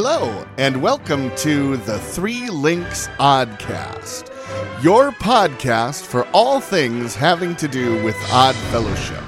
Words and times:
Hello, 0.00 0.46
and 0.58 0.80
welcome 0.80 1.34
to 1.38 1.76
the 1.78 1.98
Three 1.98 2.48
Links 2.50 3.08
Oddcast, 3.18 4.32
your 4.80 5.10
podcast 5.10 6.06
for 6.06 6.24
all 6.28 6.60
things 6.60 7.16
having 7.16 7.56
to 7.56 7.66
do 7.66 8.00
with 8.04 8.14
Odd 8.30 8.54
Fellowship. 8.70 9.24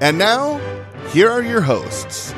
And 0.00 0.16
now, 0.16 0.56
here 1.10 1.30
are 1.30 1.42
your 1.42 1.60
hosts. 1.60 2.32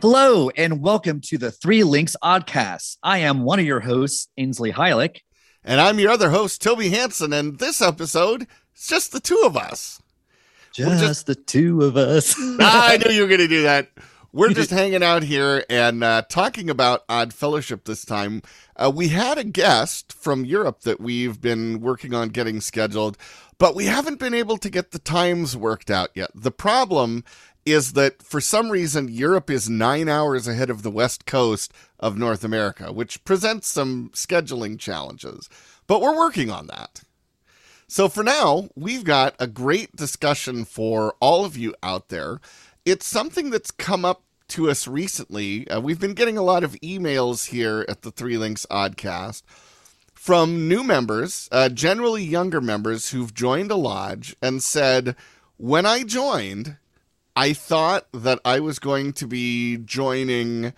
Hello, 0.00 0.48
and 0.56 0.80
welcome 0.80 1.20
to 1.26 1.36
the 1.36 1.50
Three 1.50 1.84
Links 1.84 2.16
Oddcast. 2.24 2.96
I 3.02 3.18
am 3.18 3.42
one 3.42 3.58
of 3.58 3.66
your 3.66 3.80
hosts, 3.80 4.28
Ainsley 4.38 4.72
Heilich. 4.72 5.20
And 5.62 5.78
I'm 5.78 5.98
your 5.98 6.12
other 6.12 6.30
host, 6.30 6.62
Toby 6.62 6.88
Hanson, 6.88 7.34
and 7.34 7.58
this 7.58 7.82
episode 7.82 8.46
is 8.74 8.86
just 8.86 9.12
the 9.12 9.20
two 9.20 9.42
of 9.44 9.58
us. 9.58 10.00
Just, 10.72 11.04
just 11.04 11.26
the 11.26 11.34
two 11.34 11.82
of 11.82 11.98
us. 11.98 12.34
I 12.60 12.96
knew 12.96 13.12
you 13.12 13.20
were 13.20 13.28
going 13.28 13.40
to 13.40 13.46
do 13.46 13.64
that. 13.64 13.90
We're 14.32 14.52
just 14.52 14.70
hanging 14.70 15.02
out 15.02 15.24
here 15.24 15.64
and 15.68 16.04
uh, 16.04 16.22
talking 16.22 16.70
about 16.70 17.02
Odd 17.08 17.32
Fellowship 17.32 17.84
this 17.84 18.04
time. 18.04 18.42
Uh, 18.76 18.92
we 18.94 19.08
had 19.08 19.38
a 19.38 19.44
guest 19.44 20.12
from 20.12 20.44
Europe 20.44 20.82
that 20.82 21.00
we've 21.00 21.40
been 21.40 21.80
working 21.80 22.14
on 22.14 22.28
getting 22.28 22.60
scheduled, 22.60 23.18
but 23.58 23.74
we 23.74 23.86
haven't 23.86 24.20
been 24.20 24.32
able 24.32 24.56
to 24.58 24.70
get 24.70 24.92
the 24.92 25.00
times 25.00 25.56
worked 25.56 25.90
out 25.90 26.10
yet. 26.14 26.30
The 26.32 26.52
problem 26.52 27.24
is 27.66 27.94
that 27.94 28.22
for 28.22 28.40
some 28.40 28.70
reason, 28.70 29.08
Europe 29.08 29.50
is 29.50 29.68
nine 29.68 30.08
hours 30.08 30.46
ahead 30.46 30.70
of 30.70 30.84
the 30.84 30.92
West 30.92 31.26
Coast 31.26 31.72
of 31.98 32.16
North 32.16 32.44
America, 32.44 32.92
which 32.92 33.24
presents 33.24 33.66
some 33.66 34.10
scheduling 34.10 34.78
challenges. 34.78 35.48
But 35.88 36.00
we're 36.00 36.16
working 36.16 36.50
on 36.50 36.68
that. 36.68 37.02
So 37.88 38.08
for 38.08 38.22
now, 38.22 38.68
we've 38.76 39.02
got 39.02 39.34
a 39.40 39.48
great 39.48 39.96
discussion 39.96 40.64
for 40.64 41.16
all 41.18 41.44
of 41.44 41.56
you 41.56 41.74
out 41.82 42.08
there 42.08 42.40
it's 42.84 43.06
something 43.06 43.50
that's 43.50 43.70
come 43.70 44.04
up 44.04 44.22
to 44.48 44.70
us 44.70 44.88
recently. 44.88 45.68
Uh, 45.68 45.80
we've 45.80 46.00
been 46.00 46.14
getting 46.14 46.36
a 46.36 46.42
lot 46.42 46.64
of 46.64 46.72
emails 46.82 47.48
here 47.48 47.84
at 47.88 48.02
the 48.02 48.10
Three 48.10 48.36
Links 48.36 48.66
Oddcast 48.70 49.42
from 50.14 50.68
new 50.68 50.84
members, 50.84 51.48
uh, 51.50 51.68
generally 51.68 52.22
younger 52.22 52.60
members 52.60 53.10
who've 53.10 53.32
joined 53.32 53.70
a 53.70 53.76
lodge 53.76 54.36
and 54.42 54.62
said, 54.62 55.16
When 55.56 55.86
I 55.86 56.02
joined, 56.02 56.76
I 57.34 57.52
thought 57.52 58.06
that 58.12 58.38
I 58.44 58.60
was 58.60 58.78
going 58.78 59.14
to 59.14 59.26
be 59.26 59.78
joining 59.78 60.74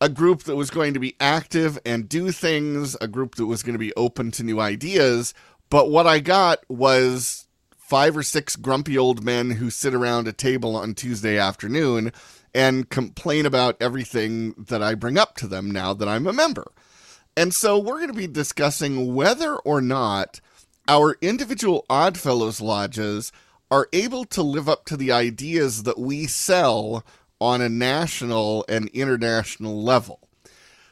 a 0.00 0.08
group 0.08 0.44
that 0.44 0.56
was 0.56 0.70
going 0.70 0.94
to 0.94 1.00
be 1.00 1.16
active 1.18 1.78
and 1.86 2.08
do 2.08 2.30
things, 2.30 2.96
a 3.00 3.08
group 3.08 3.36
that 3.36 3.46
was 3.46 3.62
going 3.62 3.74
to 3.74 3.78
be 3.78 3.94
open 3.96 4.30
to 4.32 4.42
new 4.42 4.60
ideas. 4.60 5.32
But 5.70 5.90
what 5.90 6.06
I 6.06 6.20
got 6.20 6.58
was 6.68 7.46
five 7.92 8.16
or 8.16 8.22
six 8.22 8.56
grumpy 8.56 8.96
old 8.96 9.22
men 9.22 9.50
who 9.50 9.68
sit 9.68 9.92
around 9.92 10.26
a 10.26 10.32
table 10.32 10.76
on 10.76 10.94
Tuesday 10.94 11.36
afternoon 11.36 12.10
and 12.54 12.88
complain 12.88 13.44
about 13.44 13.76
everything 13.82 14.54
that 14.56 14.82
I 14.82 14.94
bring 14.94 15.18
up 15.18 15.36
to 15.36 15.46
them 15.46 15.70
now 15.70 15.92
that 15.92 16.08
I'm 16.08 16.26
a 16.26 16.32
member. 16.32 16.72
And 17.36 17.54
so 17.54 17.78
we're 17.78 17.98
going 17.98 18.08
to 18.08 18.14
be 18.14 18.26
discussing 18.26 19.14
whether 19.14 19.56
or 19.56 19.82
not 19.82 20.40
our 20.88 21.18
individual 21.20 21.84
Oddfellows 21.90 22.62
lodges 22.62 23.30
are 23.70 23.90
able 23.92 24.24
to 24.24 24.42
live 24.42 24.70
up 24.70 24.86
to 24.86 24.96
the 24.96 25.12
ideas 25.12 25.82
that 25.82 25.98
we 25.98 26.26
sell 26.26 27.04
on 27.42 27.60
a 27.60 27.68
national 27.68 28.64
and 28.70 28.88
international 28.94 29.82
level. 29.82 30.30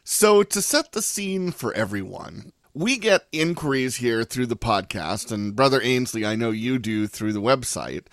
So, 0.05 0.43
to 0.43 0.61
set 0.61 0.93
the 0.93 1.01
scene 1.01 1.51
for 1.51 1.73
everyone, 1.73 2.53
we 2.75 2.99
get 2.99 3.27
inquiries 3.33 3.97
here 3.97 4.25
through 4.25 4.47
the 4.47 4.57
podcast, 4.57 5.33
and 5.33 5.55
Brother 5.57 5.81
Ainsley, 5.83 6.25
I 6.25 6.37
know 6.37 6.51
you 6.51 6.79
do 6.79 7.07
through 7.07 7.33
the 7.33 7.41
website. 7.41 8.07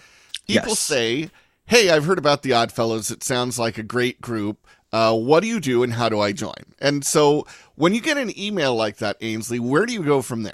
People 0.48 0.70
yes. 0.70 0.80
say, 0.80 1.30
Hey, 1.66 1.90
I've 1.90 2.06
heard 2.06 2.18
about 2.18 2.44
the 2.44 2.54
Oddfellows. 2.54 3.12
It 3.12 3.24
sounds 3.24 3.60
like 3.60 3.78
a 3.78 3.84
great 3.84 4.22
group. 4.22 4.66
Uh, 4.94 5.14
what 5.14 5.42
do 5.42 5.48
you 5.48 5.60
do 5.60 5.84
and 5.84 5.94
how 5.94 6.08
do 6.08 6.20
I 6.20 6.32
join? 6.32 6.54
And 6.80 7.06
so 7.06 7.46
when 7.76 7.94
you 7.94 8.00
get 8.00 8.18
an 8.18 8.38
email 8.40 8.74
like 8.74 8.98
that, 8.98 9.18
Ainsley, 9.20 9.60
where 9.60 9.86
do 9.86 9.92
you 9.92 10.02
go 10.04 10.22
from 10.22 10.44
there? 10.44 10.54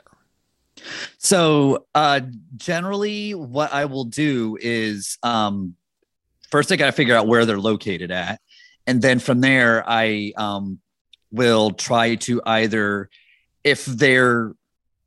So 1.19 1.85
uh, 1.93 2.21
generally, 2.57 3.35
what 3.35 3.71
I 3.71 3.85
will 3.85 4.05
do 4.05 4.57
is 4.59 5.19
um, 5.21 5.75
first 6.49 6.71
I 6.71 6.77
got 6.77 6.87
to 6.87 6.91
figure 6.91 7.15
out 7.15 7.27
where 7.27 7.45
they're 7.45 7.59
located 7.59 8.09
at, 8.09 8.41
and 8.87 9.01
then 9.01 9.19
from 9.19 9.41
there 9.41 9.83
I 9.87 10.33
um, 10.35 10.79
will 11.31 11.71
try 11.71 12.15
to 12.15 12.41
either 12.43 13.09
if 13.63 13.85
their 13.85 14.53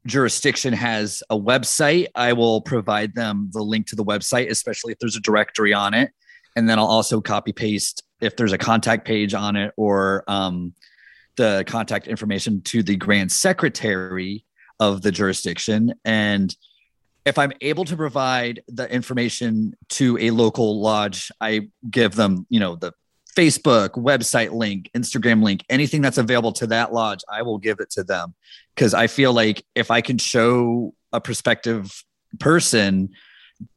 jurisdiction 0.06 0.72
has 0.72 1.22
a 1.30 1.38
website, 1.38 2.06
I 2.14 2.32
will 2.32 2.60
provide 2.60 3.14
them 3.14 3.50
the 3.52 3.62
link 3.62 3.88
to 3.88 3.96
the 3.96 4.04
website, 4.04 4.50
especially 4.50 4.92
if 4.92 4.98
there's 4.98 5.16
a 5.16 5.20
directory 5.20 5.72
on 5.72 5.94
it. 5.94 6.10
And 6.54 6.68
then 6.68 6.78
I'll 6.78 6.86
also 6.86 7.20
copy 7.20 7.52
paste 7.52 8.02
if 8.20 8.36
there's 8.36 8.52
a 8.52 8.58
contact 8.58 9.04
page 9.04 9.34
on 9.34 9.56
it 9.56 9.72
or 9.76 10.24
um, 10.26 10.72
the 11.36 11.64
contact 11.66 12.06
information 12.06 12.62
to 12.62 12.82
the 12.82 12.96
grand 12.96 13.30
secretary 13.30 14.44
of 14.80 15.02
the 15.02 15.12
jurisdiction. 15.12 15.94
And 16.04 16.54
if 17.26 17.38
I'm 17.38 17.52
able 17.60 17.84
to 17.86 17.96
provide 17.96 18.62
the 18.68 18.90
information 18.90 19.74
to 19.90 20.16
a 20.18 20.30
local 20.30 20.80
lodge, 20.80 21.30
I 21.40 21.68
give 21.90 22.14
them, 22.14 22.46
you 22.48 22.60
know, 22.60 22.76
the 22.76 22.92
Facebook, 23.36 23.90
website 23.90 24.52
link, 24.52 24.90
Instagram 24.94 25.42
link, 25.42 25.64
anything 25.68 26.00
that's 26.00 26.18
available 26.18 26.52
to 26.52 26.66
that 26.68 26.92
lodge, 26.92 27.20
I 27.30 27.42
will 27.42 27.58
give 27.58 27.80
it 27.80 27.90
to 27.90 28.02
them. 28.02 28.34
Because 28.74 28.94
I 28.94 29.06
feel 29.06 29.32
like 29.32 29.64
if 29.74 29.90
I 29.90 30.00
can 30.00 30.18
show 30.18 30.94
a 31.12 31.20
prospective 31.20 32.04
person 32.40 33.10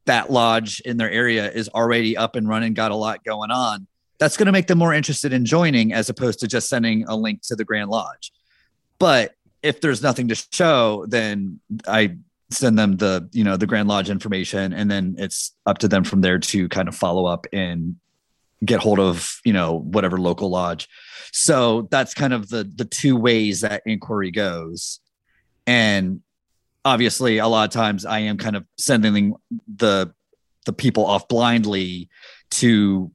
that 0.05 0.31
lodge 0.31 0.79
in 0.81 0.97
their 0.97 1.11
area 1.11 1.51
is 1.51 1.69
already 1.69 2.17
up 2.17 2.35
and 2.35 2.47
running, 2.47 2.73
got 2.73 2.91
a 2.91 2.95
lot 2.95 3.23
going 3.23 3.51
on, 3.51 3.85
that's 4.17 4.37
going 4.37 4.47
to 4.47 4.51
make 4.51 4.67
them 4.67 4.77
more 4.77 4.93
interested 4.93 5.33
in 5.33 5.45
joining 5.45 5.93
as 5.93 6.09
opposed 6.09 6.39
to 6.39 6.47
just 6.47 6.69
sending 6.69 7.05
a 7.07 7.15
link 7.15 7.41
to 7.43 7.55
the 7.55 7.65
Grand 7.65 7.89
Lodge. 7.89 8.31
But 8.97 9.33
if 9.61 9.81
there's 9.81 10.01
nothing 10.01 10.27
to 10.29 10.35
show, 10.51 11.05
then 11.07 11.59
I 11.87 12.17
send 12.49 12.79
them 12.79 12.97
the 12.97 13.29
you 13.31 13.43
know 13.43 13.57
the 13.57 13.67
Grand 13.67 13.87
Lodge 13.87 14.09
information, 14.09 14.73
and 14.73 14.89
then 14.89 15.15
it's 15.17 15.53
up 15.65 15.77
to 15.79 15.87
them 15.87 16.03
from 16.03 16.21
there 16.21 16.39
to 16.39 16.67
kind 16.69 16.87
of 16.87 16.95
follow 16.95 17.25
up 17.25 17.45
and 17.53 17.95
get 18.65 18.79
hold 18.79 18.99
of 18.99 19.39
you 19.45 19.53
know 19.53 19.79
whatever 19.79 20.17
local 20.17 20.49
lodge. 20.49 20.87
So 21.31 21.87
that's 21.91 22.13
kind 22.13 22.33
of 22.33 22.49
the 22.49 22.69
the 22.75 22.85
two 22.85 23.15
ways 23.15 23.61
that 23.61 23.83
inquiry 23.85 24.31
goes. 24.31 24.99
And 25.67 26.21
obviously 26.85 27.37
a 27.37 27.47
lot 27.47 27.67
of 27.67 27.73
times 27.73 28.05
i 28.05 28.19
am 28.19 28.37
kind 28.37 28.55
of 28.55 28.65
sending 28.77 29.35
the 29.75 30.11
the 30.65 30.73
people 30.73 31.05
off 31.05 31.27
blindly 31.27 32.09
to 32.49 33.11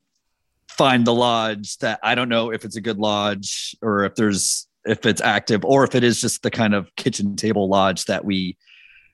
find 0.69 1.07
the 1.07 1.15
lodge 1.15 1.77
that 1.79 1.99
i 2.03 2.15
don't 2.15 2.29
know 2.29 2.53
if 2.53 2.65
it's 2.65 2.77
a 2.77 2.81
good 2.81 2.99
lodge 2.99 3.75
or 3.83 4.05
if 4.05 4.15
there's 4.15 4.69
if 4.85 5.07
it's 5.07 5.21
active 5.21 5.65
or 5.65 5.85
if 5.85 5.95
it 5.95 6.05
is 6.05 6.21
just 6.21 6.43
the 6.43 6.51
kind 6.51 6.75
of 6.75 6.95
kitchen 6.97 7.37
table 7.37 7.69
lodge 7.69 8.05
that 8.05 8.25
we 8.25 8.57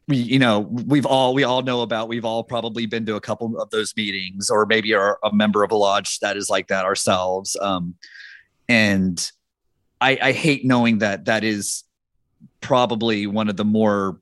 we 0.08 0.16
you 0.16 0.38
know 0.38 0.60
we've 0.60 1.06
all 1.06 1.34
we 1.34 1.44
all 1.44 1.62
know 1.62 1.82
about 1.82 2.08
we've 2.08 2.24
all 2.24 2.42
probably 2.42 2.86
been 2.86 3.06
to 3.06 3.16
a 3.16 3.20
couple 3.20 3.60
of 3.60 3.70
those 3.70 3.94
meetings 3.96 4.50
or 4.50 4.66
maybe 4.66 4.92
are 4.94 5.18
a 5.22 5.32
member 5.32 5.62
of 5.62 5.70
a 5.70 5.76
lodge 5.76 6.18
that 6.20 6.36
is 6.36 6.50
like 6.50 6.68
that 6.68 6.84
ourselves. 6.84 7.56
Um 7.60 7.94
and 8.68 9.30
i 10.00 10.18
i 10.22 10.32
hate 10.32 10.64
knowing 10.64 10.98
that 10.98 11.26
that 11.26 11.44
is 11.44 11.84
probably 12.60 13.26
one 13.26 13.48
of 13.48 13.56
the 13.56 13.64
more 13.64 14.20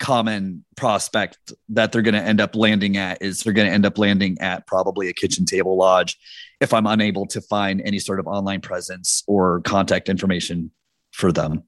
common 0.00 0.64
prospect 0.76 1.52
that 1.68 1.92
they're 1.92 2.02
going 2.02 2.14
to 2.14 2.20
end 2.20 2.40
up 2.40 2.56
landing 2.56 2.96
at 2.96 3.22
is 3.22 3.40
they're 3.40 3.52
going 3.52 3.68
to 3.68 3.72
end 3.72 3.86
up 3.86 3.96
landing 3.96 4.36
at 4.40 4.66
probably 4.66 5.08
a 5.08 5.12
kitchen 5.12 5.44
table 5.44 5.76
lodge 5.76 6.18
if 6.60 6.74
i'm 6.74 6.86
unable 6.86 7.26
to 7.26 7.40
find 7.40 7.80
any 7.84 7.98
sort 7.98 8.20
of 8.20 8.26
online 8.26 8.60
presence 8.60 9.22
or 9.26 9.60
contact 9.62 10.08
information 10.08 10.70
for 11.12 11.32
them 11.32 11.62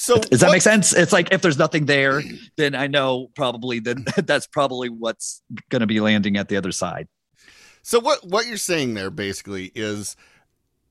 so 0.00 0.16
does 0.16 0.38
that 0.38 0.46
what, 0.46 0.52
make 0.52 0.62
sense? 0.62 0.94
It's 0.94 1.12
like 1.12 1.32
if 1.32 1.42
there's 1.42 1.58
nothing 1.58 1.86
there, 1.86 2.22
then 2.56 2.76
I 2.76 2.86
know 2.86 3.32
probably 3.34 3.80
then 3.80 4.04
that's 4.16 4.46
probably 4.46 4.88
what's 4.88 5.42
going 5.70 5.80
to 5.80 5.88
be 5.88 5.98
landing 5.98 6.36
at 6.36 6.48
the 6.48 6.56
other 6.56 6.70
side. 6.70 7.08
So 7.82 7.98
what 7.98 8.24
what 8.24 8.46
you're 8.46 8.58
saying 8.58 8.94
there 8.94 9.10
basically 9.10 9.72
is 9.74 10.14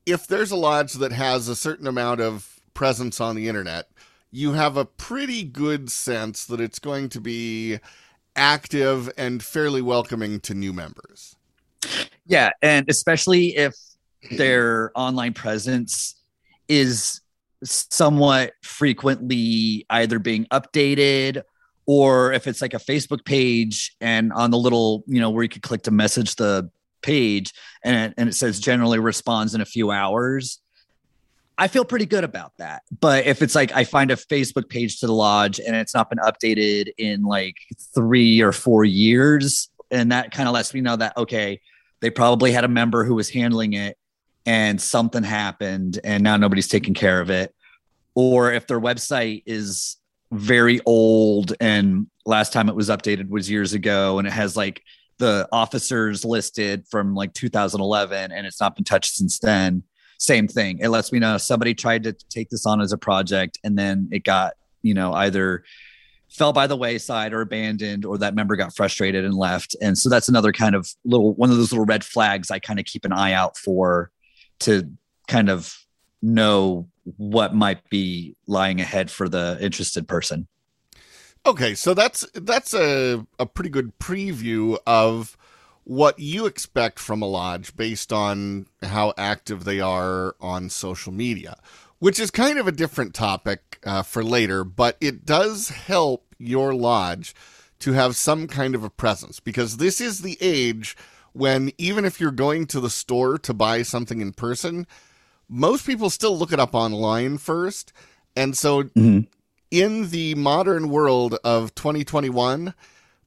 if 0.06 0.28
there's 0.28 0.52
a 0.52 0.58
lodge 0.58 0.92
that 0.96 1.14
has 1.14 1.48
a 1.48 1.56
certain 1.56 1.88
amount 1.88 2.20
of 2.20 2.60
presence 2.74 3.22
on 3.22 3.38
the 3.38 3.48
internet, 3.48 3.90
you 4.30 4.52
have 4.52 4.76
a 4.76 4.84
pretty 4.84 5.42
good 5.42 5.90
sense 5.90 6.44
that 6.44 6.60
it's 6.60 6.80
going 6.80 7.08
to 7.08 7.22
be 7.22 7.80
active 8.36 9.10
and 9.18 9.42
fairly 9.42 9.82
welcoming 9.82 10.42
to 10.42 10.54
new 10.54 10.74
members. 10.74 11.38
Yeah, 12.26 12.50
and 12.62 12.90
especially 12.90 13.56
if 13.56 13.74
their 14.32 14.92
online 14.96 15.34
presence 15.34 16.16
is 16.68 17.22
somewhat 17.64 18.54
frequently 18.62 19.86
either 19.90 20.20
being 20.20 20.46
updated 20.46 21.44
or 21.86 22.34
if 22.34 22.48
it's 22.48 22.62
like 22.62 22.74
a 22.74 22.80
Facebook 22.80 23.26
page 23.26 23.96
and 24.02 24.34
on 24.34 24.52
the 24.52 24.58
little, 24.58 25.04
you 25.08 25.20
know, 25.20 25.30
where 25.30 25.44
you 25.44 25.50
could 25.50 25.62
click 25.62 25.84
to 25.84 25.92
message 25.92 26.36
the 26.36 26.70
page 27.02 27.54
and 27.84 27.96
it, 27.96 28.14
and 28.18 28.30
it 28.30 28.34
says 28.34 28.60
generally 28.60 29.00
responds 29.00 29.56
in 29.56 29.62
a 29.62 29.66
few 29.66 29.92
hours. 29.92 30.60
I 31.58 31.68
feel 31.68 31.86
pretty 31.86 32.06
good 32.06 32.24
about 32.24 32.52
that. 32.58 32.84
But 33.00 33.26
if 33.26 33.42
it's 33.42 33.56
like 33.56 33.72
I 33.72 33.84
find 33.84 34.12
a 34.12 34.16
Facebook 34.16 34.70
page 34.70 35.00
to 35.00 35.08
the 35.08 35.14
lodge 35.14 35.60
and 35.60 35.76
it's 35.76 35.96
not 35.96 36.10
been 36.10 36.20
updated 36.20 36.92
in 36.98 37.24
like 37.24 37.56
three 37.96 38.42
or 38.42 38.52
four 38.52 38.86
years, 38.86 39.70
and 39.90 40.12
that 40.12 40.32
kind 40.32 40.48
of 40.48 40.54
lets 40.54 40.74
me 40.74 40.82
know 40.82 40.98
that, 40.98 41.18
okay, 41.18 41.62
they 42.02 42.10
probably 42.10 42.52
had 42.52 42.64
a 42.64 42.68
member 42.68 43.06
who 43.06 43.16
was 43.16 43.30
handling 43.30 43.74
it 43.74 43.98
and 44.48 44.82
something 44.82 45.24
happened 45.24 46.00
and 46.06 46.24
now 46.24 46.38
nobody's 46.38 46.70
taking 46.70 46.94
care 46.94 47.20
of 47.20 47.30
it. 47.30 47.54
Or 48.16 48.52
if 48.52 48.66
their 48.66 48.80
website 48.80 49.44
is 49.46 49.98
very 50.32 50.80
old 50.86 51.54
and 51.60 52.08
last 52.26 52.54
time 52.54 52.70
it 52.70 52.76
was 52.76 52.90
updated 52.90 53.30
was 53.30 53.50
years 53.50 53.74
ago 53.74 54.18
and 54.18 54.28
it 54.28 54.32
has 54.32 54.56
like 54.58 54.82
the 55.20 55.48
officers 55.52 56.24
listed 56.24 56.86
from 56.90 57.14
like 57.14 57.34
2011 57.34 58.32
and 58.32 58.48
it's 58.48 58.60
not 58.60 58.76
been 58.76 58.86
touched 58.86 59.16
since 59.16 59.40
then 59.40 59.84
same 60.20 60.48
thing. 60.48 60.80
It 60.80 60.90
lets 60.90 61.12
me 61.12 61.20
know 61.20 61.38
somebody 61.38 61.76
tried 61.76 62.04
to 62.04 62.14
take 62.14 62.50
this 62.50 62.66
on 62.66 62.82
as 62.82 62.92
a 62.92 62.98
project 62.98 63.60
and 63.64 63.78
then 63.78 64.10
it 64.12 64.24
got 64.24 64.54
you 64.82 64.94
know 64.94 65.14
either 65.14 65.64
fell 66.30 66.54
by 66.54 66.68
the 66.68 66.76
wayside 66.76 67.34
or 67.34 67.42
abandoned 67.42 68.04
or 68.04 68.18
that 68.18 68.34
member 68.34 68.56
got 68.56 68.76
frustrated 68.76 69.26
and 69.26 69.36
left. 69.36 69.76
And 69.82 69.98
so 69.98 70.10
that's 70.10 70.28
another 70.28 70.52
kind 70.52 70.74
of 70.74 70.90
little 71.06 71.34
one 71.36 71.52
of 71.52 71.58
those 71.58 71.72
little 71.72 71.86
red 71.86 72.04
flags 72.04 72.50
i 72.50 72.60
kind 72.60 72.80
of 72.80 72.86
keep 72.86 73.06
an 73.06 73.12
eye 73.12 73.34
out 73.34 73.58
for 73.58 74.12
to 74.60 74.92
kind 75.28 75.50
of 75.50 75.86
know 76.22 76.88
what 77.18 77.56
might 77.56 77.90
be 77.90 78.36
lying 78.48 78.82
ahead 78.82 79.10
for 79.10 79.30
the 79.30 79.58
interested 79.62 80.08
person. 80.08 80.48
Okay, 81.46 81.76
so 81.76 81.94
that's 81.94 82.28
that's 82.34 82.74
a 82.74 83.26
a 83.40 83.46
pretty 83.46 83.70
good 83.70 83.98
preview 84.00 84.78
of 84.86 85.38
what 85.84 86.20
you 86.20 86.46
expect 86.46 87.00
from 87.00 87.22
a 87.22 87.26
lodge 87.26 87.74
based 87.78 88.12
on 88.12 88.68
how 88.84 89.14
active 89.18 89.64
they 89.64 89.80
are 89.80 90.36
on 90.42 90.70
social 90.70 91.14
media, 91.14 91.56
which 92.00 92.20
is 92.20 92.30
kind 92.30 92.60
of 92.60 92.68
a 92.68 92.74
different 92.74 93.14
topic 93.14 93.80
uh, 93.86 94.04
for 94.04 94.22
later, 94.22 94.66
but 94.66 94.98
it 95.00 95.26
does 95.26 95.70
help 95.70 96.36
your 96.38 96.74
lodge 96.74 97.34
to 97.80 97.94
have 97.94 98.18
some 98.18 98.48
kind 98.48 98.76
of 98.76 98.84
a 98.84 98.90
presence 98.90 99.40
because 99.40 99.78
this 99.78 100.02
is 100.02 100.22
the 100.22 100.38
age 100.42 100.98
when 101.38 101.72
even 101.78 102.06
if 102.06 102.20
you're 102.20 102.32
going 102.32 102.66
to 102.68 102.80
the 102.80 102.90
store 102.90 103.38
to 103.40 103.54
buy 103.54 103.82
something 103.82 104.22
in 104.22 104.34
person, 104.34 104.88
most 105.48 105.86
people 105.86 106.10
still 106.10 106.38
look 106.38 106.52
it 106.52 106.60
up 106.60 106.76
online 106.76 107.38
first. 107.38 107.94
And 108.36 108.56
so 108.56 108.84
mm-hmm 108.84 109.22
in 109.72 110.10
the 110.10 110.36
modern 110.36 110.90
world 110.90 111.38
of 111.44 111.76
2021, 111.76 112.74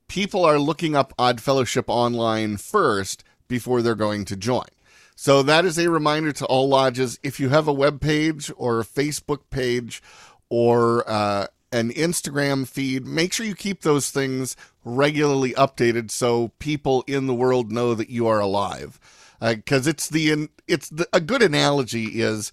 people 0.08 0.44
are 0.44 0.58
looking 0.58 0.96
up 0.96 1.12
Odd 1.18 1.40
Fellowship 1.40 1.84
online 1.88 2.56
first 2.56 3.24
before 3.48 3.82
they're 3.82 3.94
going 3.94 4.24
to 4.26 4.36
join. 4.36 4.66
So 5.16 5.42
that 5.42 5.64
is 5.64 5.78
a 5.78 5.90
reminder 5.90 6.32
to 6.32 6.46
all 6.46 6.68
lodges 6.68 7.18
if 7.22 7.38
you 7.38 7.50
have 7.50 7.68
a 7.68 7.72
web 7.72 8.00
page 8.00 8.50
or 8.56 8.80
a 8.80 8.84
Facebook 8.84 9.40
page 9.50 10.02
or 10.48 11.08
uh, 11.08 11.46
an 11.72 11.92
Instagram 11.92 12.66
feed, 12.66 13.06
make 13.06 13.32
sure 13.32 13.44
you 13.44 13.54
keep 13.54 13.82
those 13.82 14.10
things 14.10 14.56
regularly 14.84 15.52
updated 15.54 16.10
so 16.10 16.48
people 16.58 17.04
in 17.06 17.26
the 17.26 17.34
world 17.34 17.70
know 17.70 17.94
that 17.94 18.10
you 18.10 18.26
are 18.26 18.40
alive. 18.40 18.98
Because 19.40 19.86
uh, 19.86 19.90
it's 19.90 20.08
the 20.08 20.48
it's 20.68 20.88
the, 20.90 21.08
a 21.12 21.20
good 21.20 21.42
analogy 21.42 22.20
is 22.20 22.52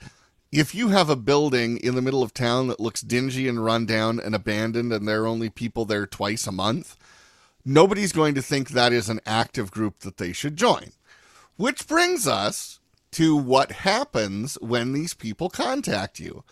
if 0.51 0.73
you 0.73 0.89
have 0.89 1.09
a 1.09 1.15
building 1.15 1.77
in 1.77 1.95
the 1.95 2.01
middle 2.01 2.23
of 2.23 2.33
town 2.33 2.67
that 2.67 2.79
looks 2.79 3.01
dingy 3.01 3.47
and 3.47 3.63
run 3.63 3.85
down 3.85 4.19
and 4.19 4.33
abandoned 4.33 4.93
and 4.93 5.07
there 5.07 5.23
are 5.23 5.27
only 5.27 5.49
people 5.49 5.83
there 5.85 6.07
twice 6.07 6.47
a 6.47 6.51
month, 6.51 6.95
nobody's 7.65 8.13
going 8.13 8.33
to 8.35 8.41
think 8.41 8.69
that 8.69 8.93
is 8.93 9.09
an 9.09 9.19
active 9.25 9.71
group 9.71 9.99
that 9.99 10.17
they 10.17 10.31
should 10.31 10.55
join. 10.55 10.91
Which 11.57 11.87
brings 11.87 12.27
us 12.27 12.79
to 13.11 13.35
what 13.35 13.71
happens 13.71 14.57
when 14.61 14.93
these 14.93 15.13
people 15.13 15.49
contact 15.49 16.19
you. 16.19 16.43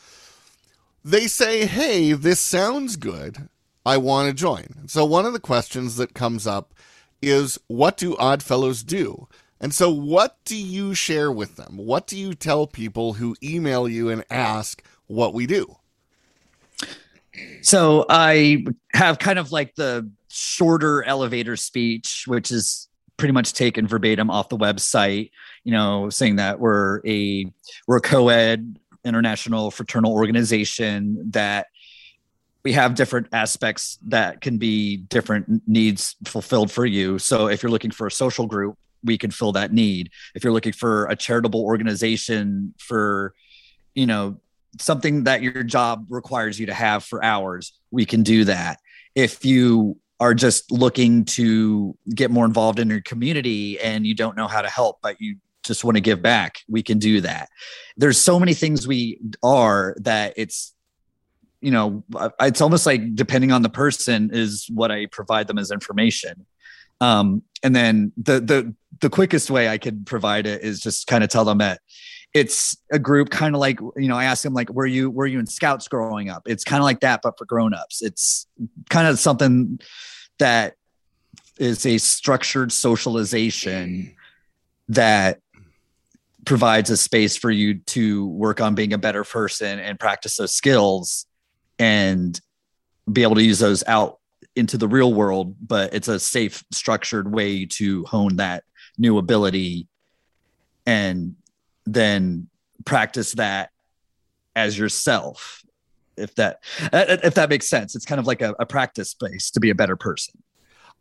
They 1.03 1.27
say, 1.27 1.65
hey, 1.65 2.13
this 2.13 2.39
sounds 2.39 2.95
good. 2.95 3.49
I 3.85 3.97
want 3.97 4.27
to 4.29 4.33
join. 4.33 4.87
So, 4.87 5.05
one 5.05 5.25
of 5.25 5.33
the 5.33 5.39
questions 5.39 5.97
that 5.97 6.13
comes 6.13 6.47
up 6.47 6.73
is, 7.21 7.59
what 7.67 7.97
do 7.97 8.15
Oddfellows 8.17 8.83
do? 8.83 9.27
And 9.59 9.73
so, 9.73 9.89
what 9.89 10.37
do 10.45 10.57
you 10.57 10.93
share 10.93 11.31
with 11.31 11.55
them? 11.55 11.77
What 11.77 12.07
do 12.07 12.17
you 12.17 12.33
tell 12.33 12.67
people 12.67 13.13
who 13.13 13.35
email 13.43 13.87
you 13.87 14.09
and 14.09 14.23
ask 14.29 14.83
what 15.07 15.33
we 15.33 15.45
do? 15.45 15.77
So, 17.61 18.05
I 18.09 18.65
have 18.93 19.19
kind 19.19 19.39
of 19.39 19.51
like 19.51 19.75
the 19.75 20.09
shorter 20.29 21.03
elevator 21.03 21.55
speech, 21.55 22.25
which 22.27 22.51
is 22.51 22.87
pretty 23.17 23.31
much 23.31 23.53
taken 23.53 23.87
verbatim 23.87 24.29
off 24.29 24.49
the 24.49 24.57
website, 24.57 25.31
you 25.63 25.71
know, 25.71 26.09
saying 26.09 26.35
that 26.37 26.59
we're 26.59 27.01
a 27.05 27.45
we're 27.87 27.97
a 27.97 28.01
co-ed 28.01 28.77
international 29.05 29.71
fraternal 29.71 30.11
organization 30.11 31.31
that 31.31 31.67
we 32.65 32.73
have 32.73 32.95
different 32.95 33.27
aspects 33.31 33.99
that 34.07 34.41
can 34.41 34.57
be 34.57 34.97
different 34.97 35.61
needs 35.67 36.15
fulfilled 36.25 36.71
for 36.71 36.83
you. 36.85 37.19
So 37.19 37.47
if 37.47 37.61
you're 37.61 37.71
looking 37.71 37.91
for 37.91 38.07
a 38.07 38.11
social 38.11 38.47
group, 38.47 38.75
we 39.03 39.19
can 39.19 39.29
fill 39.29 39.51
that 39.51 39.71
need. 39.71 40.09
If 40.33 40.43
you're 40.43 40.51
looking 40.51 40.73
for 40.73 41.05
a 41.05 41.15
charitable 41.15 41.63
organization 41.63 42.73
for, 42.79 43.35
you 43.93 44.07
know, 44.07 44.41
something 44.79 45.25
that 45.25 45.43
your 45.43 45.61
job 45.61 46.07
requires 46.09 46.59
you 46.59 46.65
to 46.65 46.73
have 46.73 47.03
for 47.03 47.23
hours, 47.23 47.77
we 47.91 48.03
can 48.03 48.23
do 48.23 48.45
that. 48.45 48.79
If 49.13 49.45
you 49.45 49.99
are 50.19 50.33
just 50.33 50.71
looking 50.71 51.23
to 51.25 51.95
get 52.15 52.31
more 52.31 52.45
involved 52.45 52.79
in 52.79 52.89
your 52.89 53.01
community 53.01 53.79
and 53.79 54.07
you 54.07 54.15
don't 54.15 54.35
know 54.35 54.47
how 54.47 54.63
to 54.63 54.69
help, 54.69 54.97
but 55.03 55.21
you 55.21 55.35
just 55.63 55.83
want 55.83 55.97
to 55.97 56.01
give 56.01 56.21
back, 56.23 56.61
we 56.67 56.81
can 56.81 56.97
do 56.97 57.21
that. 57.21 57.49
There's 57.95 58.17
so 58.17 58.39
many 58.39 58.55
things 58.55 58.87
we 58.87 59.19
are 59.43 59.95
that 59.99 60.33
it's 60.35 60.74
you 61.65 61.71
know 61.71 62.03
it's 62.39 62.61
almost 62.61 62.85
like 62.85 63.15
depending 63.15 63.51
on 63.51 63.63
the 63.63 63.69
person 63.69 64.29
is 64.31 64.67
what 64.71 64.91
i 64.91 65.07
provide 65.07 65.47
them 65.47 65.57
as 65.57 65.71
information. 65.71 66.45
Um, 67.01 67.41
and 67.63 67.75
then 67.75 68.13
the 68.15 68.39
the 68.39 68.75
the 69.01 69.09
quickest 69.09 69.49
way 69.49 69.67
I 69.67 69.77
could 69.77 70.05
provide 70.05 70.45
it 70.45 70.61
is 70.61 70.79
just 70.79 71.07
kind 71.07 71.23
of 71.23 71.29
tell 71.29 71.43
them 71.43 71.57
that 71.57 71.81
it's 72.33 72.77
a 72.91 72.99
group 72.99 73.31
kind 73.31 73.55
of 73.55 73.59
like 73.59 73.79
you 73.97 74.07
know 74.07 74.15
i 74.15 74.25
ask 74.25 74.43
them 74.43 74.53
like 74.53 74.69
were 74.69 74.85
you 74.85 75.09
were 75.09 75.25
you 75.25 75.39
in 75.39 75.47
scouts 75.47 75.87
growing 75.87 76.29
up? 76.29 76.43
It's 76.45 76.63
kind 76.63 76.79
of 76.79 76.85
like 76.85 76.99
that 76.99 77.21
but 77.23 77.37
for 77.37 77.45
grown-ups. 77.45 78.03
It's 78.03 78.47
kind 78.91 79.07
of 79.07 79.17
something 79.19 79.79
that 80.37 80.75
is 81.57 81.85
a 81.85 81.97
structured 81.97 82.71
socialization 82.71 84.15
that 84.89 85.39
provides 86.45 86.91
a 86.91 86.97
space 86.97 87.35
for 87.35 87.49
you 87.49 87.79
to 87.95 88.27
work 88.27 88.61
on 88.61 88.75
being 88.75 88.93
a 88.93 88.99
better 88.99 89.23
person 89.23 89.79
and 89.79 89.99
practice 89.99 90.37
those 90.37 90.53
skills 90.53 91.25
and 91.79 92.39
be 93.11 93.23
able 93.23 93.35
to 93.35 93.43
use 93.43 93.59
those 93.59 93.83
out 93.87 94.19
into 94.55 94.77
the 94.77 94.87
real 94.87 95.13
world, 95.13 95.55
but 95.65 95.93
it's 95.93 96.07
a 96.07 96.19
safe, 96.19 96.63
structured 96.71 97.31
way 97.31 97.65
to 97.65 98.03
hone 98.05 98.37
that 98.37 98.63
new 98.97 99.17
ability 99.17 99.87
and 100.85 101.35
then 101.85 102.47
practice 102.85 103.33
that 103.33 103.69
as 104.55 104.77
yourself. 104.77 105.61
If 106.17 106.35
that 106.35 106.59
if 106.93 107.33
that 107.33 107.49
makes 107.49 107.67
sense, 107.67 107.93
it's 107.93 108.05
kind 108.05 108.19
of 108.19 108.27
like 108.27 108.41
a, 108.41 108.55
a 108.57 108.65
practice 108.65 109.09
space 109.09 109.51
to 109.51 109.59
be 109.59 109.69
a 109.69 109.75
better 109.75 109.97
person. 109.97 110.41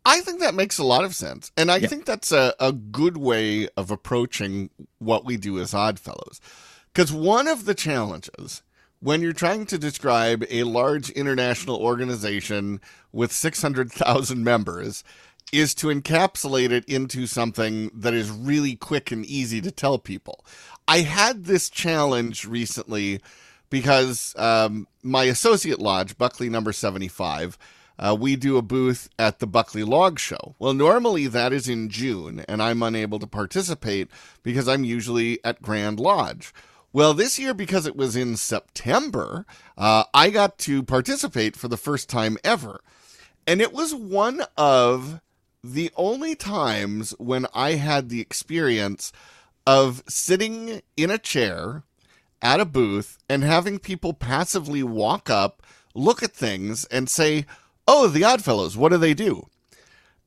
I 0.03 0.19
think 0.19 0.41
that 0.41 0.53
makes 0.53 0.77
a 0.77 0.83
lot 0.83 1.03
of 1.03 1.15
sense. 1.15 1.51
And 1.57 1.71
I 1.71 1.77
yeah. 1.77 1.87
think 1.87 2.05
that's 2.05 2.31
a, 2.31 2.53
a 2.59 2.71
good 2.71 3.17
way 3.17 3.69
of 3.75 3.89
approaching 3.89 4.69
what 4.99 5.25
we 5.25 5.37
do 5.37 5.57
as 5.59 5.73
Oddfellows. 5.73 6.39
Because 6.93 7.11
one 7.11 7.47
of 7.47 7.65
the 7.65 7.73
challenges 7.73 8.61
when 9.05 9.21
you're 9.21 9.33
trying 9.33 9.67
to 9.67 9.77
describe 9.77 10.43
a 10.49 10.63
large 10.63 11.11
international 11.11 11.77
organization 11.77 12.81
with 13.11 13.31
600,000 13.31 14.43
members 14.43 15.03
is 15.53 15.75
to 15.75 15.89
encapsulate 15.89 16.71
it 16.71 16.83
into 16.85 17.27
something 17.27 17.91
that 17.93 18.15
is 18.15 18.31
really 18.31 18.75
quick 18.75 19.11
and 19.11 19.23
easy 19.23 19.61
to 19.61 19.69
tell 19.69 19.99
people. 19.99 20.43
I 20.87 21.01
had 21.01 21.45
this 21.45 21.69
challenge 21.69 22.47
recently 22.47 23.21
because 23.69 24.33
um, 24.39 24.87
my 25.03 25.25
associate 25.25 25.79
lodge, 25.79 26.17
Buckley 26.17 26.49
number 26.49 26.73
75, 26.73 27.59
uh, 27.99 28.17
we 28.19 28.35
do 28.35 28.57
a 28.57 28.63
booth 28.63 29.07
at 29.19 29.37
the 29.37 29.45
Buckley 29.45 29.83
Log 29.83 30.17
Show. 30.17 30.55
Well, 30.57 30.73
normally 30.73 31.27
that 31.27 31.53
is 31.53 31.69
in 31.69 31.89
June, 31.89 32.43
and 32.47 32.59
I'm 32.59 32.81
unable 32.81 33.19
to 33.19 33.27
participate 33.27 34.09
because 34.41 34.67
I'm 34.67 34.83
usually 34.83 35.39
at 35.45 35.61
Grand 35.61 35.99
Lodge. 35.99 36.51
Well, 36.95 37.13
this 37.13 37.37
year, 37.37 37.53
because 37.53 37.85
it 37.85 37.97
was 37.97 38.15
in 38.15 38.37
September, 38.37 39.45
uh, 39.77 40.05
I 40.13 40.29
got 40.29 40.57
to 40.59 40.81
participate 40.81 41.57
for 41.57 41.67
the 41.67 41.75
first 41.75 42.09
time 42.09 42.37
ever. 42.41 42.79
And 43.45 43.59
it 43.59 43.73
was 43.73 43.93
one 43.93 44.43
of 44.55 45.19
the 45.61 45.91
only 45.97 46.35
times 46.35 47.13
when 47.17 47.47
I 47.53 47.71
had 47.71 48.07
the 48.07 48.21
experience 48.21 49.11
of 49.67 50.03
sitting 50.07 50.83
in 50.95 51.11
a 51.11 51.17
chair 51.17 51.83
at 52.41 52.61
a 52.61 52.65
booth 52.65 53.17
and 53.27 53.43
having 53.43 53.77
people 53.77 54.13
passively 54.13 54.81
walk 54.81 55.29
up, 55.29 55.61
look 55.93 56.23
at 56.23 56.31
things, 56.31 56.85
and 56.85 57.09
say, 57.09 57.45
Oh, 57.85 58.07
the 58.07 58.23
Oddfellows, 58.23 58.77
what 58.77 58.93
do 58.93 58.97
they 58.97 59.13
do? 59.13 59.49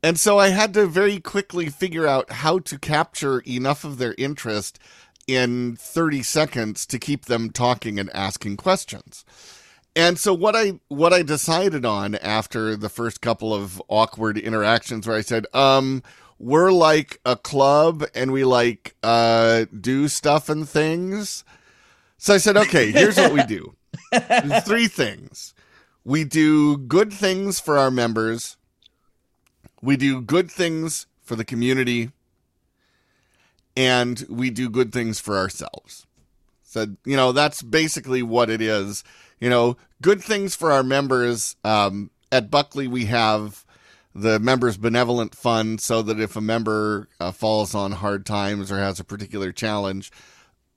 And 0.02 0.20
so 0.20 0.38
I 0.38 0.50
had 0.50 0.74
to 0.74 0.86
very 0.86 1.18
quickly 1.18 1.70
figure 1.70 2.06
out 2.06 2.30
how 2.30 2.60
to 2.60 2.78
capture 2.78 3.40
enough 3.40 3.84
of 3.84 3.98
their 3.98 4.14
interest 4.16 4.78
in 5.28 5.76
30 5.76 6.24
seconds 6.24 6.86
to 6.86 6.98
keep 6.98 7.26
them 7.26 7.50
talking 7.50 8.00
and 8.00 8.10
asking 8.14 8.56
questions. 8.56 9.24
And 9.94 10.18
so 10.18 10.32
what 10.32 10.56
I 10.56 10.80
what 10.88 11.12
I 11.12 11.22
decided 11.22 11.84
on 11.84 12.14
after 12.16 12.76
the 12.76 12.88
first 12.88 13.20
couple 13.20 13.52
of 13.52 13.82
awkward 13.88 14.38
interactions 14.38 15.06
where 15.06 15.16
I 15.16 15.22
said, 15.22 15.46
um, 15.52 16.02
we're 16.38 16.70
like 16.70 17.20
a 17.24 17.36
club 17.36 18.04
and 18.14 18.32
we 18.32 18.44
like 18.44 18.94
uh, 19.02 19.66
do 19.80 20.08
stuff 20.08 20.48
and 20.48 20.68
things. 20.68 21.44
So 22.16 22.34
I 22.34 22.38
said, 22.38 22.56
okay, 22.56 22.90
here's 22.90 23.16
what 23.16 23.32
we 23.32 23.42
do. 23.44 23.74
Three 24.64 24.88
things. 24.88 25.54
We 26.04 26.24
do 26.24 26.76
good 26.76 27.12
things 27.12 27.60
for 27.60 27.76
our 27.76 27.90
members. 27.90 28.56
We 29.82 29.96
do 29.96 30.20
good 30.20 30.50
things 30.50 31.06
for 31.22 31.36
the 31.36 31.44
community. 31.44 32.10
And 33.78 34.26
we 34.28 34.50
do 34.50 34.68
good 34.68 34.92
things 34.92 35.20
for 35.20 35.38
ourselves. 35.38 36.04
So, 36.64 36.86
you 37.04 37.16
know, 37.16 37.30
that's 37.30 37.62
basically 37.62 38.22
what 38.22 38.50
it 38.50 38.60
is. 38.60 39.04
You 39.38 39.48
know, 39.48 39.76
good 40.02 40.20
things 40.20 40.56
for 40.56 40.72
our 40.72 40.82
members. 40.82 41.54
Um, 41.62 42.10
at 42.32 42.50
Buckley, 42.50 42.88
we 42.88 43.04
have 43.04 43.64
the 44.14 44.40
members 44.40 44.76
benevolent 44.76 45.32
fund 45.32 45.80
so 45.80 46.02
that 46.02 46.18
if 46.18 46.34
a 46.34 46.40
member 46.40 47.08
uh, 47.20 47.30
falls 47.30 47.72
on 47.72 47.92
hard 47.92 48.26
times 48.26 48.72
or 48.72 48.78
has 48.78 48.98
a 48.98 49.04
particular 49.04 49.52
challenge, 49.52 50.10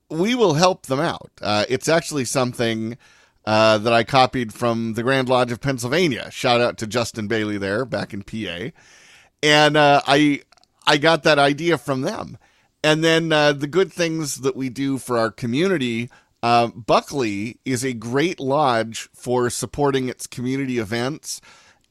we 0.08 0.36
will 0.36 0.54
help 0.54 0.86
them 0.86 1.00
out. 1.00 1.32
Uh, 1.40 1.64
it's 1.68 1.88
actually 1.88 2.24
something 2.24 2.96
uh, 3.44 3.78
that 3.78 3.92
I 3.92 4.04
copied 4.04 4.54
from 4.54 4.94
the 4.94 5.02
Grand 5.02 5.28
Lodge 5.28 5.50
of 5.50 5.60
Pennsylvania. 5.60 6.30
Shout 6.30 6.60
out 6.60 6.78
to 6.78 6.86
Justin 6.86 7.26
Bailey 7.26 7.58
there 7.58 7.84
back 7.84 8.14
in 8.14 8.22
PA, 8.22 8.70
and 9.42 9.76
uh, 9.76 10.00
I 10.06 10.42
I 10.86 10.98
got 10.98 11.24
that 11.24 11.40
idea 11.40 11.78
from 11.78 12.02
them. 12.02 12.38
And 12.84 13.04
then 13.04 13.32
uh, 13.32 13.52
the 13.52 13.66
good 13.66 13.92
things 13.92 14.36
that 14.36 14.56
we 14.56 14.68
do 14.68 14.98
for 14.98 15.18
our 15.18 15.30
community. 15.30 16.10
Uh, 16.42 16.66
Buckley 16.68 17.60
is 17.64 17.84
a 17.84 17.92
great 17.92 18.40
lodge 18.40 19.08
for 19.14 19.48
supporting 19.48 20.08
its 20.08 20.26
community 20.26 20.78
events 20.78 21.40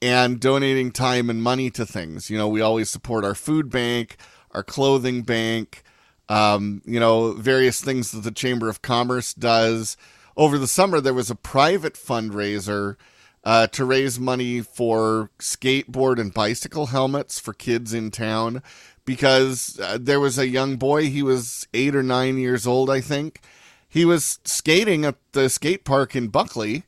and 0.01 0.39
donating 0.39 0.91
time 0.91 1.29
and 1.29 1.41
money 1.41 1.69
to 1.69 1.85
things. 1.85 2.29
You 2.29 2.37
know, 2.37 2.49
we 2.49 2.59
always 2.59 2.89
support 2.89 3.23
our 3.23 3.35
food 3.35 3.69
bank, 3.69 4.17
our 4.51 4.63
clothing 4.63 5.21
bank, 5.21 5.83
um, 6.27 6.81
you 6.85 6.99
know, 6.99 7.33
various 7.33 7.81
things 7.81 8.11
that 8.11 8.21
the 8.21 8.31
Chamber 8.31 8.67
of 8.67 8.81
Commerce 8.81 9.33
does. 9.33 9.95
Over 10.35 10.57
the 10.57 10.67
summer, 10.67 10.99
there 10.99 11.13
was 11.13 11.29
a 11.29 11.35
private 11.35 11.93
fundraiser 11.93 12.95
uh, 13.43 13.67
to 13.67 13.85
raise 13.85 14.19
money 14.19 14.61
for 14.61 15.29
skateboard 15.39 16.19
and 16.19 16.33
bicycle 16.33 16.87
helmets 16.87 17.39
for 17.39 17.53
kids 17.53 17.93
in 17.93 18.11
town 18.11 18.61
because 19.05 19.79
uh, 19.81 19.97
there 19.99 20.19
was 20.19 20.37
a 20.37 20.47
young 20.47 20.77
boy, 20.77 21.09
he 21.09 21.23
was 21.23 21.67
eight 21.73 21.95
or 21.95 22.03
nine 22.03 22.37
years 22.37 22.67
old, 22.67 22.89
I 22.89 23.01
think. 23.01 23.41
He 23.87 24.05
was 24.05 24.39
skating 24.45 25.03
at 25.03 25.15
the 25.33 25.49
skate 25.49 25.83
park 25.83 26.15
in 26.15 26.29
Buckley 26.29 26.83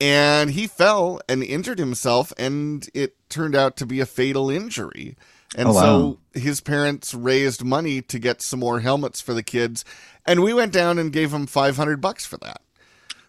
and 0.00 0.50
he 0.50 0.66
fell 0.66 1.20
and 1.28 1.42
injured 1.42 1.78
himself 1.78 2.32
and 2.36 2.88
it 2.94 3.16
turned 3.28 3.54
out 3.54 3.76
to 3.76 3.86
be 3.86 4.00
a 4.00 4.06
fatal 4.06 4.50
injury 4.50 5.16
and 5.56 5.68
oh, 5.68 5.72
wow. 5.72 5.80
so 5.80 6.18
his 6.38 6.60
parents 6.60 7.14
raised 7.14 7.64
money 7.64 8.02
to 8.02 8.18
get 8.18 8.42
some 8.42 8.60
more 8.60 8.80
helmets 8.80 9.20
for 9.20 9.34
the 9.34 9.42
kids 9.42 9.84
and 10.26 10.42
we 10.42 10.52
went 10.52 10.72
down 10.72 10.98
and 10.98 11.12
gave 11.12 11.32
him 11.32 11.46
500 11.46 12.00
bucks 12.00 12.26
for 12.26 12.36
that 12.38 12.60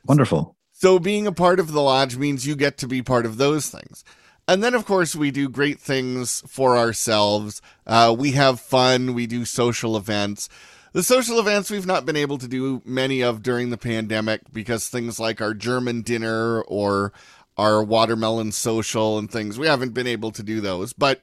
wonderful 0.06 0.56
so 0.72 1.00
being 1.00 1.28
a 1.28 1.32
part 1.32 1.60
of 1.60 1.72
the 1.72 1.82
lodge 1.82 2.18
means 2.18 2.48
you 2.48 2.56
get 2.56 2.78
to 2.80 2.88
be 2.88 3.02
part 3.02 3.26
of 3.26 3.38
those 3.38 3.70
things 3.70 4.04
and 4.48 4.64
then 4.64 4.74
of 4.74 4.86
course 4.86 5.16
we 5.16 5.32
do 5.32 5.50
great 5.50 5.80
things 5.80 6.44
for 6.48 6.78
ourselves 6.78 7.62
uh, 7.88 8.16
we 8.18 8.32
have 8.32 8.60
fun 8.60 9.14
we 9.14 9.28
do 9.28 9.46
social 9.46 9.98
events 9.98 10.50
the 10.96 11.04
social 11.04 11.40
events 11.40 11.70
we've 11.70 11.86
not 11.86 12.06
been 12.06 12.16
able 12.16 12.38
to 12.38 12.48
do 12.48 12.82
many 12.86 13.22
of 13.22 13.44
during 13.44 13.70
the 13.70 13.78
pandemic 13.78 14.42
because 14.54 14.88
things 14.88 15.20
like 15.20 15.42
our 15.42 15.54
German 15.54 16.04
dinner 16.04 16.62
or 16.62 17.12
our 17.58 17.84
watermelon 17.84 18.54
social 18.54 19.18
and 19.18 19.30
things, 19.30 19.60
we 19.60 19.68
haven't 19.68 19.94
been 19.94 20.08
able 20.08 20.32
to 20.32 20.42
do 20.42 20.62
those. 20.62 20.94
But 20.94 21.22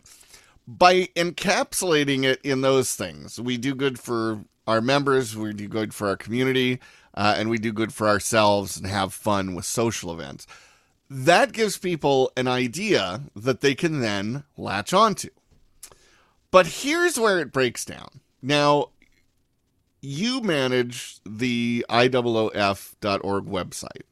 by 0.67 1.07
encapsulating 1.17 2.25
it 2.25 2.39
in 2.43 2.61
those 2.61 2.95
things, 2.95 3.41
we 3.41 3.57
do 3.57 3.75
good 3.75 3.99
for 3.99 4.45
our 4.67 4.83
members, 4.83 5.37
we 5.37 5.55
do 5.55 5.69
good 5.69 5.95
for 5.95 6.07
our 6.09 6.19
community, 6.19 6.79
uh, 7.15 7.37
and 7.39 7.49
we 7.49 7.57
do 7.57 7.73
good 7.73 7.95
for 7.95 8.09
ourselves 8.09 8.77
and 8.77 8.87
have 8.87 9.15
fun 9.15 9.55
with 9.55 9.65
social 9.65 10.13
events. 10.13 10.47
That 11.15 11.53
gives 11.53 11.77
people 11.77 12.33
an 12.39 12.49
idea 12.49 13.25
that 13.37 13.61
they 13.61 13.75
can 13.75 14.01
then 14.01 14.45
latch 14.57 14.95
onto. 14.95 15.29
But 16.51 16.67
here's 16.67 17.19
where 17.19 17.39
it 17.39 17.53
breaks 17.53 17.85
down. 17.85 18.21
Now, 18.41 18.89
you 20.01 20.41
manage 20.41 21.19
the 21.27 21.85
IOOF.org 21.91 23.45
website. 23.45 24.03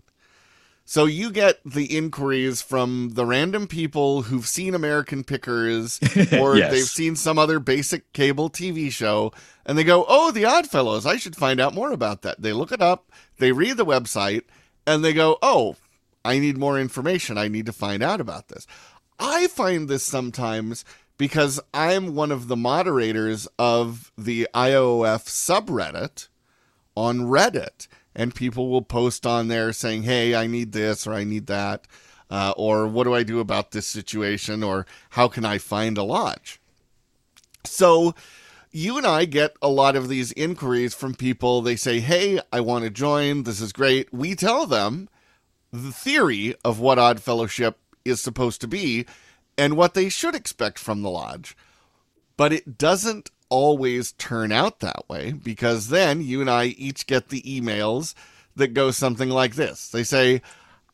So 0.85 1.07
you 1.07 1.30
get 1.30 1.61
the 1.64 1.97
inquiries 1.97 2.61
from 2.61 3.12
the 3.14 3.25
random 3.25 3.66
people 3.66 4.23
who've 4.23 4.47
seen 4.47 4.75
American 4.75 5.25
Pickers 5.25 6.00
or 6.38 6.59
yes. 6.59 6.71
they've 6.71 6.85
seen 6.85 7.16
some 7.16 7.38
other 7.38 7.61
basic 7.61 8.12
cable 8.12 8.50
TV 8.50 8.90
show 8.90 9.33
and 9.64 9.78
they 9.78 9.85
go, 9.85 10.04
"Oh, 10.07 10.33
the 10.33 10.45
Oddfellows, 10.45 11.07
I 11.07 11.16
should 11.16 11.37
find 11.37 11.61
out 11.61 11.75
more 11.75 11.92
about 11.92 12.23
that." 12.23 12.42
They 12.42 12.52
look 12.52 12.73
it 12.73 12.83
up, 12.83 13.11
they 13.38 13.52
read 13.52 13.78
the 13.78 13.87
website, 13.87 14.42
and 14.87 15.04
they 15.04 15.12
go, 15.12 15.38
"Oh, 15.40 15.76
I 16.24 16.38
need 16.38 16.58
more 16.58 16.78
information. 16.78 17.38
I 17.38 17.48
need 17.48 17.66
to 17.66 17.72
find 17.72 18.02
out 18.02 18.20
about 18.20 18.48
this." 18.48 18.66
I 19.20 19.48
find 19.48 19.86
this 19.86 20.02
sometimes 20.02 20.84
because 21.18 21.60
I'm 21.74 22.14
one 22.14 22.32
of 22.32 22.48
the 22.48 22.56
moderators 22.56 23.46
of 23.58 24.10
the 24.16 24.48
IOF 24.54 25.26
subreddit 25.26 26.28
on 26.96 27.20
Reddit. 27.20 27.86
And 28.14 28.34
people 28.34 28.70
will 28.70 28.80
post 28.80 29.26
on 29.26 29.48
there 29.48 29.74
saying, 29.74 30.04
hey, 30.04 30.34
I 30.34 30.46
need 30.46 30.72
this 30.72 31.06
or 31.06 31.12
I 31.12 31.24
need 31.24 31.46
that. 31.46 31.86
Uh, 32.30 32.54
or 32.56 32.86
what 32.86 33.04
do 33.04 33.14
I 33.14 33.22
do 33.22 33.38
about 33.38 33.72
this 33.72 33.86
situation? 33.86 34.62
Or 34.62 34.86
how 35.10 35.28
can 35.28 35.44
I 35.44 35.58
find 35.58 35.98
a 35.98 36.02
lodge? 36.02 36.58
So 37.64 38.14
you 38.72 38.96
and 38.96 39.06
I 39.06 39.26
get 39.26 39.54
a 39.60 39.68
lot 39.68 39.96
of 39.96 40.08
these 40.08 40.32
inquiries 40.32 40.94
from 40.94 41.14
people. 41.14 41.60
They 41.60 41.76
say, 41.76 42.00
hey, 42.00 42.40
I 42.50 42.60
want 42.60 42.84
to 42.84 42.90
join. 42.90 43.42
This 43.42 43.60
is 43.60 43.74
great. 43.74 44.12
We 44.12 44.34
tell 44.34 44.66
them 44.66 45.10
the 45.72 45.92
theory 45.92 46.54
of 46.64 46.80
what 46.80 46.98
Odd 46.98 47.20
Fellowship 47.20 47.78
is 48.04 48.20
supposed 48.20 48.60
to 48.60 48.68
be 48.68 49.06
and 49.56 49.76
what 49.76 49.94
they 49.94 50.08
should 50.08 50.34
expect 50.34 50.78
from 50.78 51.02
the 51.02 51.10
lodge. 51.10 51.56
But 52.36 52.52
it 52.52 52.78
doesn't 52.78 53.30
always 53.50 54.12
turn 54.12 54.52
out 54.52 54.80
that 54.80 55.08
way 55.08 55.32
because 55.32 55.88
then 55.88 56.22
you 56.22 56.40
and 56.40 56.48
I 56.48 56.66
each 56.66 57.06
get 57.06 57.28
the 57.28 57.42
emails 57.42 58.14
that 58.56 58.74
go 58.74 58.90
something 58.90 59.28
like 59.28 59.54
this. 59.54 59.88
They 59.88 60.04
say, 60.04 60.40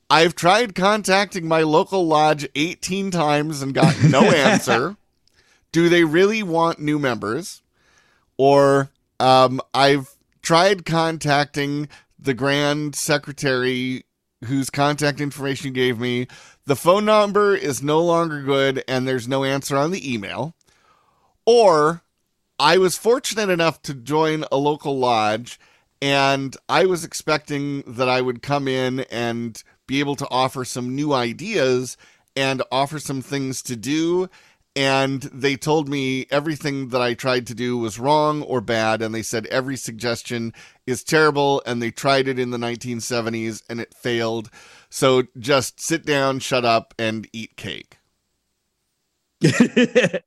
I've 0.08 0.34
tried 0.34 0.74
contacting 0.74 1.46
my 1.46 1.62
local 1.62 2.06
lodge 2.06 2.48
18 2.54 3.10
times 3.10 3.62
and 3.62 3.74
got 3.74 3.94
no 4.02 4.22
answer. 4.32 4.96
Do 5.72 5.88
they 5.88 6.04
really 6.04 6.42
want 6.42 6.78
new 6.78 6.98
members? 6.98 7.62
Or 8.36 8.90
um, 9.20 9.60
I've 9.74 10.16
tried 10.42 10.84
contacting 10.84 11.88
the 12.18 12.34
grand 12.34 12.94
secretary 12.94 14.04
whose 14.44 14.70
contact 14.70 15.20
information 15.20 15.68
you 15.68 15.72
gave 15.72 15.98
me. 15.98 16.26
The 16.66 16.76
phone 16.76 17.04
number 17.04 17.54
is 17.54 17.82
no 17.82 18.00
longer 18.00 18.42
good 18.42 18.84
and 18.86 19.06
there's 19.06 19.28
no 19.28 19.44
answer 19.44 19.76
on 19.76 19.90
the 19.90 20.12
email. 20.12 20.54
Or 21.44 22.02
I 22.58 22.78
was 22.78 22.98
fortunate 22.98 23.50
enough 23.50 23.82
to 23.82 23.94
join 23.94 24.44
a 24.50 24.56
local 24.56 24.98
lodge 24.98 25.58
and 26.02 26.56
I 26.68 26.86
was 26.86 27.04
expecting 27.04 27.82
that 27.86 28.08
I 28.08 28.20
would 28.20 28.42
come 28.42 28.68
in 28.68 29.00
and 29.10 29.62
be 29.86 30.00
able 30.00 30.16
to 30.16 30.28
offer 30.28 30.64
some 30.64 30.94
new 30.94 31.12
ideas 31.12 31.96
and 32.34 32.62
offer 32.70 32.98
some 32.98 33.22
things 33.22 33.62
to 33.62 33.76
do 33.76 34.28
and 34.76 35.22
they 35.22 35.56
told 35.56 35.88
me 35.88 36.26
everything 36.30 36.90
that 36.90 37.00
I 37.00 37.14
tried 37.14 37.46
to 37.46 37.54
do 37.54 37.78
was 37.78 37.98
wrong 37.98 38.42
or 38.42 38.60
bad, 38.60 39.00
and 39.00 39.14
they 39.14 39.22
said 39.22 39.46
every 39.46 39.76
suggestion 39.76 40.52
is 40.86 41.02
terrible, 41.02 41.62
and 41.64 41.80
they 41.80 41.90
tried 41.90 42.28
it 42.28 42.38
in 42.38 42.50
the 42.50 42.58
1970s 42.58 43.62
and 43.70 43.80
it 43.80 43.94
failed. 43.94 44.50
So 44.90 45.22
just 45.38 45.80
sit 45.80 46.04
down, 46.04 46.40
shut 46.40 46.66
up, 46.66 46.92
and 46.98 47.26
eat 47.32 47.56
cake. 47.56 47.96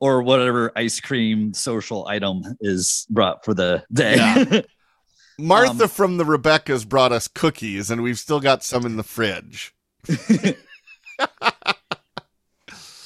or 0.00 0.22
whatever 0.22 0.72
ice 0.74 1.00
cream 1.00 1.52
social 1.52 2.06
item 2.08 2.42
is 2.60 3.06
brought 3.10 3.44
for 3.44 3.52
the 3.52 3.84
day. 3.92 4.16
Yeah. 4.16 4.60
Martha 5.38 5.84
um, 5.84 5.88
from 5.90 6.16
the 6.16 6.24
Rebekahs 6.24 6.88
brought 6.88 7.12
us 7.12 7.28
cookies, 7.28 7.90
and 7.90 8.02
we've 8.02 8.18
still 8.18 8.40
got 8.40 8.64
some 8.64 8.86
in 8.86 8.96
the 8.96 9.02
fridge 9.02 9.74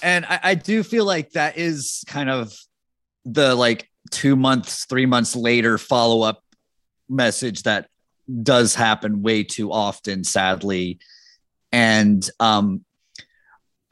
and 0.03 0.25
I, 0.27 0.41
I 0.43 0.55
do 0.55 0.83
feel 0.83 1.05
like 1.05 1.31
that 1.33 1.59
is 1.59 2.05
kind 2.07 2.31
of 2.31 2.53
the 3.25 3.55
like 3.55 3.89
two 4.11 4.37
months, 4.37 4.87
three 4.87 5.07
months 5.07 5.37
later 5.37 5.79
follow 5.79 6.23
up 6.23 6.43
message 7.09 7.65
that 7.65 7.89
does 8.43 8.75
happen 8.75 9.23
way 9.23 9.45
too 9.45 9.73
often, 9.73 10.25
sadly. 10.25 10.99
And 11.73 12.29
um, 12.39 12.85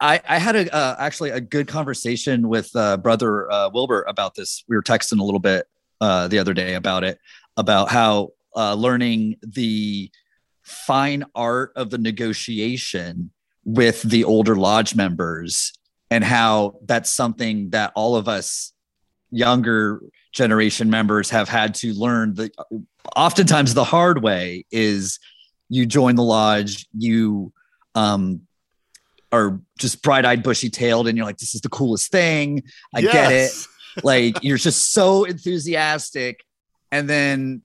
I, 0.01 0.21
I 0.29 0.39
had 0.39 0.57
a 0.57 0.75
uh, 0.75 0.97
actually 0.99 1.31
a 1.31 1.41
good 1.41 1.67
conversation 1.67 2.49
with 2.49 2.75
uh, 2.75 2.97
brother 2.97 3.51
uh, 3.51 3.71
Wilbur 3.73 4.05
about 4.09 4.35
this. 4.35 4.65
We 4.69 4.77
were 4.77 4.83
texting 4.83 5.21
a 5.21 5.25
little 5.25 5.41
bit 5.41 5.67
uh, 6.01 6.29
the 6.29 6.39
other 6.39 6.55
day 6.55 6.75
about 6.75 7.05
it, 7.05 7.19
about 7.57 7.89
how 7.89 8.31
uh, 8.57 8.75
learning 8.75 9.37
the 9.43 10.11
fine 10.63 11.25
art 11.35 11.73
of 11.77 11.91
the 11.91 11.99
negotiation 11.99 13.31
with 13.65 14.03
the 14.03 14.25
older 14.25 14.55
lodge 14.55 14.95
members 14.95 15.73
and 16.11 16.25
how 16.25 16.79
that's 16.85 17.11
something 17.11 17.71
that 17.71 17.93
all 17.95 18.17
of 18.17 18.29
us 18.29 18.73
younger 19.31 20.01
generation 20.33 20.89
members 20.89 21.31
have 21.31 21.49
had 21.49 21.75
to 21.75 21.93
learn 21.95 22.35
the 22.35 22.51
oftentimes 23.17 23.75
the 23.75 23.85
hard 23.85 24.23
way 24.23 24.65
is 24.71 25.19
you 25.69 25.85
join 25.85 26.15
the 26.15 26.23
lodge 26.23 26.87
you 26.97 27.53
um 27.95 28.41
are 29.33 29.61
just 29.79 30.03
bright-eyed 30.03 30.43
bushy-tailed 30.43 31.09
and 31.09 31.17
you're 31.17 31.27
like 31.27 31.39
this 31.39 31.55
is 31.55 31.61
the 31.61 31.69
coolest 31.69 32.11
thing. 32.11 32.63
I 32.95 33.01
yes. 33.01 33.13
get 33.13 33.33
it. 33.33 33.53
Like 34.05 34.45
you're 34.45 34.59
just 34.59 34.93
so 34.93 35.25
enthusiastic. 35.25 36.45
And 36.93 37.11
then 37.11 37.63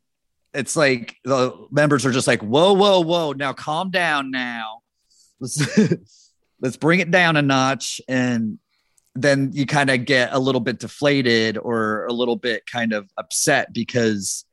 it's 0.51 0.75
like 0.75 1.15
the 1.23 1.67
members 1.69 2.07
are 2.07 2.11
just 2.11 2.25
like 2.25 2.41
whoa 2.41 2.73
whoa 2.73 3.01
whoa. 3.01 3.33
Now 3.33 3.53
calm 3.53 3.91
down 3.91 4.31
now 4.31 4.79
let's 6.63 6.77
bring 6.77 7.01
it 7.01 7.11
down 7.11 7.35
a 7.35 7.41
notch 7.41 8.01
and 8.07 8.57
then 9.15 9.51
you 9.53 9.67
kind 9.67 9.91
of 9.91 10.05
get 10.05 10.33
a 10.33 10.39
little 10.39 10.61
bit 10.61 10.79
deflated 10.79 11.57
or 11.57 12.05
a 12.05 12.13
little 12.13 12.37
bit 12.37 12.65
kind 12.65 12.93
of 12.93 13.07
upset 13.17 13.71
because 13.73 14.45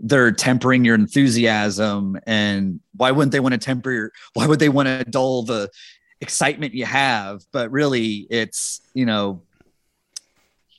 they're 0.00 0.32
tempering 0.32 0.84
your 0.84 0.96
enthusiasm. 0.96 2.18
And 2.26 2.80
why 2.96 3.12
wouldn't 3.12 3.32
they 3.32 3.40
want 3.40 3.52
to 3.52 3.58
temper 3.58 3.90
your 3.92 4.12
why 4.34 4.46
would 4.46 4.58
they 4.58 4.68
want 4.68 4.88
to 4.88 5.04
dull 5.04 5.44
the 5.44 5.70
excitement 6.20 6.74
you 6.74 6.84
have? 6.84 7.42
But 7.52 7.70
really 7.70 8.26
it's 8.28 8.80
you 8.92 9.06
know 9.06 9.42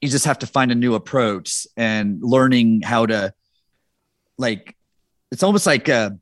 you 0.02 0.10
just 0.10 0.26
have 0.26 0.40
to 0.40 0.48
find 0.48 0.72
a 0.72 0.76
new 0.76 0.94
approach 0.94 1.66
and 1.78 2.22
learning 2.22 2.82
how 2.82 3.06
to 3.08 3.34
like 4.38 4.76
it's 5.32 5.42
almost 5.42 5.66
like 5.66 5.88
a 5.88 6.20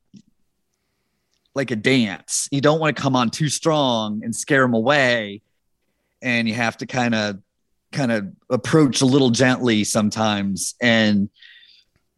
like 1.55 1.71
a 1.71 1.75
dance. 1.75 2.47
You 2.51 2.61
don't 2.61 2.79
want 2.79 2.95
to 2.95 3.01
come 3.01 3.15
on 3.15 3.29
too 3.29 3.49
strong 3.49 4.21
and 4.23 4.35
scare 4.35 4.61
them 4.61 4.73
away. 4.73 5.41
And 6.21 6.47
you 6.47 6.53
have 6.55 6.77
to 6.77 6.85
kind 6.85 7.13
of 7.13 7.39
kind 7.91 8.11
of 8.11 8.27
approach 8.49 9.01
a 9.01 9.05
little 9.05 9.29
gently 9.29 9.83
sometimes 9.83 10.73
and 10.81 11.29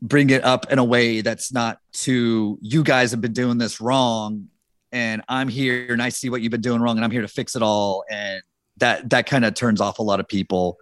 bring 0.01 0.29
it 0.29 0.43
up 0.43 0.71
in 0.71 0.79
a 0.79 0.83
way 0.83 1.21
that's 1.21 1.51
not 1.51 1.79
too 1.91 2.57
you 2.61 2.83
guys 2.83 3.11
have 3.11 3.19
been 3.19 3.33
doing 3.33 3.57
this 3.57 3.81
wrong 3.81 4.47
and 4.95 5.21
I'm 5.27 5.49
here 5.49 5.91
and 5.91 6.01
I 6.01 6.07
see 6.07 6.29
what 6.29 6.41
you've 6.41 6.51
been 6.51 6.61
doing 6.61 6.79
wrong 6.81 6.95
and 6.97 7.03
I'm 7.03 7.11
here 7.11 7.21
to 7.21 7.27
fix 7.27 7.55
it 7.57 7.61
all. 7.61 8.05
And 8.09 8.41
that 8.77 9.09
that 9.09 9.25
kind 9.25 9.43
of 9.43 9.53
turns 9.53 9.81
off 9.81 9.99
a 9.99 10.03
lot 10.03 10.21
of 10.21 10.27
people 10.27 10.77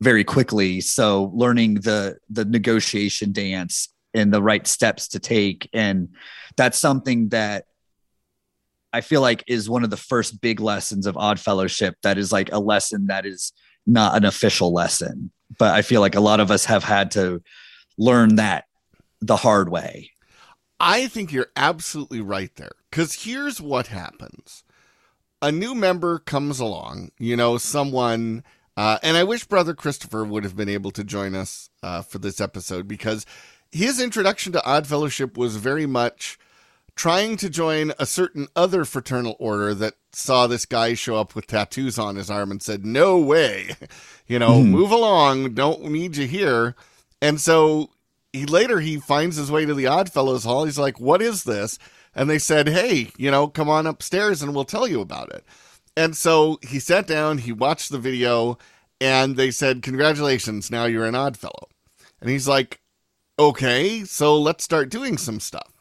very 0.00 0.22
quickly. 0.22 0.82
So 0.82 1.32
learning 1.34 1.76
the 1.76 2.18
the 2.28 2.44
negotiation 2.44 3.32
dance 3.32 3.88
and 4.12 4.32
the 4.32 4.42
right 4.42 4.66
steps 4.66 5.08
to 5.08 5.18
take. 5.18 5.68
And 5.72 6.10
that's 6.56 6.78
something 6.78 7.30
that 7.30 7.64
I 8.92 9.00
feel 9.00 9.20
like 9.20 9.44
is 9.46 9.68
one 9.68 9.84
of 9.84 9.90
the 9.90 9.96
first 9.96 10.40
big 10.40 10.60
lessons 10.60 11.06
of 11.06 11.16
Odd 11.16 11.38
Fellowship 11.38 11.96
that 12.02 12.18
is 12.18 12.32
like 12.32 12.52
a 12.52 12.58
lesson 12.58 13.06
that 13.08 13.26
is 13.26 13.52
not 13.86 14.16
an 14.16 14.24
official 14.24 14.72
lesson. 14.72 15.30
But 15.58 15.74
I 15.74 15.82
feel 15.82 16.00
like 16.00 16.14
a 16.14 16.20
lot 16.20 16.40
of 16.40 16.50
us 16.50 16.64
have 16.66 16.84
had 16.84 17.10
to 17.12 17.42
learn 17.96 18.36
that 18.36 18.64
the 19.20 19.36
hard 19.36 19.68
way. 19.68 20.12
I 20.80 21.08
think 21.08 21.32
you're 21.32 21.50
absolutely 21.56 22.20
right 22.20 22.54
there. 22.56 22.72
Because 22.90 23.24
here's 23.24 23.60
what 23.60 23.88
happens 23.88 24.64
a 25.40 25.52
new 25.52 25.74
member 25.74 26.18
comes 26.18 26.60
along, 26.60 27.10
you 27.18 27.36
know, 27.36 27.58
someone. 27.58 28.44
Uh, 28.76 28.98
and 29.02 29.16
I 29.16 29.24
wish 29.24 29.44
Brother 29.44 29.74
Christopher 29.74 30.24
would 30.24 30.44
have 30.44 30.56
been 30.56 30.68
able 30.68 30.92
to 30.92 31.04
join 31.04 31.34
us 31.34 31.68
uh, 31.82 32.02
for 32.02 32.18
this 32.18 32.40
episode 32.40 32.86
because 32.86 33.26
his 33.70 34.00
introduction 34.00 34.52
to 34.52 34.64
Odd 34.64 34.86
Fellowship 34.86 35.36
was 35.36 35.56
very 35.56 35.86
much 35.86 36.38
trying 36.98 37.36
to 37.36 37.48
join 37.48 37.92
a 38.00 38.04
certain 38.04 38.48
other 38.56 38.84
fraternal 38.84 39.36
order 39.38 39.72
that 39.72 39.94
saw 40.12 40.48
this 40.48 40.66
guy 40.66 40.94
show 40.94 41.14
up 41.14 41.34
with 41.36 41.46
tattoos 41.46 41.96
on 41.96 42.16
his 42.16 42.28
arm 42.28 42.50
and 42.50 42.60
said, 42.60 42.84
No 42.84 43.18
way, 43.18 43.70
you 44.26 44.38
know, 44.38 44.60
mm. 44.60 44.66
move 44.66 44.90
along, 44.90 45.54
don't 45.54 45.84
need 45.84 46.16
you 46.16 46.26
here. 46.26 46.74
And 47.22 47.40
so 47.40 47.90
he 48.32 48.44
later 48.44 48.80
he 48.80 48.98
finds 48.98 49.36
his 49.36 49.50
way 49.50 49.64
to 49.64 49.74
the 49.74 49.86
Oddfellows 49.86 50.44
Hall. 50.44 50.64
He's 50.64 50.78
like, 50.78 51.00
What 51.00 51.22
is 51.22 51.44
this? 51.44 51.78
And 52.16 52.28
they 52.28 52.38
said, 52.38 52.68
Hey, 52.68 53.12
you 53.16 53.30
know, 53.30 53.46
come 53.46 53.70
on 53.70 53.86
upstairs 53.86 54.42
and 54.42 54.52
we'll 54.52 54.64
tell 54.64 54.88
you 54.88 55.00
about 55.00 55.30
it. 55.30 55.44
And 55.96 56.16
so 56.16 56.58
he 56.68 56.80
sat 56.80 57.06
down, 57.06 57.38
he 57.38 57.52
watched 57.52 57.90
the 57.90 57.98
video, 57.98 58.58
and 59.00 59.36
they 59.36 59.52
said, 59.52 59.82
Congratulations, 59.82 60.68
now 60.68 60.86
you're 60.86 61.06
an 61.06 61.14
Oddfellow. 61.14 61.68
And 62.20 62.28
he's 62.28 62.48
like, 62.48 62.80
Okay, 63.38 64.04
so 64.04 64.36
let's 64.36 64.64
start 64.64 64.88
doing 64.88 65.16
some 65.16 65.38
stuff. 65.38 65.77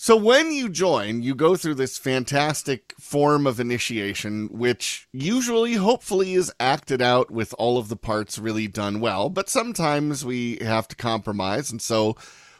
So 0.00 0.14
when 0.14 0.52
you 0.52 0.68
join, 0.68 1.22
you 1.22 1.34
go 1.34 1.56
through 1.56 1.74
this 1.74 1.98
fantastic 1.98 2.94
form 3.00 3.48
of 3.48 3.58
initiation, 3.58 4.48
which 4.52 5.08
usually, 5.12 5.74
hopefully, 5.74 6.34
is 6.34 6.52
acted 6.60 7.02
out 7.02 7.32
with 7.32 7.52
all 7.58 7.78
of 7.78 7.88
the 7.88 7.96
parts 7.96 8.38
really 8.38 8.68
done 8.68 9.00
well. 9.00 9.28
But 9.28 9.48
sometimes 9.48 10.24
we 10.24 10.58
have 10.60 10.86
to 10.86 10.96
compromise, 10.96 11.72
and 11.72 11.82
so 11.82 12.16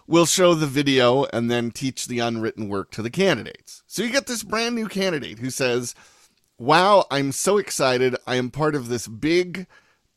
we'll 0.09 0.27
show 0.27 0.55
the 0.55 0.66
video 0.66 1.27
and 1.27 1.48
then 1.48 1.70
teach 1.70 2.09
the 2.09 2.18
unwritten 2.18 2.68
work 2.68 2.90
to 2.90 3.03
the 3.03 3.09
candidates. 3.09 3.85
So 3.87 4.03
you 4.03 4.11
get 4.11 4.27
this 4.27 4.42
brand 4.42 4.74
new 4.74 4.88
candidate 4.88 5.38
who 5.38 5.51
says, 5.51 5.94
Wow, 6.59 7.07
I'm 7.09 7.31
so 7.31 7.57
excited. 7.57 8.16
I 8.27 8.35
am 8.35 8.51
part 8.51 8.74
of 8.74 8.88
this 8.88 9.07
big, 9.07 9.68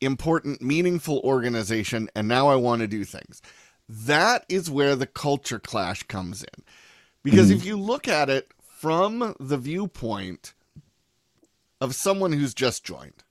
important, 0.02 0.60
meaningful 0.60 1.20
organization, 1.20 2.10
and 2.16 2.28
now 2.28 2.48
I 2.48 2.56
want 2.56 2.82
to 2.82 2.88
do 2.88 3.04
things. 3.06 3.44
That 3.88 4.44
is 4.50 4.72
where 4.72 4.96
the 4.96 5.06
culture 5.06 5.60
clash 5.60 6.02
comes 6.02 6.42
in 6.42 6.64
because 7.24 7.50
mm-hmm. 7.50 7.58
if 7.58 7.66
you 7.66 7.78
look 7.78 8.08
at 8.08 8.30
it 8.30 8.52
from 8.78 9.36
the 9.40 9.58
viewpoint 9.58 10.54
of 11.80 11.96
someone 11.96 12.34
who's 12.34 12.54
just 12.54 12.84
joined, 12.84 13.24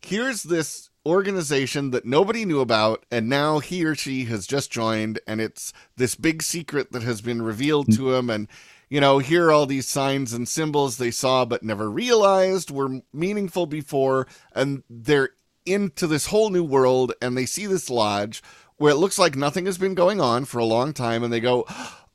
here's 0.00 0.44
this 0.44 0.90
organization 1.06 1.90
that 1.92 2.04
nobody 2.04 2.44
knew 2.44 2.60
about, 2.60 3.06
and 3.10 3.28
now 3.28 3.60
he 3.60 3.84
or 3.84 3.94
she 3.94 4.24
has 4.24 4.46
just 4.46 4.72
joined, 4.72 5.20
and 5.26 5.40
it's 5.40 5.72
this 5.96 6.16
big 6.16 6.42
secret 6.42 6.90
that 6.92 7.02
has 7.02 7.20
been 7.20 7.42
revealed 7.42 7.92
to 7.94 8.12
him. 8.12 8.28
And, 8.28 8.48
you 8.88 9.00
know, 9.00 9.18
here 9.18 9.46
are 9.46 9.52
all 9.52 9.66
these 9.66 9.86
signs 9.86 10.32
and 10.32 10.48
symbols 10.48 10.96
they 10.96 11.12
saw 11.12 11.44
but 11.44 11.62
never 11.62 11.88
realized 11.88 12.72
were 12.72 13.02
meaningful 13.12 13.66
before, 13.66 14.26
and 14.52 14.82
they're 14.90 15.30
into 15.64 16.06
this 16.08 16.26
whole 16.26 16.50
new 16.50 16.64
world, 16.64 17.12
and 17.22 17.36
they 17.36 17.46
see 17.46 17.66
this 17.66 17.88
lodge 17.88 18.42
where 18.76 18.92
it 18.92 18.96
looks 18.96 19.18
like 19.18 19.36
nothing 19.36 19.66
has 19.66 19.78
been 19.78 19.94
going 19.94 20.20
on 20.20 20.44
for 20.44 20.58
a 20.58 20.64
long 20.64 20.92
time, 20.92 21.22
and 21.22 21.32
they 21.32 21.40
go, 21.40 21.64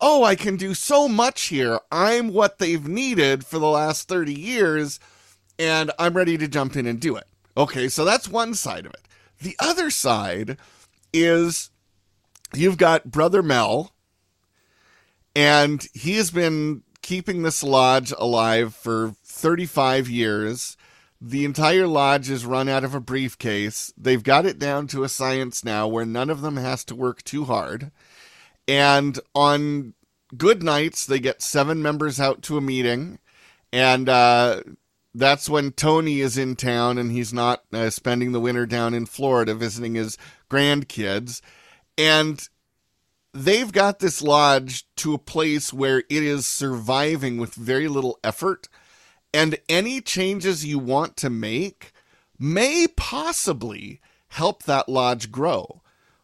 oh, 0.01 0.23
I 0.23 0.35
can 0.35 0.57
do 0.57 0.73
so 0.73 1.07
much 1.07 1.43
here. 1.43 1.79
I'm 1.91 2.33
what 2.33 2.57
they've 2.57 2.87
needed 2.87 3.45
for 3.45 3.59
the 3.59 3.69
last 3.69 4.07
30 4.07 4.33
years, 4.33 4.99
and 5.59 5.91
I'm 5.99 6.17
ready 6.17 6.37
to 6.39 6.47
jump 6.47 6.75
in 6.75 6.87
and 6.87 6.99
do 6.99 7.15
it. 7.15 7.27
Okay, 7.55 7.87
so 7.87 8.03
that's 8.03 8.27
one 8.27 8.55
side 8.55 8.85
of 8.85 8.93
it. 8.93 9.07
The 9.39 9.55
other 9.59 9.89
side 9.89 10.57
is 11.13 11.69
you've 12.53 12.77
got 12.77 13.11
Brother 13.11 13.43
Mel, 13.43 13.93
and 15.35 15.85
he 15.93 16.17
has 16.17 16.31
been 16.31 16.83
keeping 17.01 17.43
this 17.43 17.63
lodge 17.63 18.11
alive 18.17 18.73
for 18.75 19.13
35 19.23 20.09
years. 20.09 20.77
The 21.19 21.45
entire 21.45 21.87
lodge 21.87 22.29
is 22.29 22.45
run 22.45 22.67
out 22.67 22.83
of 22.83 22.95
a 22.95 22.99
briefcase. 22.99 23.93
They've 23.97 24.23
got 24.23 24.45
it 24.45 24.57
down 24.57 24.87
to 24.87 25.03
a 25.03 25.09
science 25.09 25.63
now 25.63 25.87
where 25.87 26.05
none 26.05 26.29
of 26.29 26.41
them 26.41 26.57
has 26.57 26.83
to 26.85 26.95
work 26.95 27.23
too 27.23 27.45
hard. 27.45 27.91
And 28.67 29.19
on 29.33 29.93
good 30.37 30.63
nights, 30.63 31.05
they 31.05 31.19
get 31.19 31.41
seven 31.41 31.81
members 31.81 32.19
out 32.19 32.41
to 32.43 32.57
a 32.57 32.61
meeting. 32.61 33.19
And 33.73 34.07
uh, 34.07 34.61
that's 35.13 35.49
when 35.49 35.71
Tony 35.71 36.19
is 36.21 36.37
in 36.37 36.55
town 36.55 36.97
and 36.97 37.11
he's 37.11 37.33
not 37.33 37.63
uh, 37.73 37.89
spending 37.89 38.31
the 38.31 38.39
winter 38.39 38.65
down 38.65 38.93
in 38.93 39.05
Florida 39.05 39.53
visiting 39.53 39.95
his 39.95 40.17
grandkids. 40.49 41.41
And 41.97 42.47
they've 43.33 43.71
got 43.71 43.99
this 43.99 44.21
lodge 44.21 44.85
to 44.97 45.13
a 45.13 45.19
place 45.19 45.73
where 45.73 45.99
it 45.99 46.05
is 46.09 46.45
surviving 46.45 47.37
with 47.37 47.53
very 47.53 47.87
little 47.87 48.19
effort. 48.23 48.67
And 49.33 49.57
any 49.69 50.01
changes 50.01 50.65
you 50.65 50.79
want 50.79 51.15
to 51.17 51.29
make 51.29 51.93
may 52.37 52.87
possibly 52.87 54.01
help 54.29 54.63
that 54.63 54.89
lodge 54.89 55.31
grow. 55.31 55.81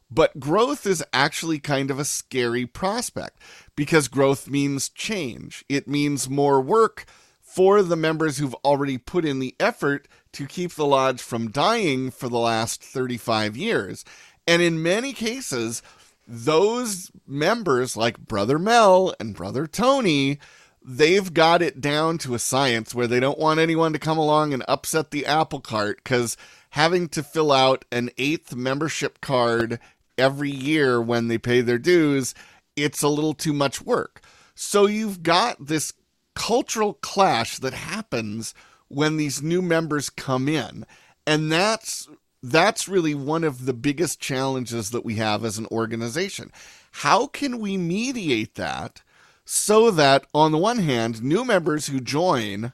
But 0.09 0.39
growth 0.39 0.85
is 0.85 1.03
actually 1.11 1.59
kind 1.59 1.91
of 1.91 1.99
a 1.99 2.05
scary 2.05 2.65
prospect 2.65 3.39
because 3.75 4.07
growth 4.07 4.49
means 4.49 4.89
change. 4.89 5.65
It 5.67 5.87
means 5.87 6.29
more 6.29 6.61
work 6.61 7.05
for 7.41 7.81
the 7.81 7.95
members 7.95 8.37
who've 8.37 8.55
already 8.63 8.97
put 8.97 9.25
in 9.25 9.39
the 9.39 9.55
effort 9.59 10.07
to 10.33 10.45
keep 10.45 10.73
the 10.73 10.85
lodge 10.85 11.21
from 11.21 11.51
dying 11.51 12.11
for 12.11 12.29
the 12.29 12.37
last 12.37 12.83
35 12.83 13.57
years. 13.57 14.05
And 14.45 14.61
in 14.61 14.81
many 14.81 15.11
cases, 15.11 15.81
those 16.27 17.11
members, 17.25 17.97
like 17.97 18.19
Brother 18.19 18.59
Mel 18.59 19.13
and 19.19 19.33
Brother 19.33 19.65
Tony, 19.65 20.39
they've 20.83 21.33
got 21.33 21.61
it 21.61 21.81
down 21.81 22.17
to 22.19 22.33
a 22.33 22.39
science 22.39 22.93
where 22.93 23.07
they 23.07 23.19
don't 23.19 23.39
want 23.39 23.59
anyone 23.59 23.91
to 23.93 23.99
come 23.99 24.17
along 24.17 24.53
and 24.53 24.63
upset 24.67 25.11
the 25.11 25.25
apple 25.25 25.59
cart 25.59 25.97
because 26.03 26.37
having 26.71 27.09
to 27.09 27.23
fill 27.23 27.51
out 27.51 27.85
an 27.91 28.09
eighth 28.17 28.55
membership 28.55 29.19
card 29.19 29.79
every 30.17 30.51
year 30.51 31.01
when 31.01 31.27
they 31.27 31.37
pay 31.37 31.61
their 31.61 31.77
dues, 31.77 32.33
it's 32.75 33.01
a 33.01 33.09
little 33.09 33.33
too 33.33 33.53
much 33.53 33.81
work. 33.81 34.21
So 34.55 34.85
you've 34.85 35.23
got 35.23 35.67
this 35.67 35.93
cultural 36.35 36.93
clash 36.93 37.57
that 37.59 37.73
happens 37.73 38.53
when 38.87 39.17
these 39.17 39.41
new 39.41 39.61
members 39.61 40.09
come 40.09 40.47
in. 40.47 40.85
And 41.25 41.51
that's 41.51 42.07
that's 42.43 42.87
really 42.87 43.15
one 43.15 43.43
of 43.43 43.65
the 43.65 43.73
biggest 43.73 44.19
challenges 44.19 44.91
that 44.91 45.03
we 45.03 45.15
have 45.15 45.43
as 45.43 45.57
an 45.57 45.67
organization. 45.71 46.51
How 46.91 47.27
can 47.27 47.59
we 47.59 47.77
mediate 47.77 48.55
that 48.55 49.01
so 49.43 49.91
that 49.91 50.25
on 50.33 50.51
the 50.51 50.57
one 50.57 50.79
hand, 50.79 51.23
new 51.23 51.43
members 51.43 51.87
who 51.87 51.99
join 51.99 52.73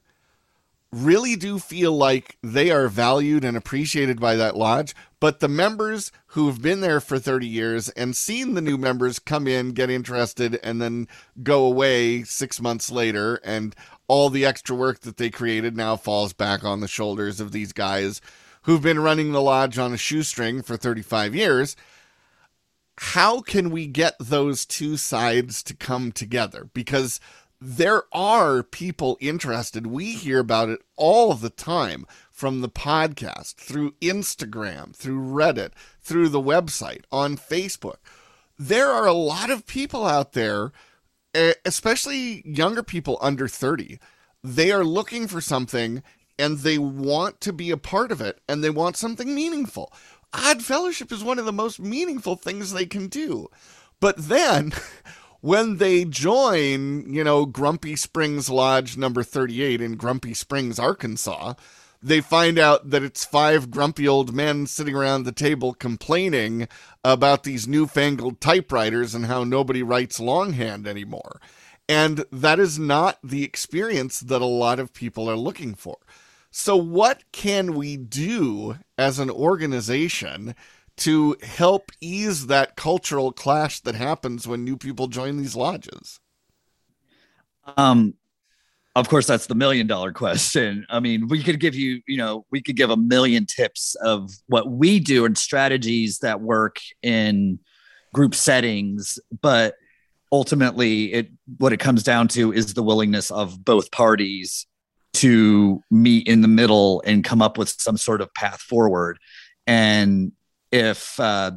really 0.94 1.36
do 1.36 1.58
feel 1.58 1.92
like 1.92 2.38
they 2.44 2.70
are 2.70 2.88
valued 2.88 3.44
and 3.44 3.58
appreciated 3.58 4.20
by 4.20 4.36
that 4.36 4.56
lodge. 4.56 4.96
But 5.20 5.40
the 5.40 5.48
members 5.48 6.12
who 6.28 6.48
have 6.48 6.62
been 6.62 6.82
there 6.82 7.00
for 7.00 7.18
30 7.18 7.48
years 7.48 7.90
and 7.90 8.16
seen 8.16 8.54
the 8.54 8.62
new 8.62 8.78
members 8.78 9.20
come 9.20 9.48
in, 9.48 9.72
get 9.72 9.90
interested, 9.90 10.60
and 10.64 10.82
then 10.82 11.08
go 11.42 11.66
away 11.66 12.24
six 12.24 12.62
months 12.62 12.92
later, 12.92 13.40
and 13.44 13.76
all 14.08 14.30
the 14.30 14.46
extra 14.46 14.76
work 14.76 15.00
that 15.02 15.18
they 15.18 15.30
created 15.30 15.76
now 15.76 15.96
falls 15.96 16.34
back 16.34 16.64
on 16.64 16.82
the 16.82 16.88
shoulders 16.88 17.40
of 17.40 17.52
these 17.52 17.74
guys 17.74 18.22
who've 18.64 18.82
been 18.82 19.00
running 19.00 19.32
the 19.32 19.42
lodge 19.42 19.78
on 19.78 19.94
a 19.94 19.98
shoestring 19.98 20.62
for 20.62 20.78
35 20.78 21.36
years. 21.36 21.76
How 22.98 23.42
can 23.42 23.72
we 23.72 23.88
get 23.88 24.16
those 24.20 24.66
two 24.66 24.98
sides 24.98 25.64
to 25.64 25.76
come 25.76 26.12
together? 26.12 26.70
Because 26.74 27.20
there 27.66 28.04
are 28.12 28.62
people 28.62 29.18
interested. 29.22 29.88
We 29.88 30.16
hear 30.16 30.40
about 30.40 30.68
it 30.68 30.82
all 30.98 31.34
the 31.34 31.50
time 31.50 32.06
from 32.30 32.60
the 32.60 32.68
podcast, 32.68 33.56
through 33.56 33.94
Instagram, 34.02 34.94
through 34.94 35.22
Reddit, 35.22 35.72
through 36.02 36.28
the 36.28 36.42
website, 36.42 37.06
on 37.10 37.38
Facebook. 37.38 38.00
There 38.60 38.90
are 38.90 39.08
a 39.08 39.14
lot 39.14 39.50
of 39.50 39.66
people 39.66 40.06
out 40.06 40.34
there, 40.34 40.74
especially 41.64 42.46
younger 42.46 42.84
people 42.84 43.18
under 43.22 43.48
30. 43.48 43.98
They 44.44 44.70
are 44.74 44.84
looking 44.84 45.30
for 45.30 45.40
something 45.40 46.04
and 46.38 46.60
they 46.60 46.78
want 46.78 47.40
to 47.42 47.54
be 47.54 47.72
a 47.72 47.78
part 47.78 48.12
of 48.12 48.20
it 48.20 48.42
and 48.50 48.62
they 48.62 48.72
want 48.72 48.98
something 48.98 49.34
meaningful. 49.34 49.94
Odd 50.34 50.64
Fellowship 50.64 51.14
is 51.14 51.24
one 51.24 51.40
of 51.40 51.46
the 51.46 51.54
most 51.54 51.80
meaningful 51.80 52.36
things 52.36 52.74
they 52.74 52.86
can 52.86 53.08
do. 53.08 53.48
But 54.02 54.18
then 54.18 54.74
when 55.44 55.76
they 55.76 56.06
join, 56.06 57.14
you 57.14 57.22
know, 57.22 57.46
Grumpy 57.46 57.98
Springs 57.98 58.50
Lodge 58.50 58.96
number 58.96 59.24
38 59.24 59.82
in 59.82 59.98
Grumpy 59.98 60.34
Springs, 60.34 60.80
Arkansas, 60.80 61.56
they 62.02 62.22
find 62.22 62.58
out 62.58 62.92
that 62.92 63.04
it's 63.04 63.26
five 63.26 63.70
grumpy 63.70 64.08
old 64.08 64.34
men 64.34 64.68
sitting 64.68 64.96
around 64.96 65.24
the 65.24 65.34
table 65.34 65.74
complaining 65.74 66.70
about 67.04 67.44
these 67.44 67.68
newfangled 67.68 68.40
typewriters 68.40 69.14
and 69.14 69.26
how 69.26 69.44
nobody 69.44 69.84
writes 69.84 70.18
longhand 70.18 70.88
anymore. 70.88 71.42
And 71.90 72.24
that 72.32 72.58
is 72.58 72.80
not 72.80 73.20
the 73.22 73.44
experience 73.44 74.22
that 74.22 74.42
a 74.42 74.46
lot 74.46 74.80
of 74.80 74.94
people 74.94 75.30
are 75.30 75.36
looking 75.36 75.76
for. 75.76 75.98
So, 76.52 76.78
what 76.78 77.22
can 77.34 77.74
we 77.74 77.98
do 77.98 78.78
as 78.98 79.20
an 79.20 79.30
organization 79.30 80.56
to 80.98 81.36
help 81.42 81.92
ease 82.02 82.48
that 82.48 82.76
cultural 82.76 83.32
clash 83.32 83.80
that 83.82 83.96
happens 83.96 84.48
when 84.48 84.64
new 84.64 84.78
people 84.78 85.08
join 85.08 85.38
these 85.38 85.56
lodges? 85.56 86.20
Um, 87.78 88.16
of 88.96 89.10
course, 89.10 89.26
that's 89.26 89.48
the 89.48 89.56
million 89.56 89.88
dollar 89.88 90.12
question. 90.12 90.86
I 90.90 91.00
mean, 91.00 91.28
we 91.28 91.42
could 91.42 91.60
give 91.60 91.74
you, 91.74 92.02
you 92.08 92.18
know, 92.18 92.46
we 92.52 92.62
could 92.62 92.76
give 92.76 92.92
a 92.92 92.98
million 92.98 93.46
tips 93.46 93.96
of 93.96 94.30
what 94.48 94.70
we 94.70 95.00
do 95.00 95.26
and 95.26 95.38
strategies 95.38 96.20
that 96.20 96.42
work 96.42 96.78
in 97.02 97.60
group 98.14 98.36
settings, 98.36 99.20
but 99.42 99.76
ultimately 100.32 101.14
it 101.14 101.30
what 101.58 101.74
it 101.74 101.80
comes 101.80 102.04
down 102.04 102.28
to 102.28 102.52
is 102.52 102.74
the 102.74 102.84
willingness 102.84 103.32
of 103.32 103.64
both 103.64 103.92
parties 103.92 104.66
to 105.14 105.82
meet 105.92 106.28
in 106.28 106.42
the 106.42 106.48
middle 106.48 107.02
and 107.06 107.24
come 107.24 107.42
up 107.42 107.58
with 107.58 107.70
some 107.70 107.98
sort 107.98 108.20
of 108.20 108.34
path 108.34 108.60
forward 108.60 109.20
and 109.68 110.32
if 110.74 111.20
uh, 111.20 111.52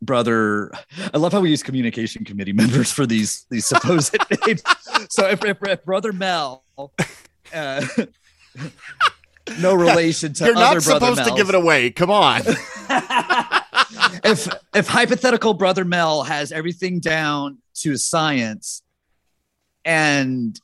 brother 0.00 0.70
i 1.12 1.18
love 1.18 1.32
how 1.32 1.40
we 1.40 1.50
use 1.50 1.62
communication 1.62 2.24
committee 2.24 2.52
members 2.64 2.90
for 2.90 3.04
these 3.04 3.44
these 3.50 3.66
supposed 3.66 4.16
names. 4.46 4.62
So 5.10 5.28
if, 5.28 5.44
if, 5.44 5.58
if, 5.62 5.84
brother 5.84 6.12
mel 6.12 6.64
uh, 7.52 7.84
no 9.58 9.74
relation 9.74 10.32
to 10.34 10.46
you're 10.46 10.54
not 10.54 10.80
supposed 10.82 11.24
to 11.24 11.34
give 11.34 11.48
it 11.48 11.54
away. 11.56 11.90
Come 11.90 12.10
on. 12.10 12.42
If 14.22 14.48
if 14.74 14.86
hypothetical 14.86 15.54
brother 15.54 15.84
mel 15.84 16.22
has 16.22 16.52
everything 16.52 17.00
down 17.00 17.58
to 17.76 17.96
science 17.96 18.82
and 19.84 20.58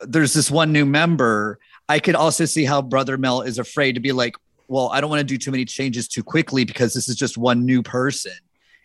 there's 0.00 0.34
this 0.34 0.50
one 0.50 0.72
new 0.72 0.84
member 0.84 1.58
i 1.88 1.98
could 1.98 2.14
also 2.14 2.44
see 2.44 2.64
how 2.64 2.80
brother 2.82 3.18
mel 3.18 3.42
is 3.42 3.58
afraid 3.58 3.94
to 3.94 4.00
be 4.00 4.12
like 4.12 4.36
well, 4.68 4.90
I 4.92 5.00
don't 5.00 5.10
want 5.10 5.20
to 5.20 5.24
do 5.24 5.38
too 5.38 5.50
many 5.50 5.64
changes 5.64 6.08
too 6.08 6.22
quickly 6.22 6.64
because 6.64 6.94
this 6.94 7.08
is 7.08 7.16
just 7.16 7.38
one 7.38 7.64
new 7.64 7.82
person. 7.82 8.32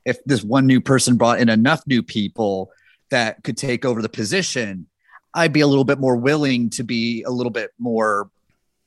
If 0.06 0.24
this 0.26 0.44
one 0.44 0.66
new 0.66 0.82
person 0.82 1.16
brought 1.16 1.40
in 1.40 1.50
enough 1.50 1.84
new 1.86 2.02
people 2.02 2.72
that 3.10 3.44
could 3.44 3.58
take 3.58 3.86
over 3.86 4.02
the 4.02 4.10
position, 4.10 4.88
I'd 5.34 5.54
be 5.54 5.62
a 5.62 5.68
little 5.68 5.84
bit 5.84 6.00
more 6.00 6.16
willing 6.16 6.70
to 6.72 6.84
be 6.84 7.24
a 7.24 7.30
little 7.30 7.52
bit 7.52 7.72
more 7.80 8.30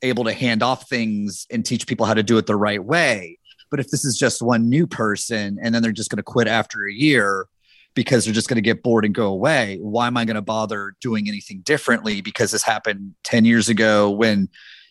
able 0.01 0.23
to 0.25 0.33
hand 0.33 0.61
off 0.61 0.87
things 0.87 1.47
and 1.49 1.65
teach 1.65 1.87
people 1.87 2.05
how 2.05 2.13
to 2.13 2.23
do 2.23 2.37
it 2.37 2.45
the 2.45 2.55
right 2.55 2.83
way. 2.83 3.39
But 3.71 3.79
if 3.79 3.89
this 3.89 4.05
is 4.05 4.17
just 4.17 4.41
one 4.41 4.69
new 4.69 4.85
person 4.87 5.57
and 5.61 5.73
then 5.73 5.81
they're 5.81 5.91
just 5.91 6.09
going 6.09 6.17
to 6.17 6.23
quit 6.23 6.47
after 6.47 6.85
a 6.85 6.93
year 6.93 7.47
because 7.95 8.25
they're 8.25 8.33
just 8.33 8.47
going 8.47 8.55
to 8.55 8.61
get 8.61 8.83
bored 8.83 9.05
and 9.05 9.15
go 9.15 9.27
away, 9.27 9.79
why 9.81 10.07
am 10.07 10.17
I 10.17 10.25
going 10.25 10.35
to 10.35 10.41
bother 10.41 10.95
doing 11.01 11.27
anything 11.27 11.61
differently? 11.61 12.21
Because 12.21 12.51
this 12.51 12.63
happened 12.63 13.15
10 13.23 13.45
years 13.45 13.69
ago 13.69 14.11
when 14.11 14.49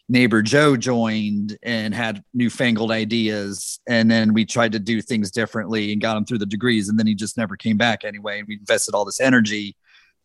neighbor 0.09 0.43
Joe 0.43 0.77
joined 0.77 1.57
and 1.63 1.95
had 1.95 2.23
newfangled 2.35 2.91
ideas. 2.91 3.81
And 3.87 4.11
then 4.11 4.35
we 4.35 4.45
tried 4.45 4.73
to 4.73 4.79
do 4.79 5.01
things 5.01 5.31
differently 5.31 5.93
and 5.93 6.01
got 6.01 6.17
him 6.17 6.25
through 6.25 6.39
the 6.39 6.47
degrees. 6.47 6.89
And 6.89 6.99
then 6.99 7.07
he 7.07 7.15
just 7.15 7.37
never 7.37 7.57
came 7.57 7.77
back 7.77 8.05
anyway. 8.05 8.39
And 8.39 8.49
we 8.49 8.57
invested 8.57 8.95
all 8.95 9.05
this 9.05 9.21
energy 9.21 9.77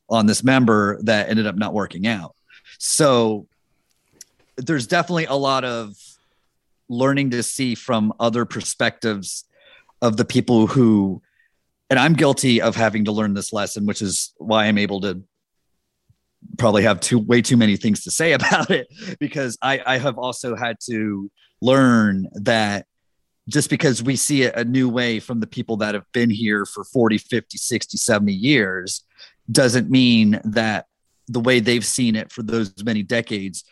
on 0.10 0.26
this 0.26 0.44
member 0.44 1.00
that 1.04 1.30
ended 1.30 1.48
up 1.48 1.56
not 1.56 1.74
working 1.74 2.08
out. 2.08 2.36
So 2.78 3.48
there's 4.58 4.88
definitely 4.88 5.26
a 5.26 5.36
lot 5.36 5.64
of 5.64 5.96
learning 6.90 7.30
to 7.30 7.44
see 7.44 7.76
from 7.76 8.14
other 8.20 8.46
perspectives 8.46 9.46
of 10.02 10.18
the 10.18 10.26
people 10.26 10.68
who 10.68 11.22
and 11.90 11.98
I'm 11.98 12.14
guilty 12.14 12.62
of 12.62 12.76
having 12.76 13.06
to 13.06 13.12
learn 13.12 13.34
this 13.34 13.52
lesson, 13.52 13.88
which 13.88 14.04
is 14.04 14.34
why 14.38 14.66
I'm 14.66 14.78
able 14.78 15.02
to 15.02 15.24
probably 16.58 16.84
have 16.84 17.00
too 17.00 17.20
way 17.20 17.42
too 17.42 17.58
many 17.58 17.78
things 17.78 18.04
to 18.04 18.12
say 18.12 18.34
about 18.34 18.70
it 18.70 18.88
because 19.20 19.58
I, 19.62 19.82
I 19.86 19.98
have 19.98 20.18
also 20.18 20.56
had 20.56 20.78
to 20.90 21.32
learn 21.62 22.28
that 22.34 22.86
just 23.48 23.70
because 23.70 24.04
we 24.04 24.16
see 24.16 24.44
it 24.44 24.56
a 24.56 24.64
new 24.64 24.88
way 24.88 25.20
from 25.20 25.40
the 25.40 25.48
people 25.48 25.78
that 25.78 25.96
have 25.96 26.06
been 26.14 26.30
here 26.30 26.66
for 26.66 26.84
40 26.84 27.18
50 27.18 27.58
60 27.58 27.98
70 27.98 28.32
years 28.32 29.04
doesn't 29.52 29.90
mean 29.90 30.40
that 30.44 30.86
the 31.28 31.40
way 31.40 31.60
they've 31.60 31.86
seen 31.86 32.16
it 32.16 32.32
for 32.32 32.44
those 32.44 32.74
many 32.84 33.04
decades 33.04 33.64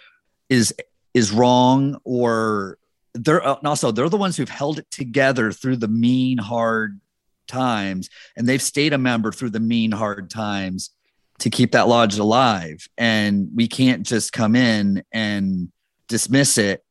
is 0.50 0.74
is 1.14 1.32
wrong 1.32 2.00
or 2.04 2.78
they're 3.14 3.46
uh, 3.46 3.58
also 3.66 3.92
they're 3.92 4.10
the 4.10 4.18
ones 4.18 4.38
who've 4.38 4.50
held 4.50 4.80
it 4.80 4.90
together 4.92 5.52
through 5.52 5.78
the 5.78 5.88
mean 5.88 6.38
hard 6.38 7.00
times 7.48 8.10
and 8.36 8.48
they've 8.48 8.62
stayed 8.62 8.94
a 8.94 8.98
member 8.98 9.32
through 9.32 9.50
the 9.50 9.60
mean 9.60 9.92
hard 9.92 10.30
times 10.30 10.92
to 11.39 11.50
keep 11.50 11.71
that 11.71 11.88
lodge 11.88 12.17
alive. 12.17 12.88
And 12.97 13.50
we 13.56 13.67
can't 13.67 14.06
just 14.06 14.34
come 14.34 14.56
in 14.56 15.04
and 15.12 15.71
dismiss 16.08 16.58
it 16.58 16.84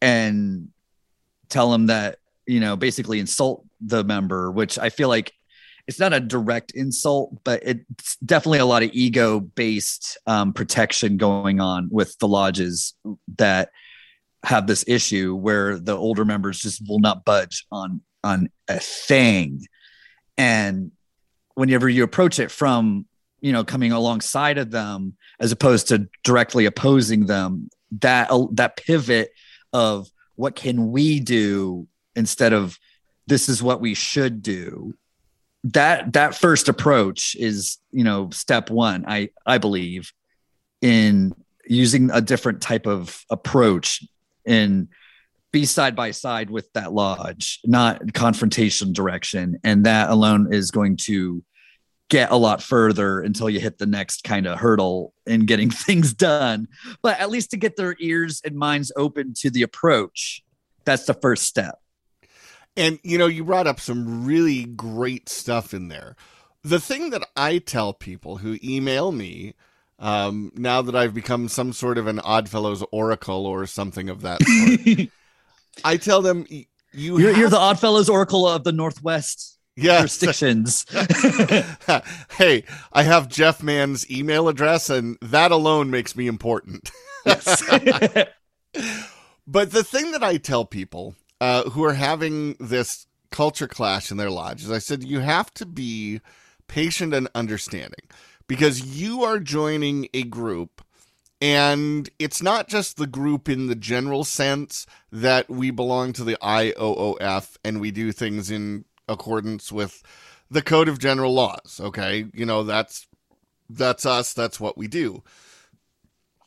and 0.00 0.68
tell 1.48 1.70
them 1.70 1.86
that, 1.86 2.18
you 2.46 2.60
know, 2.60 2.76
basically 2.76 3.20
insult 3.20 3.64
the 3.80 4.02
member, 4.02 4.50
which 4.50 4.78
I 4.78 4.90
feel 4.90 5.08
like 5.08 5.32
it's 5.86 5.98
not 5.98 6.12
a 6.12 6.20
direct 6.20 6.72
insult, 6.72 7.42
but 7.44 7.62
it's 7.64 8.16
definitely 8.16 8.58
a 8.58 8.66
lot 8.66 8.82
of 8.82 8.90
ego 8.92 9.40
based 9.40 10.18
um, 10.26 10.52
protection 10.52 11.16
going 11.16 11.60
on 11.60 11.88
with 11.90 12.18
the 12.18 12.28
lodges 12.28 12.94
that 13.38 13.70
have 14.44 14.66
this 14.66 14.84
issue 14.86 15.34
where 15.34 15.78
the 15.78 15.96
older 15.96 16.24
members 16.24 16.60
just 16.60 16.82
will 16.88 16.98
not 16.98 17.24
budge 17.24 17.66
on 17.70 18.00
on 18.22 18.50
a 18.68 18.78
thing 18.78 19.66
and 20.36 20.92
whenever 21.54 21.88
you 21.88 22.02
approach 22.02 22.38
it 22.38 22.50
from 22.50 23.06
you 23.40 23.52
know 23.52 23.64
coming 23.64 23.92
alongside 23.92 24.58
of 24.58 24.70
them 24.70 25.16
as 25.38 25.52
opposed 25.52 25.88
to 25.88 26.08
directly 26.24 26.66
opposing 26.66 27.26
them 27.26 27.70
that 28.00 28.30
uh, 28.30 28.46
that 28.52 28.76
pivot 28.76 29.32
of 29.72 30.08
what 30.36 30.56
can 30.56 30.90
we 30.90 31.20
do 31.20 31.86
instead 32.16 32.52
of 32.52 32.78
this 33.26 33.48
is 33.48 33.62
what 33.62 33.80
we 33.80 33.94
should 33.94 34.42
do. 34.42 34.94
That 35.64 36.14
that 36.14 36.34
first 36.34 36.68
approach 36.68 37.36
is 37.36 37.78
you 37.90 38.04
know 38.04 38.30
step 38.30 38.70
1 38.70 39.04
i 39.06 39.28
i 39.44 39.58
believe 39.58 40.12
in 40.80 41.34
using 41.66 42.10
a 42.10 42.22
different 42.22 42.62
type 42.62 42.86
of 42.86 43.24
approach 43.30 44.02
and 44.46 44.88
be 45.52 45.66
side 45.66 45.94
by 45.94 46.12
side 46.12 46.48
with 46.48 46.72
that 46.72 46.92
lodge 46.92 47.60
not 47.64 48.14
confrontation 48.14 48.92
direction. 48.92 49.58
And 49.64 49.84
that 49.84 50.10
alone 50.10 50.52
is 50.52 50.70
going 50.70 50.96
to 51.08 51.42
get 52.10 52.30
a 52.30 52.36
lot 52.36 52.62
further 52.62 53.20
until 53.20 53.48
you 53.48 53.60
hit 53.60 53.78
the 53.78 53.86
next 53.86 54.24
kind 54.24 54.46
of 54.46 54.58
hurdle 54.58 55.14
in 55.26 55.46
getting 55.46 55.70
things 55.70 56.12
done. 56.12 56.68
But 57.00 57.18
at 57.18 57.30
least 57.30 57.50
to 57.52 57.56
get 57.56 57.76
their 57.76 57.96
ears 57.98 58.42
and 58.44 58.56
minds 58.56 58.92
open 58.96 59.32
to 59.38 59.50
the 59.50 59.62
approach, 59.62 60.44
that's 60.84 61.06
the 61.06 61.14
first 61.14 61.44
step. 61.44 61.78
And 62.76 62.98
you 63.02 63.16
know, 63.16 63.26
you 63.26 63.44
brought 63.44 63.66
up 63.66 63.80
some 63.80 64.24
really 64.26 64.64
great 64.64 65.28
stuff 65.28 65.72
in 65.72 65.88
there. 65.88 66.16
The 66.62 66.80
thing 66.80 67.10
that 67.10 67.26
I 67.36 67.58
tell 67.58 67.94
people 67.94 68.36
who 68.36 68.58
email 68.62 69.12
me, 69.12 69.54
um, 69.98 70.52
now 70.54 70.82
that 70.82 70.94
I've 70.94 71.14
become 71.14 71.48
some 71.48 71.72
sort 71.72 71.96
of 71.96 72.06
an 72.06 72.20
Oddfellows 72.20 72.84
oracle 72.92 73.46
or 73.46 73.66
something 73.66 74.10
of 74.10 74.22
that 74.22 74.42
sort, 74.42 75.08
I 75.84 75.96
tell 75.96 76.22
them 76.22 76.46
you 76.48 76.64
you're, 76.92 77.36
you're 77.36 77.48
the 77.48 77.58
Oddfellows 77.58 78.08
Oracle 78.08 78.48
of 78.48 78.64
the 78.64 78.72
Northwest 78.72 79.59
yes. 79.76 80.18
jurisdictions. 80.18 80.86
hey, 82.38 82.64
I 82.92 83.02
have 83.02 83.28
Jeff 83.28 83.62
Mann's 83.62 84.10
email 84.10 84.48
address, 84.48 84.90
and 84.90 85.18
that 85.22 85.50
alone 85.50 85.90
makes 85.90 86.16
me 86.16 86.26
important. 86.26 86.90
yes. 87.26 87.62
But 89.46 89.72
the 89.72 89.82
thing 89.82 90.12
that 90.12 90.22
I 90.22 90.36
tell 90.36 90.64
people 90.64 91.16
uh, 91.40 91.70
who 91.70 91.82
are 91.82 91.94
having 91.94 92.54
this 92.60 93.08
culture 93.32 93.66
clash 93.66 94.12
in 94.12 94.16
their 94.16 94.30
lodge 94.30 94.62
is 94.62 94.70
I 94.70 94.78
said, 94.78 95.02
you 95.02 95.18
have 95.20 95.52
to 95.54 95.66
be 95.66 96.20
patient 96.68 97.12
and 97.12 97.28
understanding 97.34 98.06
because 98.46 99.00
you 99.00 99.24
are 99.24 99.40
joining 99.40 100.08
a 100.14 100.22
group. 100.22 100.82
And 101.40 102.08
it's 102.18 102.40
not 102.42 102.68
just 102.68 102.96
the 102.96 103.08
group 103.08 103.48
in 103.48 103.66
the 103.66 103.74
general 103.74 104.22
sense 104.22 104.86
that 105.10 105.48
we 105.48 105.72
belong 105.72 106.12
to 106.12 106.22
the 106.22 106.36
IOOF 106.40 107.56
and 107.64 107.80
we 107.80 107.90
do 107.90 108.12
things 108.12 108.52
in 108.52 108.84
accordance 109.10 109.70
with 109.70 110.02
the 110.50 110.62
Code 110.62 110.88
of 110.88 110.98
General 110.98 111.34
Laws. 111.34 111.80
Okay. 111.82 112.26
You 112.32 112.46
know, 112.46 112.62
that's 112.62 113.06
that's 113.68 114.04
us, 114.04 114.32
that's 114.32 114.58
what 114.58 114.76
we 114.76 114.88
do. 114.88 115.22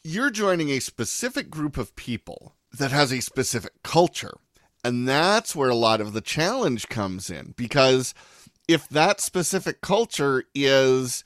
You're 0.04 0.30
joining 0.30 0.70
a 0.70 0.80
specific 0.80 1.50
group 1.50 1.78
of 1.78 1.96
people 1.96 2.56
that 2.78 2.92
has 2.92 3.14
a 3.14 3.22
specific 3.22 3.72
culture. 3.84 4.34
And 4.84 5.08
that's 5.08 5.56
where 5.56 5.70
a 5.70 5.76
lot 5.76 6.02
of 6.02 6.12
the 6.12 6.20
challenge 6.20 6.90
comes 6.90 7.30
in 7.30 7.54
because 7.56 8.14
if 8.68 8.90
that 8.90 9.22
specific 9.22 9.80
culture 9.80 10.44
is 10.54 11.24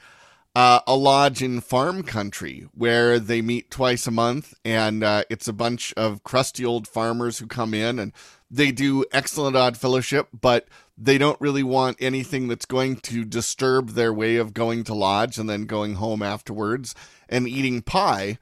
uh, 0.58 0.80
a 0.88 0.96
lodge 0.96 1.44
in 1.44 1.62
farm 1.62 2.02
country 2.02 2.68
where 2.74 3.20
they 3.20 3.44
meet 3.44 3.70
twice 3.70 4.08
a 4.08 4.12
month 4.12 4.56
and 4.66 5.04
uh, 5.04 5.22
it's 5.30 5.48
a 5.48 5.54
bunch 5.54 5.94
of 5.96 6.24
crusty 6.24 6.66
old 6.66 6.88
farmers 6.88 7.38
who 7.38 7.46
come 7.46 7.76
in 7.76 8.00
and 8.00 8.12
they 8.50 8.72
do 8.72 9.06
excellent 9.12 9.56
odd 9.56 9.78
fellowship, 9.78 10.30
but 10.42 10.68
they 10.98 11.20
don't 11.20 11.40
really 11.40 11.62
want 11.62 11.96
anything 12.00 12.48
that's 12.48 12.66
going 12.66 12.96
to 12.96 13.24
disturb 13.24 13.92
their 13.92 14.12
way 14.12 14.38
of 14.38 14.56
going 14.56 14.84
to 14.84 14.96
lodge 14.96 15.38
and 15.38 15.48
then 15.48 15.68
going 15.68 15.94
home 15.94 16.24
afterwards 16.24 16.96
and 17.30 17.48
eating 17.48 17.84
pie 17.84 18.40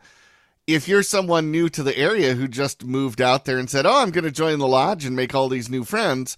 if 0.67 0.87
you're 0.87 1.03
someone 1.03 1.51
new 1.51 1.67
to 1.67 1.83
the 1.83 1.97
area 1.97 2.35
who 2.35 2.47
just 2.47 2.85
moved 2.85 3.19
out 3.19 3.43
there 3.43 3.57
and 3.57 3.69
said, 3.69 3.85
"Oh, 3.85 4.01
I'm 4.01 4.11
going 4.11 4.23
to 4.23 4.31
join 4.31 4.57
the 4.59 4.67
lodge 4.69 5.03
and 5.03 5.17
make 5.17 5.35
all 5.35 5.49
these 5.49 5.69
new 5.69 5.83
friends," 5.83 6.37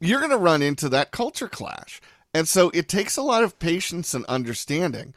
you're 0.00 0.20
going 0.20 0.30
to 0.32 0.36
run 0.36 0.60
into 0.60 0.90
that 0.90 1.12
culture 1.12 1.48
clash. 1.48 1.98
And 2.34 2.48
so 2.48 2.70
it 2.70 2.88
takes 2.88 3.16
a 3.16 3.22
lot 3.22 3.44
of 3.44 3.58
patience 3.58 4.14
and 4.14 4.24
understanding. 4.26 5.14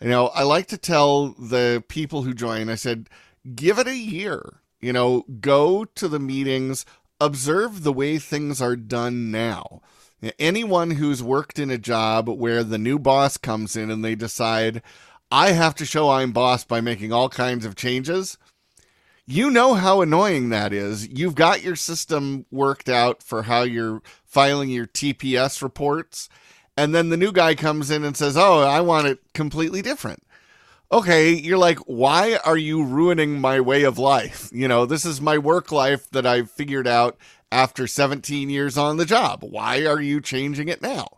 You 0.00 0.08
know, 0.08 0.26
I 0.28 0.42
like 0.42 0.66
to 0.68 0.78
tell 0.78 1.28
the 1.28 1.82
people 1.88 2.22
who 2.22 2.34
join, 2.34 2.68
I 2.68 2.74
said, 2.74 3.08
give 3.54 3.78
it 3.78 3.86
a 3.86 3.96
year. 3.96 4.60
You 4.80 4.92
know, 4.92 5.24
go 5.40 5.84
to 5.84 6.08
the 6.08 6.18
meetings, 6.18 6.84
observe 7.20 7.82
the 7.82 7.92
way 7.92 8.18
things 8.18 8.60
are 8.60 8.76
done 8.76 9.30
now. 9.30 9.80
Anyone 10.38 10.92
who's 10.92 11.22
worked 11.22 11.58
in 11.58 11.70
a 11.70 11.78
job 11.78 12.28
where 12.28 12.64
the 12.64 12.78
new 12.78 12.98
boss 12.98 13.36
comes 13.36 13.76
in 13.76 13.90
and 13.90 14.04
they 14.04 14.14
decide, 14.14 14.82
I 15.30 15.52
have 15.52 15.74
to 15.76 15.84
show 15.84 16.10
I'm 16.10 16.32
boss 16.32 16.64
by 16.64 16.80
making 16.80 17.12
all 17.12 17.28
kinds 17.28 17.64
of 17.64 17.76
changes. 17.76 18.38
You 19.24 19.50
know 19.50 19.74
how 19.74 20.02
annoying 20.02 20.50
that 20.50 20.72
is. 20.72 21.08
You've 21.08 21.34
got 21.34 21.62
your 21.62 21.76
system 21.76 22.46
worked 22.50 22.88
out 22.88 23.22
for 23.22 23.42
how 23.42 23.62
you're 23.62 24.02
filing 24.24 24.70
your 24.70 24.86
TPS 24.86 25.62
reports. 25.62 26.28
And 26.76 26.94
then 26.94 27.08
the 27.08 27.16
new 27.16 27.32
guy 27.32 27.54
comes 27.54 27.90
in 27.90 28.04
and 28.04 28.16
says, 28.16 28.36
Oh, 28.36 28.60
I 28.60 28.80
want 28.80 29.06
it 29.06 29.18
completely 29.32 29.82
different. 29.82 30.22
Okay, 30.92 31.32
you're 31.32 31.58
like, 31.58 31.78
why 31.80 32.38
are 32.44 32.56
you 32.56 32.84
ruining 32.84 33.40
my 33.40 33.60
way 33.60 33.82
of 33.82 33.98
life? 33.98 34.48
You 34.52 34.68
know, 34.68 34.86
this 34.86 35.04
is 35.04 35.20
my 35.20 35.36
work 35.36 35.72
life 35.72 36.08
that 36.10 36.24
I've 36.24 36.48
figured 36.48 36.86
out 36.86 37.18
after 37.50 37.88
17 37.88 38.48
years 38.50 38.78
on 38.78 38.96
the 38.96 39.04
job. 39.04 39.42
Why 39.42 39.84
are 39.84 40.00
you 40.00 40.20
changing 40.20 40.68
it 40.68 40.80
now? 40.80 41.08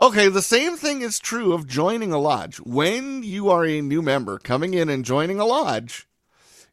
Okay, 0.00 0.28
the 0.28 0.40
same 0.40 0.76
thing 0.76 1.02
is 1.02 1.18
true 1.18 1.52
of 1.52 1.66
joining 1.66 2.12
a 2.12 2.18
lodge. 2.18 2.58
When 2.60 3.22
you 3.22 3.50
are 3.50 3.66
a 3.66 3.82
new 3.82 4.00
member 4.00 4.38
coming 4.38 4.72
in 4.72 4.88
and 4.88 5.04
joining 5.04 5.38
a 5.38 5.44
lodge, 5.44 6.08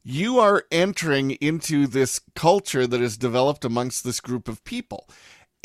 you 0.02 0.40
are 0.40 0.64
entering 0.72 1.32
into 1.32 1.86
this 1.88 2.22
culture 2.36 2.88
that 2.88 3.02
is 3.02 3.18
developed 3.18 3.66
amongst 3.66 4.04
this 4.04 4.22
group 4.22 4.48
of 4.48 4.64
people. 4.64 5.10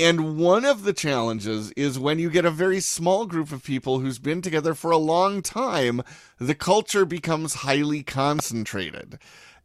And 0.01 0.39
one 0.39 0.65
of 0.65 0.85
the 0.85 0.95
challenges 0.95 1.73
is 1.73 1.99
when 1.99 2.19
you 2.19 2.31
get 2.31 2.47
a 2.47 2.51
very 2.51 2.81
small 2.81 3.27
group 3.27 3.53
of 3.53 3.63
people 3.63 3.99
who's 3.99 4.19
been 4.19 4.41
together 4.41 4.73
for 4.73 4.91
a 4.91 4.97
long 4.97 5.43
time, 5.43 6.01
the 6.39 6.55
culture 6.55 7.05
becomes 7.05 7.57
highly 7.57 8.03
concentrated. 8.03 9.19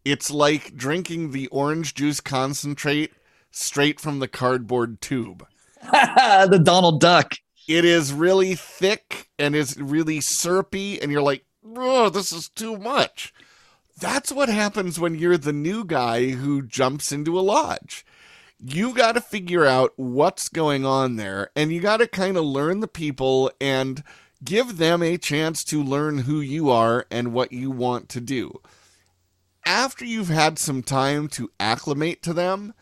It's 0.03 0.29
like 0.29 0.75
drinking 0.75 1.31
the 1.31 1.47
orange 1.47 1.93
juice 1.93 2.19
concentrate 2.19 3.13
straight 3.49 3.97
from 4.01 4.19
the 4.19 4.27
cardboard 4.27 4.99
tube. 4.99 5.47
the 5.81 6.59
Donald 6.61 6.99
Duck. 6.99 7.35
It 7.65 7.85
is 7.85 8.11
really 8.11 8.55
thick 8.55 9.29
and 9.39 9.55
is 9.55 9.79
really 9.79 10.19
syrupy, 10.19 11.01
and 11.01 11.13
you're 11.13 11.21
like, 11.21 11.45
oh, 11.77 12.09
this 12.09 12.33
is 12.33 12.49
too 12.49 12.75
much. 12.77 13.33
That's 13.97 14.33
what 14.33 14.49
happens 14.49 14.99
when 14.99 15.15
you're 15.15 15.37
the 15.37 15.53
new 15.53 15.85
guy 15.85 16.31
who 16.31 16.61
jumps 16.61 17.13
into 17.13 17.39
a 17.39 17.41
lodge. 17.41 18.05
You 18.67 18.95
got 18.95 19.11
to 19.11 19.21
figure 19.21 19.63
out 19.63 19.93
what's 19.95 20.49
going 20.49 20.87
on 20.87 21.17
there, 21.17 21.51
and 21.55 21.71
you 21.71 21.79
got 21.79 21.97
to 21.97 22.07
kind 22.07 22.35
of 22.35 22.45
learn 22.45 22.79
the 22.79 22.87
people 22.87 23.51
and 23.61 24.03
give 24.43 24.77
them 24.77 25.03
a 25.03 25.19
chance 25.19 25.63
to 25.65 25.83
learn 25.83 26.19
who 26.19 26.41
you 26.41 26.71
are 26.71 27.05
and 27.11 27.31
what 27.31 27.51
you 27.51 27.69
want 27.69 28.09
to 28.09 28.19
do. 28.19 28.59
After 29.67 30.03
you've 30.03 30.29
had 30.29 30.57
some 30.57 30.81
time 30.81 31.27
to 31.29 31.51
acclimate 31.59 32.23
to 32.23 32.33
them, 32.33 32.73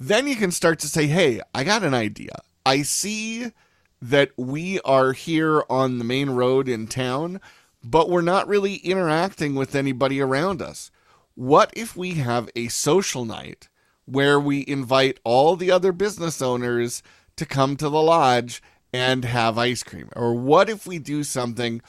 then 0.00 0.26
you 0.26 0.36
can 0.36 0.50
start 0.50 0.78
to 0.78 0.88
say, 0.88 1.06
hey, 1.06 1.42
I 1.54 1.64
got 1.64 1.82
an 1.82 1.92
idea. 1.92 2.40
I 2.64 2.80
see 2.80 3.52
that 4.00 4.30
we 4.38 4.80
are 4.86 5.12
here 5.12 5.64
on 5.68 5.98
the 5.98 6.04
main 6.04 6.30
road 6.30 6.66
in 6.66 6.86
town, 6.86 7.42
but 7.84 8.08
we're 8.08 8.22
not 8.22 8.48
really 8.48 8.76
interacting 8.76 9.54
with 9.54 9.74
anybody 9.74 10.18
around 10.18 10.62
us. 10.62 10.90
What 11.34 11.74
if 11.76 11.94
we 11.94 12.14
have 12.14 12.48
a 12.56 12.68
social 12.68 13.26
night 13.26 13.68
where 14.06 14.40
we 14.40 14.64
invite 14.66 15.20
all 15.24 15.56
the 15.56 15.70
other 15.70 15.92
business 15.92 16.40
owners 16.40 17.02
to 17.36 17.44
come 17.44 17.76
to 17.76 17.88
the 17.88 18.02
lodge 18.02 18.62
and 18.92 19.24
have 19.24 19.58
ice 19.58 19.82
cream? 19.82 20.08
Or 20.16 20.34
what 20.34 20.70
if 20.70 20.86
we 20.86 20.98
do 20.98 21.22
something, 21.22 21.82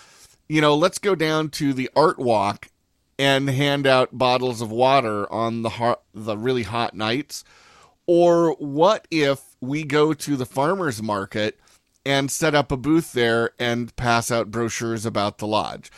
you 0.49 0.59
know, 0.59 0.75
let's 0.75 0.99
go 0.99 1.15
down 1.15 1.49
to 1.51 1.73
the 1.73 1.89
art 1.95 2.19
walk 2.19 2.69
and 3.17 3.49
hand 3.49 3.87
out 3.87 4.17
bottles 4.17 4.61
of 4.61 4.71
water 4.71 5.31
on 5.31 5.61
the 5.61 5.69
hot, 5.69 6.01
the 6.13 6.37
really 6.37 6.63
hot 6.63 6.93
nights? 6.93 7.43
Or 8.05 8.53
what 8.55 9.07
if 9.11 9.55
we 9.61 9.83
go 9.83 10.13
to 10.13 10.35
the 10.35 10.45
farmers 10.45 11.01
market 11.01 11.59
and 12.05 12.31
set 12.31 12.55
up 12.55 12.71
a 12.71 12.77
booth 12.77 13.13
there 13.13 13.51
and 13.59 13.95
pass 13.95 14.31
out 14.31 14.51
brochures 14.51 15.05
about 15.05 15.37
the 15.37 15.47
lodge? 15.47 15.91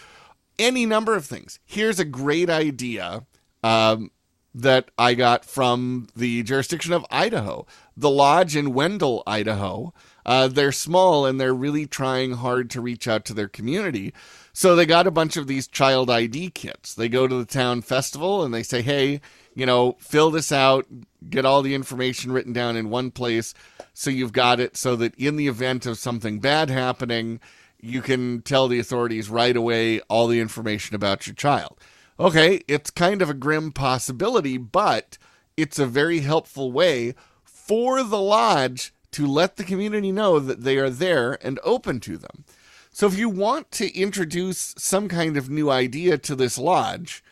Any 0.58 0.86
number 0.86 1.16
of 1.16 1.26
things. 1.26 1.60
Here's 1.66 2.00
a 2.00 2.06
great 2.06 2.50
idea 2.50 3.26
um, 3.64 4.12
that 4.54 4.90
I 4.98 5.14
got 5.14 5.46
from 5.46 6.08
the 6.16 6.44
jurisdiction 6.44 6.94
of 6.94 7.06
Idaho. 7.12 7.66
The 7.96 8.10
lodge 8.10 8.56
in 8.56 8.74
Wendell, 8.74 9.24
Idaho. 9.28 9.94
Uh, 10.26 10.48
they're 10.48 10.72
small 10.72 11.26
and 11.26 11.40
they're 11.40 11.54
really 11.54 11.86
trying 11.86 12.34
hard 12.34 12.70
to 12.72 12.82
reach 12.82 13.08
out 13.08 13.26
to 13.26 13.34
their 13.34 13.48
community. 13.48 14.14
So 14.54 14.76
they 14.76 14.86
got 14.86 15.08
a 15.08 15.12
bunch 15.12 15.38
of 15.38 15.48
these 15.48 15.68
child 15.68 16.10
ID 16.10 16.52
kits. 16.52 16.94
They 16.94 17.10
go 17.10 17.28
to 17.28 17.36
the 17.36 17.46
town 17.46 17.82
festival 17.82 18.44
and 18.44 18.54
they 18.54 18.64
say, 18.64 18.82
hey, 18.82 19.22
you 19.56 19.66
know, 19.66 19.98
fill 20.00 20.32
this 20.32 20.52
out, 20.52 20.86
get 21.30 21.46
all 21.46 21.62
the 21.62 21.76
information 21.76 22.32
written 22.32 22.54
down 22.54 22.76
in 22.76 22.90
one 22.90 23.12
place 23.12 23.54
so 23.94 24.10
you've 24.10 24.34
got 24.34 24.60
it 24.60 24.78
so 24.78 24.96
that 24.96 25.16
in 25.16 25.36
the 25.36 25.48
event 25.48 25.86
of 25.86 25.98
something 25.98 26.40
bad 26.40 26.70
happening, 26.70 27.40
you 27.82 28.02
can 28.02 28.42
tell 28.42 28.68
the 28.68 28.80
authorities 28.80 29.30
right 29.30 29.56
away 29.56 30.00
all 30.02 30.28
the 30.28 30.40
information 30.40 30.96
about 30.96 31.28
your 31.28 31.36
child. 31.36 31.78
Okay, 32.20 32.62
it's 32.68 32.92
kind 32.92 33.22
of 33.22 33.30
a 33.30 33.34
grim 33.34 33.72
possibility, 33.72 34.58
but 34.58 35.18
it's 35.56 35.80
a 35.80 35.86
very 35.86 36.20
helpful 36.20 36.70
way 36.70 37.16
for 37.46 38.04
the 38.04 38.20
lodge 38.20 38.94
to 39.12 39.26
let 39.26 39.56
the 39.56 39.64
community 39.64 40.12
know 40.12 40.38
that 40.38 40.64
they 40.64 40.78
are 40.78 40.90
there 40.90 41.38
and 41.46 41.60
open 41.64 42.02
to 42.02 42.18
them. 42.18 42.44
So 42.92 43.08
if 43.08 43.18
you 43.18 43.30
want 43.30 43.72
to 43.72 43.96
introduce 43.98 44.76
some 44.78 45.08
kind 45.08 45.38
of 45.38 45.50
new 45.50 45.70
idea 45.70 46.18
to 46.18 46.36
this 46.36 46.58
lodge, 46.58 47.24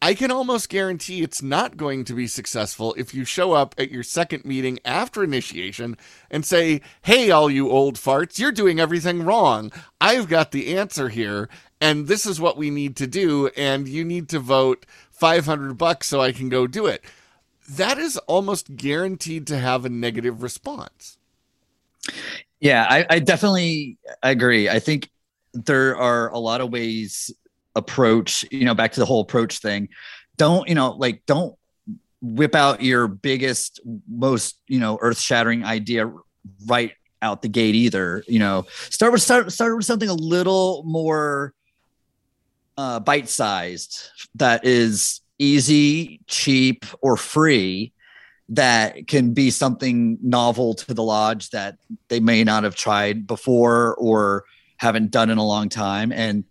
I 0.00 0.14
can 0.14 0.30
almost 0.30 0.68
guarantee 0.68 1.22
it's 1.22 1.42
not 1.42 1.76
going 1.76 2.04
to 2.04 2.14
be 2.14 2.28
successful 2.28 2.94
if 2.96 3.12
you 3.12 3.24
show 3.24 3.52
up 3.52 3.74
at 3.76 3.90
your 3.90 4.04
second 4.04 4.44
meeting 4.44 4.78
after 4.84 5.24
initiation 5.24 5.96
and 6.30 6.46
say, 6.46 6.80
Hey, 7.02 7.32
all 7.32 7.50
you 7.50 7.68
old 7.68 7.96
farts, 7.96 8.38
you're 8.38 8.52
doing 8.52 8.78
everything 8.78 9.24
wrong. 9.24 9.72
I've 10.00 10.28
got 10.28 10.52
the 10.52 10.76
answer 10.76 11.08
here, 11.08 11.48
and 11.80 12.06
this 12.06 12.26
is 12.26 12.40
what 12.40 12.56
we 12.56 12.70
need 12.70 12.96
to 12.96 13.06
do, 13.06 13.48
and 13.56 13.88
you 13.88 14.04
need 14.04 14.28
to 14.30 14.38
vote 14.38 14.86
500 15.10 15.76
bucks 15.78 16.08
so 16.08 16.20
I 16.20 16.32
can 16.32 16.48
go 16.48 16.66
do 16.66 16.86
it. 16.86 17.04
That 17.70 17.98
is 17.98 18.16
almost 18.18 18.76
guaranteed 18.76 19.46
to 19.48 19.58
have 19.58 19.84
a 19.84 19.88
negative 19.88 20.42
response. 20.42 21.18
Yeah, 22.60 22.86
I, 22.88 23.06
I 23.08 23.18
definitely 23.18 23.98
agree. 24.22 24.68
I 24.68 24.78
think 24.80 25.10
there 25.52 25.96
are 25.96 26.30
a 26.30 26.38
lot 26.38 26.60
of 26.60 26.70
ways 26.70 27.30
approach, 27.76 28.44
you 28.50 28.64
know, 28.64 28.74
back 28.74 28.92
to 28.92 29.00
the 29.00 29.06
whole 29.06 29.20
approach 29.20 29.58
thing. 29.58 29.88
Don't, 30.36 30.68
you 30.68 30.74
know, 30.74 30.92
like 30.92 31.24
don't 31.26 31.56
whip 32.20 32.54
out 32.54 32.82
your 32.82 33.06
biggest, 33.06 33.80
most, 34.08 34.60
you 34.66 34.80
know, 34.80 34.98
earth 35.00 35.20
shattering 35.20 35.64
idea 35.64 36.12
right 36.66 36.92
out 37.22 37.42
the 37.42 37.48
gate 37.48 37.74
either. 37.74 38.24
You 38.26 38.38
know, 38.38 38.66
start 38.90 39.12
with 39.12 39.22
start 39.22 39.52
start 39.52 39.76
with 39.76 39.86
something 39.86 40.08
a 40.08 40.14
little 40.14 40.82
more 40.84 41.54
uh, 42.78 43.00
bite 43.00 43.28
sized 43.28 44.08
that 44.36 44.64
is 44.64 45.20
easy, 45.38 46.20
cheap, 46.28 46.86
or 47.02 47.16
free 47.16 47.92
that 48.50 49.06
can 49.08 49.34
be 49.34 49.50
something 49.50 50.16
novel 50.22 50.72
to 50.72 50.94
the 50.94 51.02
lodge 51.02 51.50
that 51.50 51.76
they 52.08 52.20
may 52.20 52.44
not 52.44 52.64
have 52.64 52.74
tried 52.74 53.26
before 53.26 53.94
or 53.96 54.44
haven't 54.78 55.10
done 55.10 55.28
in 55.28 55.38
a 55.38 55.44
long 55.44 55.68
time. 55.68 56.12
And 56.12 56.44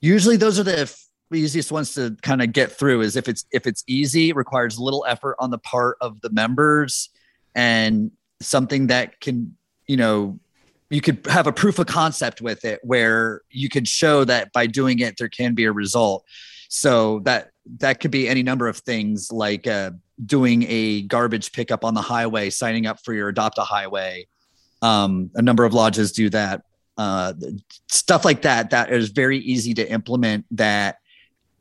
usually 0.00 0.36
those 0.36 0.58
are 0.58 0.62
the 0.62 0.96
easiest 1.34 1.72
ones 1.72 1.92
to 1.94 2.16
kind 2.22 2.40
of 2.40 2.52
get 2.52 2.70
through 2.70 3.00
is 3.00 3.16
if 3.16 3.28
it's 3.28 3.46
if 3.52 3.66
it's 3.66 3.82
easy 3.86 4.28
it 4.28 4.36
requires 4.36 4.78
little 4.78 5.04
effort 5.08 5.34
on 5.38 5.50
the 5.50 5.56
part 5.58 5.96
of 6.02 6.20
the 6.20 6.28
members 6.28 7.08
and 7.54 8.10
something 8.40 8.88
that 8.88 9.18
can 9.18 9.56
you 9.86 9.96
know 9.96 10.38
you 10.92 11.00
could 11.00 11.26
have 11.26 11.46
a 11.46 11.52
proof 11.52 11.78
of 11.78 11.86
concept 11.86 12.42
with 12.42 12.66
it 12.66 12.78
where 12.82 13.40
you 13.50 13.70
could 13.70 13.88
show 13.88 14.24
that 14.24 14.52
by 14.52 14.66
doing 14.66 14.98
it 14.98 15.16
there 15.16 15.28
can 15.28 15.54
be 15.54 15.64
a 15.64 15.72
result. 15.72 16.22
So 16.68 17.20
that 17.20 17.50
that 17.78 18.00
could 18.00 18.10
be 18.10 18.28
any 18.28 18.42
number 18.42 18.68
of 18.68 18.76
things 18.76 19.32
like 19.32 19.66
uh, 19.66 19.92
doing 20.26 20.66
a 20.68 21.02
garbage 21.02 21.52
pickup 21.52 21.84
on 21.84 21.94
the 21.94 22.02
highway 22.02 22.50
signing 22.50 22.86
up 22.86 22.98
for 23.02 23.14
your 23.14 23.30
adopt 23.30 23.56
a 23.56 23.62
highway. 23.62 24.26
Um, 24.82 25.30
a 25.34 25.40
number 25.40 25.64
of 25.64 25.72
lodges 25.72 26.12
do 26.12 26.28
that. 26.30 26.62
Uh, 26.98 27.32
stuff 27.88 28.24
like 28.24 28.42
that 28.42 28.68
that 28.70 28.92
is 28.92 29.08
very 29.08 29.38
easy 29.38 29.72
to 29.72 29.90
implement 29.90 30.44
that 30.50 30.96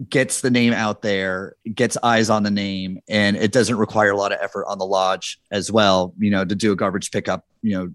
gets 0.09 0.41
the 0.41 0.49
name 0.49 0.73
out 0.73 1.01
there 1.01 1.55
gets 1.75 1.97
eyes 2.01 2.29
on 2.29 2.43
the 2.43 2.51
name 2.51 2.99
and 3.07 3.35
it 3.35 3.51
doesn't 3.51 3.75
require 3.77 4.11
a 4.11 4.17
lot 4.17 4.31
of 4.31 4.39
effort 4.41 4.65
on 4.67 4.77
the 4.77 4.85
lodge 4.85 5.39
as 5.51 5.71
well 5.71 6.13
you 6.17 6.31
know 6.31 6.43
to 6.43 6.55
do 6.55 6.71
a 6.71 6.75
garbage 6.75 7.11
pickup 7.11 7.45
you 7.61 7.77
know 7.77 7.91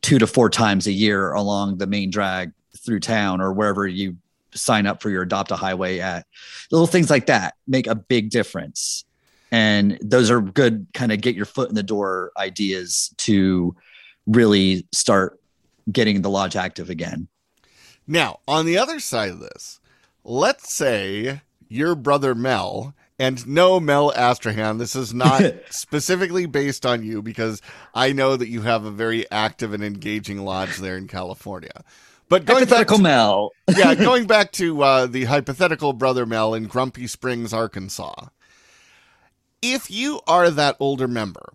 two 0.00 0.18
to 0.18 0.26
four 0.26 0.48
times 0.48 0.86
a 0.86 0.92
year 0.92 1.32
along 1.32 1.76
the 1.78 1.86
main 1.86 2.10
drag 2.10 2.52
through 2.78 3.00
town 3.00 3.40
or 3.40 3.52
wherever 3.52 3.86
you 3.86 4.16
sign 4.54 4.86
up 4.86 5.02
for 5.02 5.10
your 5.10 5.22
adopt 5.22 5.50
a 5.50 5.56
highway 5.56 5.98
at 5.98 6.26
little 6.70 6.86
things 6.86 7.10
like 7.10 7.26
that 7.26 7.54
make 7.66 7.86
a 7.86 7.94
big 7.94 8.30
difference 8.30 9.04
and 9.52 9.98
those 10.00 10.30
are 10.30 10.40
good 10.40 10.86
kind 10.94 11.12
of 11.12 11.20
get 11.20 11.34
your 11.34 11.44
foot 11.44 11.68
in 11.68 11.74
the 11.74 11.82
door 11.82 12.32
ideas 12.38 13.12
to 13.18 13.74
really 14.26 14.86
start 14.92 15.40
getting 15.90 16.22
the 16.22 16.30
lodge 16.30 16.56
active 16.56 16.90
again. 16.90 17.28
Now, 18.06 18.40
on 18.46 18.66
the 18.66 18.78
other 18.78 19.00
side 19.00 19.30
of 19.30 19.40
this, 19.40 19.80
let's 20.24 20.72
say 20.72 21.40
your 21.70 21.94
brother 21.94 22.34
Mel, 22.34 22.94
and 23.18 23.46
no, 23.46 23.80
Mel 23.80 24.12
Astrahan, 24.12 24.78
this 24.78 24.94
is 24.94 25.14
not 25.14 25.42
specifically 25.70 26.44
based 26.44 26.84
on 26.84 27.02
you 27.02 27.22
because 27.22 27.62
I 27.94 28.12
know 28.12 28.36
that 28.36 28.48
you 28.48 28.62
have 28.62 28.84
a 28.84 28.90
very 28.90 29.30
active 29.30 29.72
and 29.72 29.82
engaging 29.82 30.44
lodge 30.44 30.76
there 30.76 30.96
in 30.96 31.08
California. 31.08 31.84
But 32.28 32.44
going 32.44 32.60
hypothetical 32.60 32.98
back 32.98 33.02
to, 33.02 33.02
Mel. 33.02 33.50
yeah, 33.76 33.94
going 33.96 34.26
back 34.26 34.52
to 34.52 34.82
uh, 34.82 35.06
the 35.06 35.24
hypothetical 35.24 35.94
brother 35.94 36.26
Mel 36.26 36.52
in 36.54 36.66
Grumpy 36.66 37.06
Springs, 37.06 37.52
Arkansas. 37.52 38.28
If 39.62 39.90
you 39.90 40.20
are 40.26 40.50
that 40.50 40.76
older 40.78 41.08
member 41.08 41.52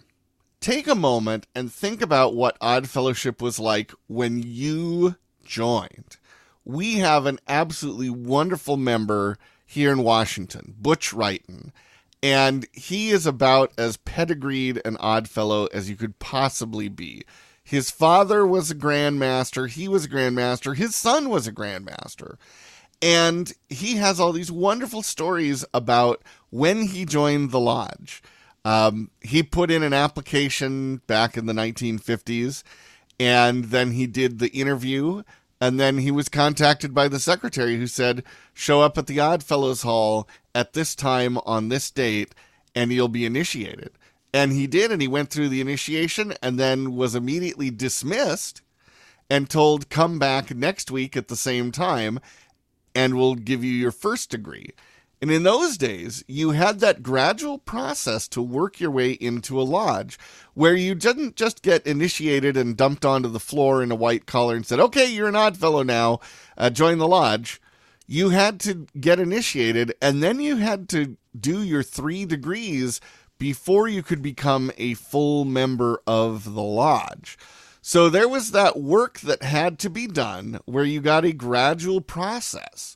take 0.65 0.87
a 0.87 0.95
moment 0.95 1.45
and 1.53 1.71
think 1.71 2.01
about 2.01 2.33
what 2.33 2.57
Odd 2.59 2.89
Fellowship 2.89 3.39
was 3.39 3.59
like 3.59 3.91
when 4.07 4.41
you 4.41 5.15
joined. 5.43 6.17
We 6.63 6.95
have 6.95 7.27
an 7.27 7.37
absolutely 7.47 8.09
wonderful 8.09 8.75
member 8.75 9.37
here 9.65 9.91
in 9.91 10.03
Washington, 10.03 10.75
Butch 10.77 11.11
Wrighton, 11.11 11.71
and 12.21 12.65
he 12.73 13.09
is 13.09 13.25
about 13.25 13.71
as 13.77 13.97
pedigreed 13.97 14.81
an 14.85 14.97
odd 14.99 15.27
fellow 15.27 15.67
as 15.67 15.89
you 15.89 15.95
could 15.95 16.19
possibly 16.19 16.87
be. 16.87 17.23
His 17.63 17.89
father 17.89 18.45
was 18.45 18.69
a 18.69 18.75
grandmaster, 18.75 19.69
he 19.69 19.87
was 19.87 20.05
a 20.05 20.09
grandmaster, 20.09 20.75
his 20.75 20.95
son 20.95 21.29
was 21.29 21.47
a 21.47 21.53
grandmaster. 21.53 22.37
And 23.01 23.51
he 23.67 23.97
has 23.97 24.19
all 24.19 24.31
these 24.31 24.51
wonderful 24.51 25.03
stories 25.03 25.65
about 25.73 26.23
when 26.49 26.83
he 26.83 27.05
joined 27.05 27.51
the 27.51 27.59
lodge 27.59 28.23
um, 28.65 29.11
he 29.21 29.43
put 29.43 29.69
in 29.69 29.83
an 29.83 29.93
application 29.93 30.97
back 31.05 31.37
in 31.37 31.45
the 31.45 31.53
1950s, 31.53 32.63
and 33.19 33.65
then 33.65 33.91
he 33.91 34.07
did 34.07 34.39
the 34.39 34.49
interview, 34.49 35.21
and 35.65 35.79
then 35.79 35.97
he 35.97 36.11
was 36.11 36.29
contacted 36.29 36.93
by 36.93 37.07
the 37.07 37.19
secretary 37.19 37.75
who 37.77 37.87
said, 37.87 38.23
"Show 38.53 38.81
up 38.81 38.99
at 38.99 39.07
the 39.07 39.19
Odd 39.19 39.41
Fellows 39.41 39.81
Hall 39.81 40.29
at 40.53 40.73
this 40.73 40.93
time 40.93 41.39
on 41.39 41.69
this 41.69 41.89
date, 41.89 42.35
and 42.75 42.93
you'll 42.93 43.07
be 43.07 43.25
initiated." 43.25 43.89
And 44.31 44.51
he 44.51 44.67
did, 44.67 44.91
and 44.91 45.01
he 45.01 45.07
went 45.07 45.31
through 45.31 45.49
the 45.49 45.61
initiation, 45.61 46.35
and 46.39 46.59
then 46.59 46.95
was 46.95 47.15
immediately 47.15 47.71
dismissed 47.71 48.61
and 49.27 49.49
told, 49.49 49.89
"Come 49.89 50.19
back 50.19 50.53
next 50.53 50.91
week 50.91 51.17
at 51.17 51.29
the 51.29 51.35
same 51.35 51.71
time, 51.71 52.19
and 52.93 53.15
we'll 53.15 53.33
give 53.33 53.63
you 53.63 53.73
your 53.73 53.91
first 53.91 54.29
degree." 54.29 54.69
And 55.21 55.31
in 55.31 55.43
those 55.43 55.77
days, 55.77 56.23
you 56.27 56.51
had 56.51 56.79
that 56.79 57.01
gradual 57.01 57.57
process 57.57 58.27
to 58.29 58.41
work 58.41 58.79
your 58.79 58.91
way 58.91 59.11
into 59.11 59.59
a 59.59 59.63
lodge 59.63 60.19
where 60.53 60.75
you 60.75 60.93
didn't 60.93 61.35
just 61.35 61.61
get 61.61 61.87
initiated 61.87 62.57
and 62.57 62.77
dumped 62.77 63.05
onto 63.05 63.29
the 63.29 63.39
floor 63.39 63.81
in 63.81 63.91
a 63.91 63.95
white 63.95 64.25
collar 64.25 64.55
and 64.55 64.65
said, 64.65 64.79
okay, 64.79 65.05
you're 65.05 65.29
an 65.29 65.35
odd 65.35 65.57
fellow 65.57 65.83
now, 65.83 66.19
uh, 66.57 66.69
join 66.69 66.97
the 66.97 67.07
lodge. 67.07 67.61
You 68.07 68.29
had 68.29 68.59
to 68.61 68.87
get 68.99 69.19
initiated 69.19 69.95
and 70.01 70.21
then 70.21 70.39
you 70.39 70.57
had 70.57 70.89
to 70.89 71.17
do 71.37 71.63
your 71.63 71.81
three 71.81 72.25
degrees 72.25 73.01
before 73.39 73.87
you 73.87 74.03
could 74.03 74.21
become 74.21 74.71
a 74.77 74.93
full 74.93 75.43
member 75.43 76.01
of 76.05 76.53
the 76.53 76.61
lodge. 76.61 77.37
So 77.81 78.09
there 78.09 78.27
was 78.27 78.51
that 78.51 78.79
work 78.79 79.19
that 79.21 79.43
had 79.43 79.79
to 79.79 79.89
be 79.89 80.07
done 80.07 80.59
where 80.65 80.85
you 80.85 81.01
got 81.01 81.25
a 81.25 81.33
gradual 81.33 82.01
process 82.01 82.95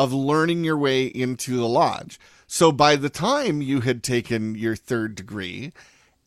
of 0.00 0.14
learning 0.14 0.64
your 0.64 0.78
way 0.78 1.04
into 1.04 1.58
the 1.58 1.68
lodge. 1.68 2.18
So 2.46 2.72
by 2.72 2.96
the 2.96 3.10
time 3.10 3.60
you 3.60 3.80
had 3.82 4.02
taken 4.02 4.54
your 4.54 4.74
third 4.74 5.14
degree 5.14 5.74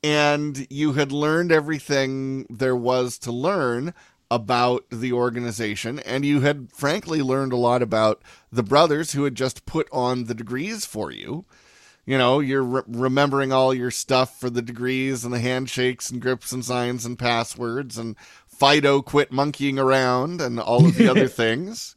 and 0.04 0.68
you 0.70 0.94
had 0.94 1.12
learned 1.12 1.52
everything 1.52 2.46
there 2.52 2.76
was 2.76 3.18
to 3.20 3.32
learn 3.32 3.96
about 4.30 4.86
the 4.92 5.12
organization, 5.12 5.98
and 6.00 6.24
you 6.24 6.42
had 6.42 6.72
frankly 6.72 7.24
learned 7.24 7.52
a 7.52 7.58
lot 7.58 7.82
about 7.82 8.22
the 8.52 8.62
brothers 8.62 9.14
who 9.14 9.24
had 9.24 9.34
just 9.34 9.66
put 9.66 9.88
on 9.92 10.26
the 10.26 10.36
degrees 10.36 10.86
for 10.86 11.12
you. 11.12 11.44
You 12.06 12.20
know, 12.20 12.42
you're 12.42 12.64
re- 12.64 12.82
remembering 12.88 13.52
all 13.52 13.74
your 13.74 13.92
stuff 13.92 14.40
for 14.40 14.52
the 14.52 14.62
degrees 14.62 15.26
and 15.26 15.34
the 15.34 15.40
handshakes 15.40 16.12
and 16.12 16.22
grips 16.22 16.52
and 16.52 16.64
signs 16.64 17.06
and 17.06 17.18
passwords 17.18 17.98
and 17.98 18.16
Fido 18.46 19.02
quit 19.02 19.32
monkeying 19.32 19.80
around 19.80 20.42
and 20.42 20.60
all 20.60 20.86
of 20.86 20.96
the 20.96 21.10
other 21.10 21.28
things 21.44 21.96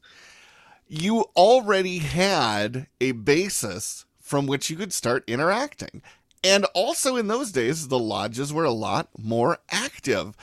you 0.89 1.27
already 1.37 1.99
had 1.99 2.87
a 3.01 3.13
basis 3.13 4.05
from 4.21 4.47
which 4.47 4.71
you 4.71 4.77
could 4.77 4.93
start 4.93 5.25
interacting. 5.27 6.03
And 6.43 6.65
also 6.75 7.17
in 7.17 7.29
those 7.29 7.53
days, 7.53 7.89
the 7.89 7.99
lodges 7.99 8.53
were 8.53 8.65
a 8.65 8.71
lot 8.71 9.09
more 9.19 9.59
active. 9.71 10.37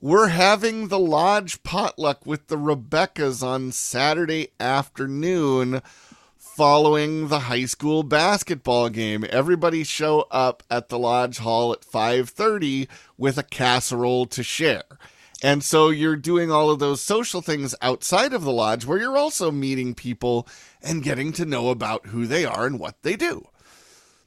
We're 0.00 0.28
having 0.28 0.88
the 0.88 0.98
lodge 0.98 1.62
potluck 1.62 2.24
with 2.24 2.46
the 2.46 2.56
Rebekahs 2.56 3.42
on 3.42 3.72
Saturday 3.72 4.48
afternoon 4.58 5.82
following 6.38 7.28
the 7.28 7.40
high 7.40 7.66
school 7.66 8.02
basketball 8.02 8.88
game. 8.88 9.26
Everybody 9.28 9.84
show 9.84 10.26
up 10.30 10.62
at 10.70 10.88
the 10.88 10.98
lodge 10.98 11.38
hall 11.38 11.72
at 11.72 11.84
5:30 11.84 12.88
with 13.18 13.36
a 13.36 13.42
casserole 13.42 14.26
to 14.26 14.42
share. 14.42 14.84
And 15.42 15.64
so 15.64 15.88
you're 15.88 16.16
doing 16.16 16.50
all 16.50 16.70
of 16.70 16.80
those 16.80 17.00
social 17.00 17.40
things 17.40 17.74
outside 17.80 18.34
of 18.34 18.44
the 18.44 18.52
lodge 18.52 18.84
where 18.84 18.98
you're 18.98 19.16
also 19.16 19.50
meeting 19.50 19.94
people 19.94 20.46
and 20.82 21.02
getting 21.02 21.32
to 21.32 21.46
know 21.46 21.70
about 21.70 22.06
who 22.08 22.26
they 22.26 22.44
are 22.44 22.66
and 22.66 22.78
what 22.78 23.02
they 23.02 23.16
do. 23.16 23.48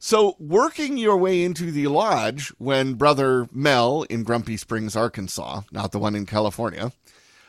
So, 0.00 0.36
working 0.38 0.98
your 0.98 1.16
way 1.16 1.42
into 1.42 1.70
the 1.70 1.86
lodge 1.86 2.48
when 2.58 2.94
brother 2.94 3.48
Mel 3.52 4.02
in 4.10 4.22
Grumpy 4.22 4.58
Springs, 4.58 4.94
Arkansas, 4.96 5.62
not 5.72 5.92
the 5.92 5.98
one 5.98 6.14
in 6.14 6.26
California, 6.26 6.92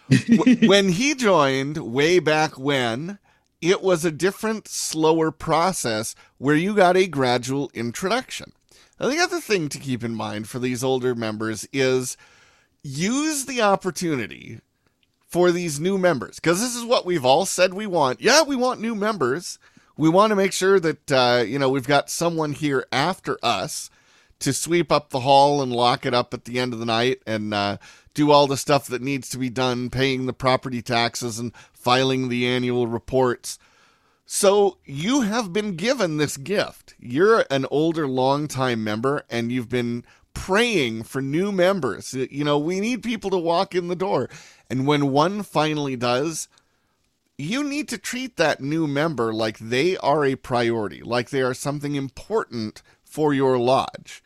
when 0.61 0.89
he 0.89 1.15
joined 1.15 1.77
way 1.77 2.19
back 2.19 2.57
when, 2.57 3.19
It 3.61 3.81
was 3.81 4.05
a 4.05 4.11
different, 4.11 4.67
slower 4.67 5.31
process 5.31 6.13
where 6.37 6.55
you 6.55 6.75
got 6.75 6.95
a 6.95 7.07
gradual 7.07 7.71
introduction. 7.73 8.51
Now, 8.99 9.09
the 9.09 9.19
other 9.19 9.39
thing 9.39 9.69
to 9.69 9.79
keep 9.79 10.03
in 10.03 10.13
mind 10.13 10.47
for 10.47 10.59
these 10.59 10.83
older 10.83 11.15
members 11.15 11.67
is 11.73 12.15
use 12.85 13.45
the 13.45 13.63
opportunity 13.63 14.59
for 15.27 15.51
these 15.51 15.79
new 15.79 15.97
members 15.97 16.35
because 16.35 16.61
this 16.61 16.75
is 16.75 16.85
what 16.85 17.03
we've 17.05 17.25
all 17.25 17.45
said 17.45 17.73
we 17.73 17.87
want. 17.87 18.21
Yeah, 18.21 18.43
we 18.43 18.55
want 18.55 18.79
new 18.79 18.93
members. 18.93 19.57
We 19.97 20.07
want 20.07 20.29
to 20.29 20.35
make 20.35 20.53
sure 20.53 20.79
that 20.79 21.11
uh, 21.11 21.43
you 21.47 21.57
know 21.57 21.69
we've 21.69 21.87
got 21.87 22.11
someone 22.11 22.53
here 22.53 22.85
after 22.91 23.39
us 23.41 23.89
to 24.39 24.53
sweep 24.53 24.91
up 24.91 25.09
the 25.09 25.21
hall 25.21 25.63
and 25.63 25.71
lock 25.71 26.05
it 26.05 26.13
up 26.13 26.33
at 26.33 26.45
the 26.45 26.59
end 26.59 26.73
of 26.73 26.79
the 26.79 26.85
night 26.85 27.23
and 27.25 27.53
uh, 27.53 27.77
do 28.13 28.29
all 28.29 28.45
the 28.45 28.57
stuff 28.57 28.85
that 28.87 29.01
needs 29.01 29.29
to 29.29 29.39
be 29.39 29.49
done, 29.49 29.89
paying 29.89 30.27
the 30.27 30.33
property 30.33 30.81
taxes 30.83 31.39
and 31.39 31.53
filing 31.73 32.29
the 32.29 32.45
annual 32.45 32.85
reports. 32.85 33.57
So 34.27 34.77
you 34.85 35.21
have 35.21 35.53
been 35.53 35.75
given 35.75 36.17
this 36.17 36.37
gift. 36.37 36.95
You're 36.99 37.45
an 37.49 37.65
older, 37.71 38.07
long-time 38.07 38.83
member, 38.83 39.23
and 39.29 39.51
you've 39.51 39.69
been 39.69 40.03
praying 40.35 41.03
for 41.03 41.21
new 41.21 41.51
members. 41.51 42.13
You 42.13 42.43
know, 42.43 42.59
we 42.59 42.79
need 42.79 43.01
people 43.01 43.31
to 43.31 43.37
walk 43.37 43.73
in 43.73 43.87
the 43.87 43.95
door. 43.95 44.29
And 44.69 44.85
when 44.85 45.11
one 45.11 45.41
finally 45.41 45.95
does, 45.95 46.47
you 47.37 47.63
need 47.63 47.89
to 47.89 47.97
treat 47.97 48.37
that 48.37 48.61
new 48.61 48.85
member 48.85 49.33
like 49.33 49.57
they 49.57 49.97
are 49.97 50.23
a 50.23 50.35
priority, 50.35 51.01
like 51.01 51.31
they 51.31 51.41
are 51.41 51.55
something 51.55 51.95
important 51.95 52.83
for 53.03 53.33
your 53.33 53.57
lodge. 53.57 54.23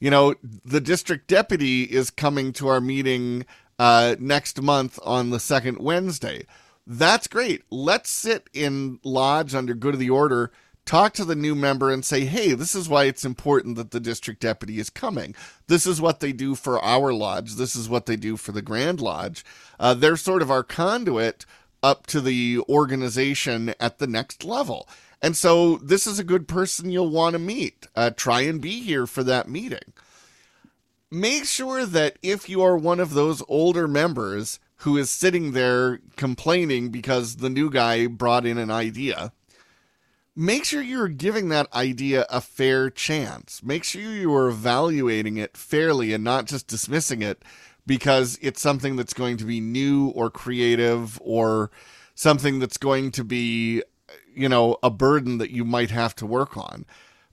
You 0.00 0.10
know, 0.10 0.34
the 0.42 0.80
district 0.80 1.28
deputy 1.28 1.82
is 1.82 2.10
coming 2.10 2.52
to 2.54 2.68
our 2.68 2.80
meeting 2.80 3.44
uh, 3.78 4.16
next 4.18 4.62
month 4.62 4.98
on 5.04 5.30
the 5.30 5.40
second 5.40 5.78
Wednesday. 5.78 6.46
That's 6.86 7.26
great. 7.26 7.62
Let's 7.70 8.10
sit 8.10 8.48
in 8.54 8.98
lodge 9.04 9.54
under 9.54 9.74
good 9.74 9.94
of 9.94 10.00
the 10.00 10.10
order, 10.10 10.52
talk 10.88 11.12
to 11.12 11.24
the 11.24 11.36
new 11.36 11.54
member 11.54 11.90
and 11.90 12.02
say, 12.02 12.24
hey, 12.24 12.54
this 12.54 12.74
is 12.74 12.88
why 12.88 13.04
it's 13.04 13.24
important 13.24 13.76
that 13.76 13.90
the 13.90 14.00
district 14.00 14.40
deputy 14.40 14.78
is 14.78 14.88
coming. 14.88 15.34
This 15.66 15.86
is 15.86 16.00
what 16.00 16.20
they 16.20 16.32
do 16.32 16.54
for 16.54 16.82
our 16.82 17.12
lodge. 17.12 17.56
This 17.56 17.76
is 17.76 17.90
what 17.90 18.06
they 18.06 18.16
do 18.16 18.38
for 18.38 18.52
the 18.52 18.62
Grand 18.62 18.98
Lodge. 18.98 19.44
Uh, 19.78 19.92
they're 19.92 20.16
sort 20.16 20.40
of 20.40 20.50
our 20.50 20.62
conduit 20.62 21.44
up 21.82 22.06
to 22.06 22.22
the 22.22 22.60
organization 22.70 23.74
at 23.78 23.98
the 23.98 24.06
next 24.06 24.44
level. 24.44 24.88
And 25.20 25.36
so 25.36 25.76
this 25.76 26.06
is 26.06 26.18
a 26.18 26.24
good 26.24 26.48
person 26.48 26.90
you'll 26.90 27.10
want 27.10 27.34
to 27.34 27.38
meet. 27.38 27.86
Uh, 27.94 28.10
try 28.10 28.40
and 28.42 28.58
be 28.58 28.80
here 28.80 29.06
for 29.06 29.22
that 29.24 29.46
meeting. 29.46 29.92
Make 31.10 31.44
sure 31.44 31.84
that 31.84 32.18
if 32.22 32.48
you 32.48 32.62
are 32.62 32.78
one 32.78 32.98
of 32.98 33.12
those 33.12 33.42
older 33.46 33.86
members 33.86 34.58
who 34.82 34.96
is 34.96 35.10
sitting 35.10 35.52
there 35.52 36.00
complaining 36.16 36.88
because 36.88 37.36
the 37.36 37.50
new 37.50 37.68
guy 37.68 38.06
brought 38.06 38.46
in 38.46 38.56
an 38.56 38.70
idea, 38.70 39.32
make 40.38 40.64
sure 40.64 40.80
you're 40.80 41.08
giving 41.08 41.48
that 41.48 41.66
idea 41.74 42.24
a 42.30 42.40
fair 42.40 42.90
chance. 42.90 43.60
Make 43.64 43.82
sure 43.82 44.00
you 44.00 44.32
are 44.32 44.48
evaluating 44.48 45.36
it 45.36 45.56
fairly 45.56 46.12
and 46.12 46.22
not 46.22 46.44
just 46.44 46.68
dismissing 46.68 47.22
it 47.22 47.42
because 47.88 48.38
it's 48.40 48.60
something 48.60 48.94
that's 48.94 49.12
going 49.12 49.36
to 49.38 49.44
be 49.44 49.60
new 49.60 50.10
or 50.10 50.30
creative 50.30 51.20
or 51.22 51.72
something 52.14 52.60
that's 52.60 52.76
going 52.76 53.10
to 53.10 53.24
be, 53.24 53.82
you 54.32 54.48
know, 54.48 54.76
a 54.80 54.90
burden 54.90 55.38
that 55.38 55.50
you 55.50 55.64
might 55.64 55.90
have 55.90 56.14
to 56.14 56.24
work 56.24 56.56
on. 56.56 56.86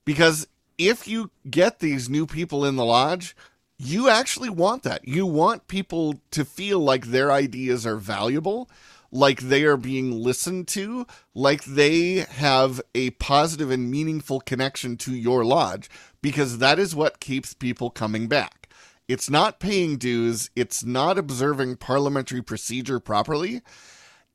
Because 0.04 0.48
if 0.80 1.08
you 1.08 1.30
get 1.48 1.78
these 1.78 2.10
new 2.10 2.26
people 2.26 2.66
in 2.66 2.76
the 2.76 2.86
lodge, 2.86 3.36
you 3.78 4.10
actually 4.10 4.50
want 4.50 4.82
that. 4.82 5.08
You 5.08 5.28
want 5.28 5.68
people 5.68 6.22
to 6.32 6.44
feel 6.44 6.80
like 6.80 7.06
their 7.06 7.32
ideas 7.32 7.86
are 7.86 7.98
valuable, 7.98 8.68
like 9.16 9.40
they 9.40 9.64
are 9.64 9.78
being 9.78 10.12
listened 10.12 10.68
to, 10.68 11.08
like 11.34 11.64
they 11.64 12.26
have 12.30 12.82
a 12.94 13.12
positive 13.12 13.72
and 13.72 13.90
meaningful 13.90 14.42
connection 14.42 14.98
to 14.98 15.16
your 15.16 15.46
lodge, 15.46 15.90
because 16.22 16.58
that 16.58 16.78
is 16.80 16.94
what 16.94 17.22
keeps 17.22 17.54
people 17.54 17.90
coming 17.90 18.28
back. 18.28 18.68
It's 19.08 19.30
not 19.30 19.62
paying 19.62 19.98
dues, 19.98 20.50
it's 20.54 20.84
not 20.84 21.18
observing 21.18 21.78
parliamentary 21.78 22.42
procedure 22.42 23.00
properly. 23.00 23.62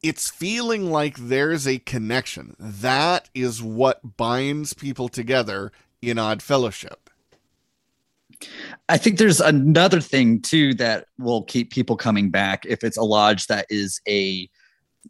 It's 0.03 0.31
feeling 0.31 0.91
like 0.91 1.19
there's 1.19 1.69
a 1.69 1.79
connection. 1.81 2.57
That 2.59 3.29
is 3.35 3.63
what 3.63 4.17
binds 4.17 4.73
people 4.73 5.11
together 5.11 5.73
in 6.01 6.19
Odd 6.19 6.41
Fellowship. 6.41 7.11
I 8.89 8.97
think 8.97 9.19
there's 9.19 9.43
another 9.43 10.01
thing 10.01 10.41
too 10.41 10.73
that 10.75 11.05
will 11.19 11.43
keep 11.43 11.71
people 11.71 11.97
coming 11.99 12.31
back 12.31 12.65
if 12.65 12.83
it's 12.83 12.97
a 12.97 13.03
lodge 13.03 13.49
that 13.49 13.67
is 13.69 14.01
a, 14.09 14.49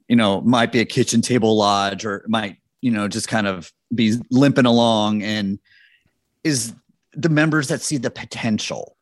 you 0.09 0.17
know, 0.17 0.41
might 0.41 0.73
be 0.73 0.81
a 0.81 0.85
kitchen 0.85 1.21
table 1.21 1.57
lodge 1.57 2.05
or 2.05 2.25
might, 2.29 2.57
you 2.81 2.91
know, 2.91 3.09
just 3.09 3.29
kind 3.29 3.47
of 3.47 3.73
be 3.95 4.17
limping 4.31 4.67
along 4.67 5.23
and 5.23 5.59
is 6.45 6.73
the 7.13 7.29
members 7.29 7.69
that 7.69 7.83
see 7.83 7.97
the 7.97 8.11
potential 8.11 8.97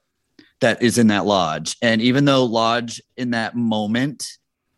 that 0.61 0.83
is 0.83 0.99
in 0.99 1.09
that 1.09 1.27
lodge. 1.27 1.77
And 1.83 2.01
even 2.01 2.25
though 2.25 2.45
lodge 2.45 3.01
in 3.17 3.31
that 3.31 3.55
moment 3.55 4.27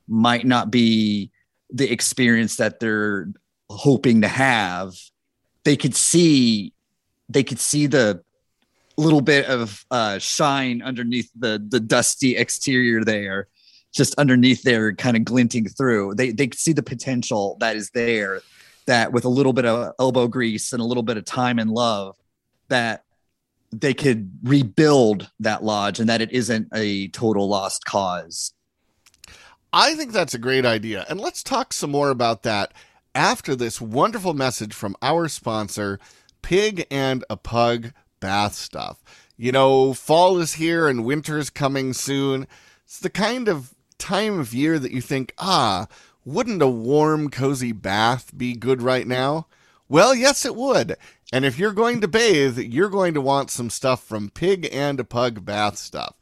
might 0.08 0.44
not 0.44 0.70
be 0.70 1.30
the 1.70 1.90
experience 1.90 2.56
that 2.56 2.80
they're 2.80 3.28
hoping 3.70 4.22
to 4.22 4.28
have, 4.28 4.94
they 5.64 5.76
could 5.76 5.94
see 5.94 6.72
they 7.28 7.44
could 7.44 7.60
see 7.60 7.86
the 7.86 8.22
little 8.96 9.20
bit 9.20 9.46
of 9.46 9.84
uh, 9.90 10.18
shine 10.18 10.82
underneath 10.82 11.30
the 11.38 11.64
the 11.68 11.80
dusty 11.80 12.36
exterior 12.36 13.04
there, 13.04 13.48
just 13.92 14.14
underneath 14.18 14.62
there, 14.62 14.92
kind 14.94 15.16
of 15.16 15.24
glinting 15.24 15.68
through. 15.68 16.14
They 16.14 16.30
they 16.30 16.50
see 16.54 16.72
the 16.72 16.82
potential 16.82 17.56
that 17.60 17.76
is 17.76 17.90
there. 17.90 18.42
That 18.86 19.12
with 19.12 19.24
a 19.24 19.28
little 19.28 19.52
bit 19.52 19.66
of 19.66 19.92
elbow 20.00 20.26
grease 20.26 20.72
and 20.72 20.80
a 20.80 20.84
little 20.84 21.02
bit 21.02 21.16
of 21.16 21.24
time 21.24 21.58
and 21.58 21.70
love, 21.70 22.16
that 22.68 23.04
they 23.72 23.94
could 23.94 24.30
rebuild 24.42 25.30
that 25.40 25.62
lodge 25.62 26.00
and 26.00 26.08
that 26.08 26.20
it 26.20 26.32
isn't 26.32 26.68
a 26.74 27.08
total 27.08 27.48
lost 27.48 27.84
cause. 27.84 28.52
I 29.72 29.94
think 29.94 30.12
that's 30.12 30.34
a 30.34 30.38
great 30.38 30.66
idea. 30.66 31.06
And 31.08 31.20
let's 31.20 31.42
talk 31.42 31.72
some 31.72 31.90
more 31.90 32.10
about 32.10 32.42
that 32.42 32.72
after 33.14 33.54
this 33.54 33.80
wonderful 33.80 34.34
message 34.34 34.74
from 34.74 34.96
our 35.02 35.28
sponsor, 35.28 36.00
Pig 36.42 36.86
and 36.90 37.24
a 37.30 37.36
Pug 37.36 37.92
bath 38.18 38.54
stuff. 38.54 39.02
You 39.36 39.52
know, 39.52 39.94
fall 39.94 40.38
is 40.38 40.54
here 40.54 40.88
and 40.88 41.04
winter 41.04 41.38
is 41.38 41.50
coming 41.50 41.92
soon. 41.92 42.46
It's 42.84 42.98
the 42.98 43.10
kind 43.10 43.48
of 43.48 43.74
time 44.00 44.40
of 44.40 44.52
year 44.52 44.78
that 44.78 44.90
you 44.90 45.00
think, 45.00 45.32
ah, 45.38 45.86
wouldn't 46.24 46.62
a 46.62 46.66
warm, 46.66 47.30
cozy 47.30 47.72
bath 47.72 48.36
be 48.36 48.54
good 48.54 48.82
right 48.82 49.06
now? 49.06 49.46
Well, 49.88 50.14
yes, 50.14 50.44
it 50.44 50.56
would. 50.56 50.96
And 51.32 51.44
if 51.44 51.58
you're 51.58 51.72
going 51.72 52.00
to 52.00 52.08
bathe, 52.08 52.58
you're 52.58 52.88
going 52.88 53.14
to 53.14 53.20
want 53.20 53.50
some 53.50 53.70
stuff 53.70 54.02
from 54.02 54.30
Pig 54.30 54.68
and 54.72 55.08
Pug 55.08 55.44
bath 55.44 55.76
stuff. 55.78 56.14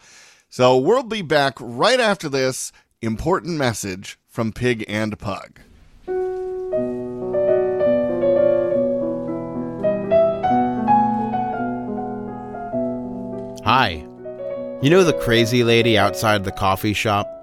So 0.51 0.77
we'll 0.77 1.03
be 1.03 1.23
back 1.23 1.55
right 1.61 2.01
after 2.01 2.29
this 2.29 2.73
important 3.03 3.59
message 3.59 4.19
from 4.27 4.53
Pig 4.53 4.85
and 4.89 5.19
Pug. 5.19 5.61
Hi. 13.65 14.07
You 14.81 14.89
know 14.89 15.05
the 15.05 15.19
crazy 15.21 15.63
lady 15.65 15.99
outside 15.99 16.45
the 16.45 16.53
coffee 16.53 16.95
shop? 16.95 17.38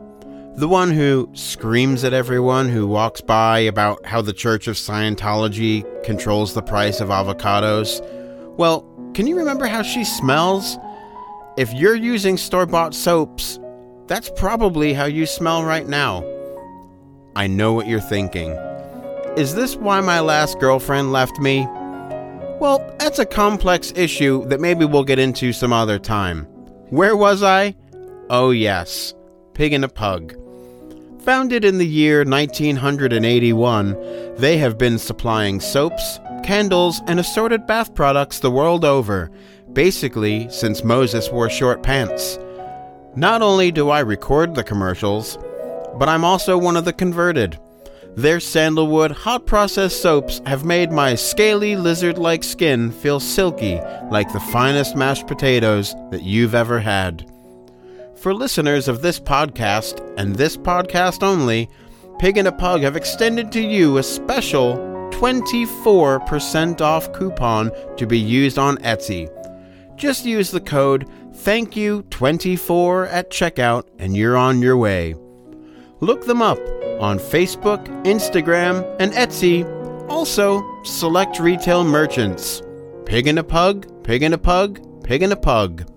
The 0.58 0.70
one 0.70 0.92
who 0.92 1.30
screams 1.34 2.06
at 2.06 2.14
everyone 2.14 2.70
who 2.70 2.88
walks 2.88 3.20
by 3.20 3.60
about 3.60 4.06
how 4.06 4.22
the 4.22 4.32
Church 4.32 4.70
of 4.70 4.78
Scientology 4.78 5.84
controls 6.06 6.54
the 6.54 6.62
price 6.62 7.02
of 7.02 7.10
avocados? 7.10 8.00
Well, 8.56 8.86
can 9.14 9.28
you 9.28 9.38
remember 9.38 9.66
how 9.66 9.82
she 9.82 10.06
smells? 10.06 10.78
If 11.58 11.74
you're 11.74 11.96
using 11.96 12.38
store 12.38 12.66
bought 12.66 12.94
soaps, 12.94 13.60
that's 14.08 14.32
probably 14.38 14.94
how 14.94 15.04
you 15.04 15.26
smell 15.26 15.66
right 15.66 15.86
now. 15.86 16.24
I 17.36 17.48
know 17.48 17.74
what 17.74 17.88
you're 17.88 18.00
thinking. 18.00 18.52
Is 19.36 19.56
this 19.56 19.76
why 19.76 20.00
my 20.00 20.22
last 20.22 20.58
girlfriend 20.60 21.12
left 21.12 21.38
me? 21.38 21.66
Well, 22.62 22.96
that's 22.98 23.20
a 23.20 23.26
complex 23.26 23.92
issue 23.98 24.46
that 24.48 24.62
maybe 24.62 24.86
we'll 24.86 25.04
get 25.04 25.20
into 25.20 25.52
some 25.52 25.74
other 25.74 26.00
time. 26.00 26.46
Where 26.92 27.18
was 27.18 27.44
I? 27.44 27.76
Oh, 28.30 28.52
yes, 28.52 29.14
Pig 29.54 29.74
and 29.74 29.84
a 29.84 29.90
Pug. 29.90 30.34
Founded 31.26 31.66
in 31.66 31.80
the 31.80 31.88
year 31.88 32.20
1981, 32.20 34.36
they 34.36 34.60
have 34.60 34.78
been 34.78 35.00
supplying 35.00 35.60
soaps, 35.60 36.20
candles, 36.44 37.02
and 37.08 37.20
assorted 37.20 37.66
bath 37.66 37.96
products 37.96 38.38
the 38.38 38.52
world 38.52 38.86
over, 38.86 39.32
basically 39.74 40.48
since 40.52 40.84
Moses 40.84 41.32
wore 41.32 41.50
short 41.50 41.82
pants. 41.82 42.38
Not 43.16 43.42
only 43.42 43.72
do 43.72 43.90
I 43.90 44.02
record 44.02 44.54
the 44.54 44.64
commercials, 44.64 45.40
but 45.98 46.08
I'm 46.08 46.24
also 46.24 46.60
one 46.60 46.78
of 46.78 46.86
the 46.86 46.94
converted. 46.94 47.58
Their 48.16 48.40
sandalwood 48.40 49.10
hot 49.10 49.48
processed 49.48 50.04
soaps 50.04 50.44
have 50.46 50.64
made 50.64 50.92
my 50.92 51.16
scaly 51.16 51.76
lizard 51.76 52.20
like 52.20 52.44
skin 52.44 52.92
feel 52.92 53.20
silky 53.20 53.80
like 54.12 54.32
the 54.32 54.40
finest 54.40 54.96
mashed 54.96 55.26
potatoes 55.26 55.96
that 56.12 56.22
you've 56.22 56.54
ever 56.54 56.80
had. 56.80 57.26
For 58.26 58.34
listeners 58.34 58.88
of 58.88 59.04
this 59.04 59.20
podcast 59.20 60.02
and 60.18 60.36
this 60.36 60.58
podcast 60.58 61.22
only, 61.22 61.70
Pig 62.18 62.40
and 62.40 62.48
a 62.48 62.52
Pug 62.52 62.82
have 62.82 62.96
extended 62.96 63.52
to 63.52 63.62
you 63.62 64.00
a 64.00 64.04
special 64.04 64.78
24% 65.12 66.82
off 66.82 67.14
coupon 67.14 67.70
to 67.98 68.08
be 68.08 68.18
used 68.18 68.58
on 68.58 68.78
Etsy. 68.78 69.30
Just 69.96 70.26
use 70.26 70.50
the 70.50 70.60
code 70.60 71.08
THANKYOU24 71.34 73.12
at 73.12 73.30
checkout 73.30 73.84
and 74.00 74.18
you're 74.18 74.38
on 74.38 74.60
your 74.60 74.78
way. 74.78 75.14
Look 76.00 76.26
them 76.26 76.42
up 76.42 76.58
on 77.00 77.20
Facebook, 77.20 77.86
Instagram, 78.06 78.84
and 79.00 79.12
Etsy. 79.12 79.70
Also, 80.10 80.64
select 80.82 81.40
retail 81.40 81.84
merchants. 81.84 82.64
Pig 83.06 83.28
and 83.28 83.38
a 83.38 83.44
Pug, 83.44 84.04
Pig 84.04 84.24
and 84.24 84.34
a 84.34 84.40
Pug, 84.40 85.04
Pig 85.04 85.22
and 85.22 85.32
a 85.32 85.38
Pug. 85.38 85.88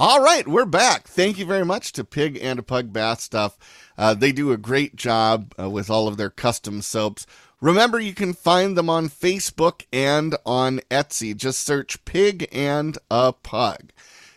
All 0.00 0.22
right, 0.22 0.46
we're 0.46 0.64
back. 0.64 1.08
Thank 1.08 1.38
you 1.38 1.44
very 1.44 1.64
much 1.64 1.90
to 1.92 2.04
Pig 2.04 2.38
and 2.40 2.60
a 2.60 2.62
Pug 2.62 2.92
Bath 2.92 3.20
Stuff. 3.20 3.58
Uh, 3.98 4.14
they 4.14 4.30
do 4.30 4.52
a 4.52 4.56
great 4.56 4.94
job 4.94 5.52
uh, 5.58 5.68
with 5.68 5.90
all 5.90 6.06
of 6.06 6.16
their 6.16 6.30
custom 6.30 6.82
soaps. 6.82 7.26
Remember, 7.60 7.98
you 7.98 8.14
can 8.14 8.32
find 8.32 8.78
them 8.78 8.88
on 8.88 9.08
Facebook 9.08 9.86
and 9.92 10.36
on 10.46 10.78
Etsy. 10.88 11.36
Just 11.36 11.62
search 11.62 12.04
Pig 12.04 12.48
and 12.52 12.96
a 13.10 13.32
Pug. 13.32 13.90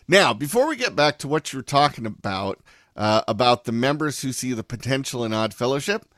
Now, 0.08 0.34
before 0.34 0.66
we 0.66 0.74
get 0.74 0.96
back 0.96 1.16
to 1.18 1.28
what 1.28 1.52
you're 1.52 1.62
talking 1.62 2.06
about, 2.06 2.58
uh, 2.96 3.22
about 3.28 3.62
the 3.62 3.70
members 3.70 4.22
who 4.22 4.32
see 4.32 4.52
the 4.52 4.64
potential 4.64 5.24
in 5.24 5.32
Odd 5.32 5.54
Fellowship, 5.54 6.12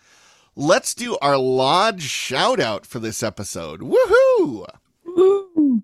let's 0.56 0.94
do 0.94 1.18
our 1.20 1.36
Lodge 1.36 2.04
shout 2.04 2.60
out 2.60 2.86
for 2.86 2.98
this 2.98 3.22
episode. 3.22 3.80
Woohoo! 3.80 4.66
Woo! 5.04 5.82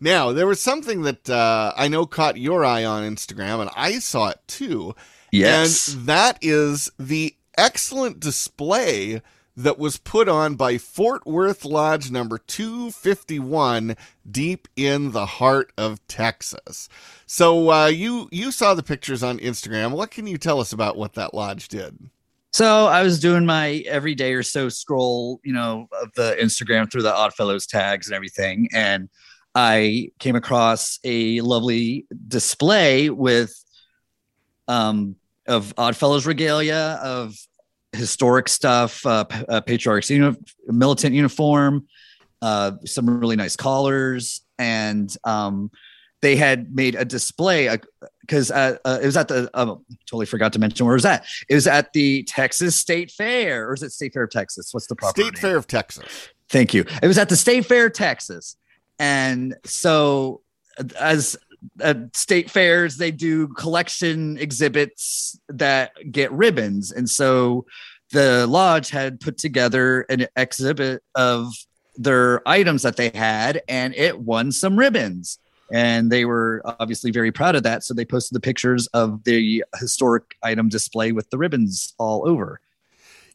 Now, 0.00 0.32
there 0.32 0.46
was 0.46 0.60
something 0.60 1.02
that 1.02 1.28
uh, 1.28 1.72
I 1.76 1.88
know 1.88 2.06
caught 2.06 2.38
your 2.38 2.64
eye 2.64 2.84
on 2.84 3.02
Instagram, 3.02 3.60
and 3.60 3.70
I 3.76 3.98
saw 3.98 4.28
it 4.28 4.40
too. 4.46 4.94
Yes. 5.30 5.92
And 5.92 6.06
that 6.06 6.38
is 6.40 6.90
the 6.98 7.34
excellent 7.56 8.20
display 8.20 9.20
that 9.56 9.78
was 9.78 9.98
put 9.98 10.28
on 10.28 10.54
by 10.54 10.78
Fort 10.78 11.26
Worth 11.26 11.64
Lodge 11.64 12.10
number 12.10 12.38
251 12.38 13.96
deep 14.30 14.68
in 14.76 15.12
the 15.12 15.26
heart 15.26 15.72
of 15.76 16.06
Texas. 16.08 16.88
So 17.26 17.70
uh, 17.70 17.86
you 17.86 18.28
you 18.32 18.52
saw 18.52 18.74
the 18.74 18.82
pictures 18.82 19.22
on 19.22 19.38
Instagram. 19.38 19.90
What 19.90 20.10
can 20.10 20.26
you 20.26 20.38
tell 20.38 20.60
us 20.60 20.72
about 20.72 20.96
what 20.96 21.14
that 21.14 21.34
lodge 21.34 21.68
did? 21.68 21.98
So 22.52 22.86
I 22.86 23.02
was 23.02 23.20
doing 23.20 23.46
my 23.46 23.84
every 23.86 24.14
day 24.14 24.32
or 24.32 24.42
so 24.42 24.68
scroll, 24.68 25.40
you 25.44 25.52
know, 25.52 25.88
of 26.02 26.12
the 26.14 26.36
Instagram 26.40 26.90
through 26.90 27.02
the 27.02 27.14
Oddfellows 27.14 27.66
tags 27.66 28.08
and 28.08 28.14
everything, 28.14 28.68
and 28.72 29.08
I 29.54 30.12
came 30.18 30.36
across 30.36 30.98
a 31.04 31.40
lovely 31.40 32.06
display 32.28 33.10
with 33.10 33.52
um 34.68 35.16
of 35.46 35.74
Oddfellows 35.76 36.26
regalia 36.26 37.00
of 37.02 37.34
historic 37.92 38.48
stuff, 38.48 39.04
uh, 39.04 39.24
uh 39.48 39.60
patriarch's 39.62 40.10
uni- 40.10 40.36
militant 40.68 41.14
uniform, 41.14 41.86
uh, 42.42 42.72
some 42.84 43.20
really 43.20 43.36
nice 43.36 43.56
collars, 43.56 44.42
and 44.58 45.14
um, 45.24 45.70
they 46.22 46.36
had 46.36 46.74
made 46.74 46.94
a 46.94 47.04
display 47.04 47.76
because 48.20 48.50
uh, 48.50 48.76
uh, 48.84 48.98
it 49.02 49.06
was 49.06 49.16
at 49.16 49.28
the 49.28 49.50
uh, 49.54 49.74
totally 50.06 50.26
forgot 50.26 50.52
to 50.52 50.58
mention 50.58 50.86
where 50.86 50.94
it 50.94 50.98
was 50.98 51.04
at. 51.04 51.26
It 51.48 51.54
was 51.54 51.66
at 51.66 51.92
the 51.92 52.22
Texas 52.24 52.76
State 52.76 53.10
Fair, 53.10 53.68
or 53.68 53.74
is 53.74 53.82
it 53.82 53.92
State 53.92 54.12
Fair 54.12 54.24
of 54.24 54.30
Texas? 54.30 54.72
What's 54.72 54.86
the 54.86 54.96
proper 54.96 55.20
State 55.20 55.34
name? 55.34 55.40
Fair 55.40 55.56
of 55.56 55.66
Texas. 55.66 56.28
Thank 56.48 56.74
you. 56.74 56.84
It 57.02 57.06
was 57.06 57.18
at 57.18 57.28
the 57.28 57.36
State 57.36 57.66
Fair, 57.66 57.88
Texas, 57.88 58.56
and 59.00 59.56
so 59.64 60.42
as 61.00 61.36
at 61.80 62.14
state 62.16 62.48
fairs, 62.50 62.96
they 62.96 63.10
do 63.10 63.48
collection 63.48 64.38
exhibits 64.38 65.38
that 65.48 65.92
get 66.12 66.30
ribbons, 66.30 66.92
and 66.92 67.10
so 67.10 67.66
the 68.12 68.46
lodge 68.46 68.90
had 68.90 69.20
put 69.20 69.38
together 69.38 70.02
an 70.02 70.26
exhibit 70.36 71.02
of 71.14 71.52
their 71.96 72.46
items 72.48 72.82
that 72.82 72.96
they 72.96 73.10
had, 73.10 73.62
and 73.68 73.94
it 73.94 74.18
won 74.20 74.52
some 74.52 74.78
ribbons. 74.78 75.38
And 75.72 76.10
they 76.10 76.24
were 76.24 76.62
obviously 76.64 77.12
very 77.12 77.30
proud 77.30 77.54
of 77.54 77.62
that. 77.62 77.84
So 77.84 77.94
they 77.94 78.04
posted 78.04 78.34
the 78.34 78.40
pictures 78.40 78.88
of 78.88 79.22
the 79.22 79.62
historic 79.78 80.34
item 80.42 80.68
display 80.68 81.12
with 81.12 81.30
the 81.30 81.38
ribbons 81.38 81.94
all 81.98 82.28
over. 82.28 82.60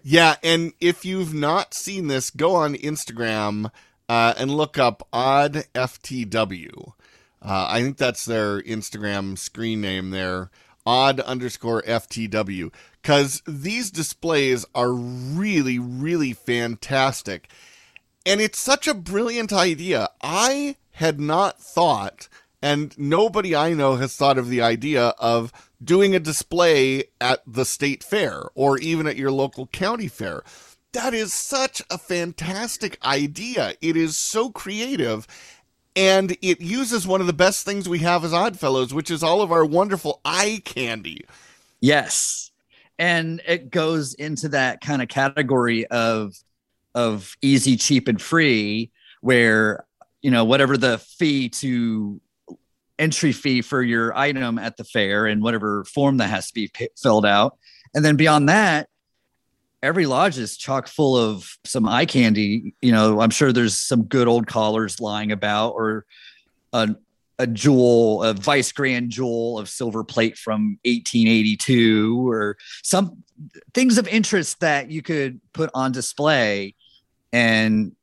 Yeah, 0.03 0.35
and 0.43 0.73
if 0.81 1.05
you've 1.05 1.33
not 1.33 1.73
seen 1.73 2.07
this, 2.07 2.29
go 2.29 2.53
on 2.55 2.75
Instagram 2.75 3.71
uh, 4.09 4.33
and 4.37 4.51
look 4.51 4.77
up 4.77 5.07
Odd 5.11 5.65
FTW. 5.73 6.93
Uh, 7.41 7.67
I 7.69 7.81
think 7.81 7.97
that's 7.97 8.25
their 8.25 8.61
Instagram 8.61 9.37
screen 9.37 9.81
name 9.81 10.09
there, 10.09 10.49
Odd 10.85 11.19
underscore 11.19 11.81
FTW, 11.83 12.73
because 13.01 13.41
these 13.47 13.91
displays 13.91 14.65
are 14.73 14.91
really, 14.91 15.79
really 15.79 16.33
fantastic. 16.33 17.49
And 18.25 18.41
it's 18.41 18.59
such 18.59 18.87
a 18.87 18.95
brilliant 18.95 19.53
idea. 19.53 20.09
I 20.21 20.77
had 20.93 21.19
not 21.19 21.59
thought, 21.61 22.27
and 22.61 22.97
nobody 22.97 23.55
I 23.55 23.73
know 23.73 23.97
has 23.97 24.15
thought 24.15 24.39
of 24.39 24.49
the 24.49 24.61
idea 24.61 25.09
of 25.19 25.51
doing 25.83 26.15
a 26.15 26.19
display 26.19 27.03
at 27.21 27.43
the 27.45 27.65
state 27.65 28.03
fair 28.03 28.43
or 28.55 28.79
even 28.79 29.05
at 29.05 29.17
your 29.17 29.31
local 29.31 29.67
county 29.67 30.07
fair. 30.07 30.41
That 30.95 31.13
is 31.13 31.33
such 31.33 31.81
a 31.89 31.97
fantastic 31.97 32.97
idea. 33.05 33.73
It 33.81 33.97
is 33.97 34.15
so 34.15 34.49
creative. 34.49 35.27
And 35.93 36.37
it 36.41 36.61
uses 36.61 37.05
one 37.05 37.19
of 37.19 37.27
the 37.27 37.33
best 37.33 37.65
things 37.65 37.89
we 37.89 37.99
have 37.99 38.23
as 38.23 38.31
Oddfellows, 38.31 38.93
which 38.93 39.11
is 39.11 39.21
all 39.21 39.41
of 39.41 39.51
our 39.51 39.65
wonderful 39.65 40.21
eye 40.23 40.61
candy. 40.63 41.25
Yes. 41.81 42.51
And 42.97 43.41
it 43.45 43.71
goes 43.71 44.13
into 44.13 44.47
that 44.49 44.79
kind 44.79 45.01
of 45.01 45.09
category 45.09 45.85
of 45.87 46.33
of 46.93 47.35
easy, 47.41 47.75
cheap, 47.75 48.07
and 48.07 48.21
free, 48.21 48.89
where 49.19 49.85
you 50.21 50.31
know 50.31 50.45
whatever 50.45 50.77
the 50.77 50.97
fee 50.97 51.49
to 51.49 52.21
entry 52.97 53.33
fee 53.33 53.61
for 53.61 53.83
your 53.83 54.17
item 54.17 54.57
at 54.57 54.77
the 54.77 54.85
fair 54.85 55.25
and 55.25 55.43
whatever 55.43 55.83
form 55.83 56.17
that 56.17 56.29
has 56.29 56.47
to 56.47 56.53
be 56.53 56.69
p- 56.69 56.87
filled 56.95 57.25
out, 57.25 57.57
and 57.93 58.05
then 58.05 58.15
beyond 58.15 58.47
that, 58.47 58.87
every 59.85 60.07
lodge 60.07 60.37
is 60.37 60.57
chock 60.57 60.87
full 60.87 61.15
of 61.15 61.57
some 61.63 61.87
eye 61.87 62.05
candy. 62.05 62.73
You 62.81 62.91
know, 62.91 63.21
I'm 63.21 63.29
sure 63.29 63.53
there's 63.53 63.79
some 63.79 64.03
good 64.03 64.27
old 64.27 64.47
collars 64.47 64.99
lying 64.99 65.31
about, 65.31 65.71
or 65.71 66.05
a 66.73 66.95
a 67.37 67.47
jewel, 67.47 68.23
a 68.23 68.33
vice 68.33 68.71
grand 68.71 69.09
jewel 69.09 69.59
of 69.59 69.69
silver 69.69 70.03
plate 70.03 70.37
from 70.37 70.79
1882, 70.85 72.29
or 72.29 72.57
some 72.81 73.23
things 73.73 73.97
of 73.97 74.07
interest 74.07 74.59
that 74.61 74.89
you 74.89 75.01
could 75.01 75.41
put 75.53 75.69
on 75.73 75.91
display. 75.91 76.75
And 77.33 77.93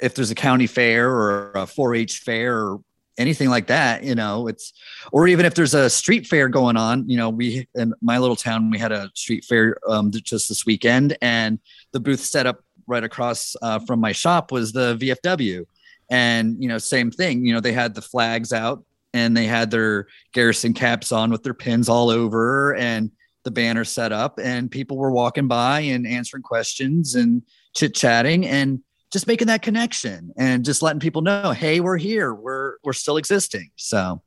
if 0.00 0.14
there's 0.14 0.32
a 0.32 0.36
county 0.36 0.66
fair 0.66 1.10
or 1.10 1.52
a 1.52 1.66
4-H 1.66 2.18
fair 2.18 2.58
or 2.58 2.80
anything 3.22 3.48
like 3.48 3.68
that, 3.68 4.04
you 4.04 4.14
know, 4.14 4.48
it's 4.48 4.74
or 5.12 5.26
even 5.26 5.46
if 5.46 5.54
there's 5.54 5.72
a 5.72 5.88
street 5.88 6.26
fair 6.26 6.48
going 6.48 6.76
on, 6.76 7.08
you 7.08 7.16
know, 7.16 7.30
we 7.30 7.66
in 7.74 7.94
my 8.02 8.18
little 8.18 8.36
town 8.36 8.70
we 8.70 8.78
had 8.78 8.92
a 8.92 9.10
street 9.14 9.44
fair 9.44 9.76
um, 9.88 10.10
just 10.10 10.48
this 10.48 10.66
weekend, 10.66 11.16
and 11.22 11.58
the 11.92 12.00
booth 12.00 12.20
set 12.20 12.46
up 12.46 12.62
right 12.86 13.04
across 13.04 13.56
uh, 13.62 13.78
from 13.78 14.00
my 14.00 14.12
shop 14.12 14.52
was 14.52 14.72
the 14.72 14.96
VFW, 14.96 15.64
and 16.10 16.62
you 16.62 16.68
know, 16.68 16.76
same 16.76 17.10
thing. 17.10 17.46
You 17.46 17.54
know, 17.54 17.60
they 17.60 17.72
had 17.72 17.94
the 17.94 18.02
flags 18.02 18.52
out 18.52 18.84
and 19.14 19.36
they 19.36 19.46
had 19.46 19.70
their 19.70 20.06
garrison 20.32 20.72
caps 20.72 21.12
on 21.12 21.30
with 21.30 21.42
their 21.42 21.54
pins 21.54 21.88
all 21.88 22.10
over 22.10 22.74
and 22.76 23.10
the 23.44 23.50
banner 23.50 23.84
set 23.84 24.12
up 24.12 24.38
and 24.38 24.70
people 24.70 24.96
were 24.96 25.10
walking 25.10 25.48
by 25.48 25.80
and 25.80 26.06
answering 26.06 26.42
questions 26.42 27.14
and 27.14 27.42
chit 27.74 27.94
chatting 27.94 28.46
and 28.46 28.80
just 29.12 29.26
making 29.26 29.48
that 29.48 29.62
connection 29.62 30.32
and 30.36 30.64
just 30.64 30.82
letting 30.82 30.98
people 30.98 31.20
know, 31.20 31.52
hey, 31.52 31.80
we're 31.80 31.98
here, 31.98 32.34
we're 32.34 32.76
we're 32.82 32.94
still 32.94 33.18
existing. 33.18 33.70
So, 33.76 34.22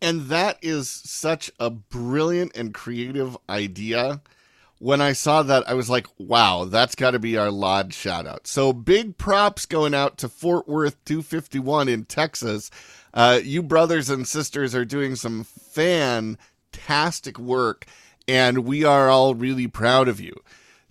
and 0.00 0.22
that 0.28 0.58
is 0.62 0.88
such 0.88 1.50
a 1.58 1.68
brilliant 1.70 2.56
and 2.56 2.72
creative 2.72 3.36
idea. 3.48 4.22
When 4.78 5.02
I 5.02 5.12
saw 5.12 5.42
that, 5.42 5.68
I 5.68 5.74
was 5.74 5.90
like, 5.90 6.06
wow, 6.16 6.64
that's 6.64 6.94
got 6.94 7.10
to 7.10 7.18
be 7.18 7.36
our 7.36 7.50
lodge 7.50 7.92
shout 7.92 8.26
out. 8.26 8.46
So 8.46 8.72
big 8.72 9.18
props 9.18 9.66
going 9.66 9.92
out 9.92 10.16
to 10.18 10.28
Fort 10.28 10.66
Worth 10.66 11.04
251 11.04 11.88
in 11.88 12.06
Texas. 12.06 12.70
Uh, 13.12 13.40
you 13.42 13.62
brothers 13.62 14.08
and 14.08 14.26
sisters 14.26 14.74
are 14.74 14.86
doing 14.86 15.16
some 15.16 15.44
fantastic 15.44 17.38
work, 17.38 17.84
and 18.26 18.60
we 18.60 18.84
are 18.84 19.10
all 19.10 19.34
really 19.34 19.66
proud 19.66 20.08
of 20.08 20.20
you. 20.20 20.32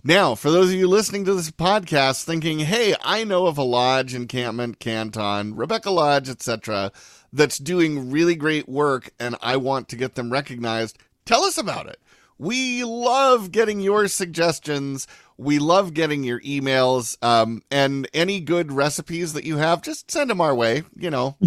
Now, 0.02 0.34
for 0.34 0.50
those 0.50 0.70
of 0.70 0.76
you 0.76 0.88
listening 0.88 1.24
to 1.26 1.34
this 1.34 1.50
podcast 1.50 2.24
thinking, 2.24 2.60
hey, 2.60 2.94
I 3.02 3.24
know 3.24 3.46
of 3.46 3.58
a 3.58 3.62
lodge, 3.62 4.14
encampment, 4.14 4.78
canton, 4.78 5.54
Rebekah 5.54 5.90
Lodge, 5.90 6.28
etc., 6.28 6.90
that's 7.32 7.58
doing 7.58 8.10
really 8.10 8.34
great 8.34 8.68
work 8.68 9.10
and 9.20 9.36
I 9.42 9.56
want 9.56 9.88
to 9.90 9.96
get 9.96 10.14
them 10.14 10.32
recognized, 10.32 10.98
tell 11.26 11.44
us 11.44 11.58
about 11.58 11.86
it. 11.86 12.00
We 12.38 12.82
love 12.82 13.52
getting 13.52 13.80
your 13.80 14.08
suggestions. 14.08 15.06
We 15.36 15.58
love 15.58 15.92
getting 15.92 16.24
your 16.24 16.40
emails. 16.40 17.22
Um, 17.22 17.62
and 17.70 18.08
any 18.14 18.40
good 18.40 18.72
recipes 18.72 19.34
that 19.34 19.44
you 19.44 19.58
have, 19.58 19.82
just 19.82 20.10
send 20.10 20.30
them 20.30 20.40
our 20.40 20.54
way. 20.54 20.82
You 20.96 21.10
know, 21.10 21.36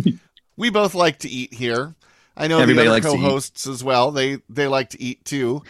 We 0.56 0.70
both 0.70 0.94
like 0.94 1.20
to 1.20 1.30
eat 1.30 1.54
here. 1.54 1.96
I 2.36 2.48
know 2.48 2.60
Everybody 2.60 2.88
the 2.88 2.96
other 2.96 3.02
co-hosts 3.02 3.68
as 3.68 3.84
well. 3.84 4.12
They 4.12 4.40
they 4.50 4.68
like 4.68 4.90
to 4.92 5.02
eat 5.02 5.24
too. 5.26 5.64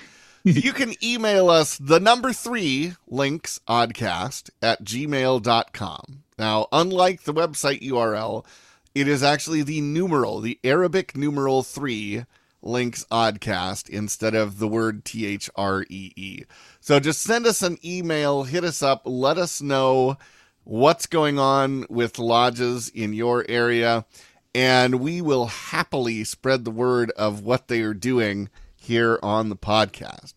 You 0.43 0.73
can 0.73 0.93
email 1.03 1.49
us 1.49 1.77
the 1.77 1.99
number 1.99 2.33
three 2.33 2.93
links 3.07 3.59
oddcast 3.67 4.49
at 4.61 4.83
gmail.com. 4.83 6.23
Now, 6.37 6.67
unlike 6.71 7.23
the 7.23 7.33
website 7.33 7.81
URL, 7.81 8.45
it 8.93 9.07
is 9.07 9.23
actually 9.23 9.63
the 9.63 9.81
numeral, 9.81 10.41
the 10.41 10.59
Arabic 10.63 11.15
numeral 11.15 11.63
three 11.63 12.25
links 12.61 13.05
oddcast 13.11 13.89
instead 13.89 14.35
of 14.35 14.59
the 14.59 14.67
word 14.67 15.05
T 15.05 15.25
H 15.25 15.49
R 15.55 15.85
E 15.89 16.11
E. 16.15 16.43
So 16.79 16.99
just 16.99 17.21
send 17.21 17.45
us 17.45 17.61
an 17.61 17.77
email, 17.83 18.43
hit 18.43 18.63
us 18.63 18.81
up, 18.81 19.03
let 19.05 19.37
us 19.37 19.61
know 19.61 20.17
what's 20.63 21.05
going 21.07 21.39
on 21.39 21.85
with 21.89 22.19
lodges 22.19 22.89
in 22.89 23.13
your 23.13 23.45
area, 23.47 24.05
and 24.53 24.95
we 24.95 25.21
will 25.21 25.47
happily 25.47 26.23
spread 26.23 26.65
the 26.65 26.71
word 26.71 27.11
of 27.11 27.43
what 27.43 27.67
they 27.67 27.81
are 27.81 27.93
doing 27.93 28.49
here 28.83 29.19
on 29.23 29.49
the 29.49 29.55
podcast. 29.55 30.33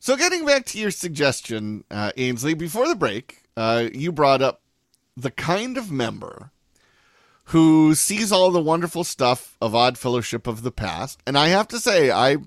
So, 0.00 0.16
getting 0.16 0.44
back 0.44 0.66
to 0.66 0.78
your 0.78 0.90
suggestion, 0.90 1.84
uh, 1.90 2.12
Ainsley, 2.16 2.54
before 2.54 2.88
the 2.88 2.94
break, 2.94 3.42
uh, 3.56 3.88
you 3.92 4.12
brought 4.12 4.42
up 4.42 4.60
the 5.16 5.30
kind 5.30 5.78
of 5.78 5.90
member 5.90 6.50
who 7.48 7.94
sees 7.94 8.32
all 8.32 8.50
the 8.50 8.60
wonderful 8.60 9.04
stuff 9.04 9.56
of 9.60 9.74
Odd 9.74 9.98
Fellowship 9.98 10.46
of 10.46 10.62
the 10.62 10.72
past, 10.72 11.20
and 11.26 11.38
I 11.38 11.48
have 11.48 11.68
to 11.68 11.78
say, 11.78 12.10
I 12.10 12.38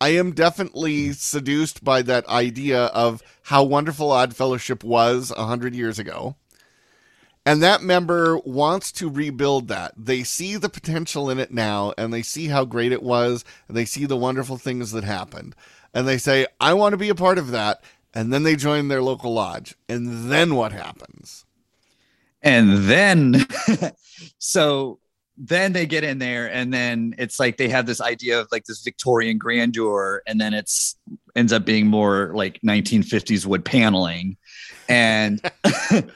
I 0.00 0.10
am 0.10 0.32
definitely 0.32 1.12
seduced 1.12 1.82
by 1.82 2.02
that 2.02 2.26
idea 2.28 2.86
of 2.86 3.22
how 3.44 3.64
wonderful 3.64 4.12
Odd 4.12 4.36
Fellowship 4.36 4.84
was 4.84 5.30
a 5.30 5.46
hundred 5.46 5.74
years 5.74 5.98
ago. 5.98 6.36
And 7.46 7.62
that 7.62 7.82
member 7.82 8.38
wants 8.38 8.92
to 8.92 9.08
rebuild 9.08 9.68
that. 9.68 9.94
They 9.96 10.24
see 10.24 10.56
the 10.56 10.68
potential 10.68 11.30
in 11.30 11.38
it 11.38 11.52
now, 11.52 11.94
and 11.96 12.12
they 12.12 12.22
see 12.22 12.48
how 12.48 12.66
great 12.66 12.92
it 12.92 13.02
was, 13.02 13.44
and 13.68 13.76
they 13.76 13.84
see 13.86 14.04
the 14.04 14.16
wonderful 14.16 14.58
things 14.58 14.90
that 14.92 15.04
happened. 15.04 15.54
And 15.94 16.06
they 16.06 16.18
say, 16.18 16.46
I 16.60 16.74
want 16.74 16.92
to 16.92 16.98
be 16.98 17.08
a 17.08 17.14
part 17.14 17.38
of 17.38 17.52
that. 17.52 17.82
And 18.12 18.32
then 18.32 18.42
they 18.42 18.56
join 18.56 18.88
their 18.88 19.02
local 19.02 19.32
lodge. 19.32 19.74
And 19.88 20.30
then 20.30 20.54
what 20.54 20.72
happens? 20.72 21.46
and 22.46 22.88
then 22.88 23.46
so 24.38 24.98
then 25.36 25.74
they 25.74 25.84
get 25.84 26.04
in 26.04 26.18
there 26.18 26.50
and 26.50 26.72
then 26.72 27.14
it's 27.18 27.38
like 27.38 27.58
they 27.58 27.68
have 27.68 27.84
this 27.84 28.00
idea 28.00 28.40
of 28.40 28.48
like 28.50 28.64
this 28.64 28.82
victorian 28.82 29.36
grandeur 29.36 30.22
and 30.26 30.40
then 30.40 30.54
it's 30.54 30.96
ends 31.34 31.52
up 31.52 31.66
being 31.66 31.86
more 31.86 32.32
like 32.34 32.58
1950s 32.62 33.44
wood 33.44 33.64
paneling 33.64 34.36
and 34.88 35.42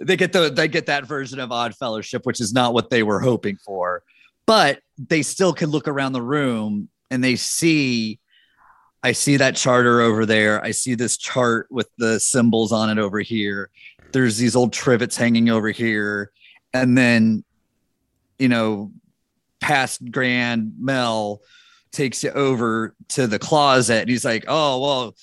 they 0.00 0.16
get 0.16 0.32
the 0.32 0.50
they 0.50 0.66
get 0.66 0.86
that 0.86 1.06
version 1.06 1.38
of 1.38 1.52
odd 1.52 1.74
fellowship 1.76 2.24
which 2.24 2.40
is 2.40 2.52
not 2.52 2.74
what 2.74 2.90
they 2.90 3.02
were 3.02 3.20
hoping 3.20 3.56
for 3.56 4.02
but 4.46 4.80
they 4.98 5.22
still 5.22 5.52
can 5.52 5.70
look 5.70 5.86
around 5.86 6.12
the 6.12 6.22
room 6.22 6.88
and 7.10 7.22
they 7.22 7.36
see 7.36 8.18
i 9.02 9.12
see 9.12 9.36
that 9.36 9.56
charter 9.56 10.00
over 10.00 10.26
there. 10.26 10.62
I 10.62 10.72
see 10.72 10.94
this 10.94 11.16
chart 11.16 11.66
with 11.70 11.88
the 11.96 12.20
symbols 12.20 12.70
on 12.70 12.90
it 12.90 12.98
over 12.98 13.20
here. 13.20 13.70
There's 14.12 14.36
these 14.36 14.54
old 14.54 14.72
trivets 14.72 15.16
hanging 15.16 15.48
over 15.48 15.70
here. 15.70 16.32
And 16.74 16.98
then 16.98 17.44
you 18.40 18.48
know 18.48 18.90
past 19.60 20.10
grand 20.10 20.72
mel 20.78 21.42
takes 21.92 22.24
you 22.24 22.30
over 22.30 22.94
to 23.08 23.26
the 23.26 23.38
closet 23.38 24.00
and 24.00 24.08
he's 24.08 24.24
like 24.24 24.44
oh 24.48 24.80
well 24.80 25.14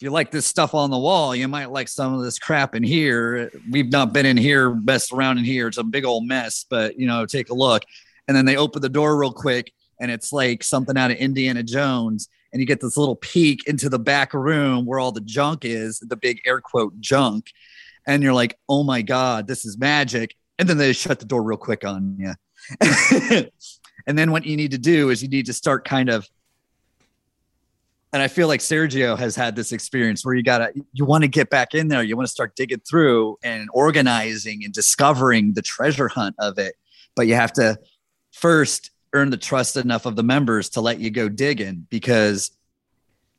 if 0.00 0.04
you 0.04 0.10
like 0.10 0.30
this 0.30 0.46
stuff 0.46 0.74
on 0.74 0.90
the 0.90 0.98
wall 0.98 1.36
you 1.36 1.46
might 1.46 1.70
like 1.70 1.86
some 1.86 2.14
of 2.14 2.22
this 2.22 2.38
crap 2.38 2.74
in 2.74 2.82
here 2.82 3.52
we've 3.70 3.92
not 3.92 4.14
been 4.14 4.24
in 4.24 4.36
here 4.36 4.70
messed 4.70 5.12
around 5.12 5.36
in 5.36 5.44
here 5.44 5.68
it's 5.68 5.76
a 5.76 5.84
big 5.84 6.04
old 6.04 6.26
mess 6.26 6.64
but 6.70 6.98
you 6.98 7.06
know 7.06 7.26
take 7.26 7.50
a 7.50 7.54
look 7.54 7.82
and 8.26 8.36
then 8.36 8.44
they 8.44 8.56
open 8.56 8.80
the 8.80 8.88
door 8.88 9.18
real 9.18 9.32
quick 9.32 9.72
and 10.00 10.10
it's 10.10 10.32
like 10.32 10.62
something 10.62 10.96
out 10.96 11.10
of 11.10 11.18
indiana 11.18 11.62
jones 11.62 12.28
and 12.52 12.60
you 12.60 12.66
get 12.66 12.80
this 12.80 12.96
little 12.96 13.16
peek 13.16 13.66
into 13.66 13.88
the 13.88 13.98
back 13.98 14.32
room 14.32 14.86
where 14.86 14.98
all 14.98 15.12
the 15.12 15.20
junk 15.20 15.64
is 15.64 15.98
the 16.00 16.16
big 16.16 16.40
air 16.46 16.60
quote 16.60 16.98
junk 16.98 17.52
and 18.06 18.22
you're 18.22 18.34
like, 18.34 18.58
oh 18.68 18.82
my 18.82 19.02
God, 19.02 19.46
this 19.46 19.64
is 19.64 19.78
magic. 19.78 20.34
And 20.58 20.68
then 20.68 20.78
they 20.78 20.92
shut 20.92 21.20
the 21.20 21.26
door 21.26 21.42
real 21.42 21.56
quick 21.56 21.84
on 21.84 22.16
you. 22.18 22.34
and 24.06 24.18
then 24.18 24.32
what 24.32 24.44
you 24.44 24.56
need 24.56 24.72
to 24.72 24.78
do 24.78 25.10
is 25.10 25.22
you 25.22 25.28
need 25.28 25.46
to 25.46 25.52
start 25.52 25.84
kind 25.84 26.08
of, 26.08 26.28
and 28.12 28.22
I 28.22 28.28
feel 28.28 28.48
like 28.48 28.60
Sergio 28.60 29.18
has 29.18 29.36
had 29.36 29.56
this 29.56 29.72
experience 29.72 30.24
where 30.24 30.34
you 30.34 30.42
gotta, 30.42 30.72
you 30.92 31.04
want 31.04 31.22
to 31.22 31.28
get 31.28 31.50
back 31.50 31.74
in 31.74 31.88
there, 31.88 32.02
you 32.02 32.16
want 32.16 32.26
to 32.26 32.32
start 32.32 32.56
digging 32.56 32.80
through 32.80 33.38
and 33.42 33.68
organizing 33.72 34.64
and 34.64 34.72
discovering 34.72 35.54
the 35.54 35.62
treasure 35.62 36.08
hunt 36.08 36.34
of 36.38 36.58
it. 36.58 36.74
But 37.14 37.26
you 37.26 37.34
have 37.34 37.52
to 37.54 37.78
first 38.32 38.90
earn 39.12 39.30
the 39.30 39.36
trust 39.36 39.76
enough 39.76 40.06
of 40.06 40.16
the 40.16 40.22
members 40.22 40.70
to 40.70 40.80
let 40.80 41.00
you 41.00 41.10
go 41.10 41.28
digging 41.28 41.86
because 41.90 42.50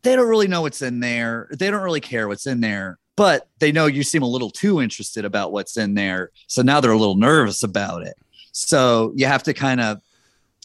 they 0.04 0.16
don't 0.16 0.28
really 0.28 0.48
know 0.48 0.62
what's 0.62 0.82
in 0.82 1.00
there. 1.00 1.50
They 1.58 1.70
don't 1.70 1.84
really 1.84 2.02
care 2.02 2.28
what's 2.28 2.48
in 2.48 2.62
there 2.62 3.00
but 3.22 3.50
they 3.60 3.72
know 3.72 3.86
you 3.86 4.02
seem 4.02 4.24
a 4.24 4.28
little 4.28 4.50
too 4.50 4.82
interested 4.82 5.26
about 5.26 5.52
what's 5.52 5.78
in 5.78 5.94
there. 5.94 6.32
So 6.48 6.62
now 6.62 6.82
they're 6.82 6.92
a 6.92 6.98
little 6.98 7.18
nervous 7.18 7.62
about 7.62 8.02
it. 8.02 8.16
So 8.52 9.14
you 9.16 9.26
have 9.26 9.44
to 9.44 9.54
kind 9.54 9.80
of, 9.80 10.02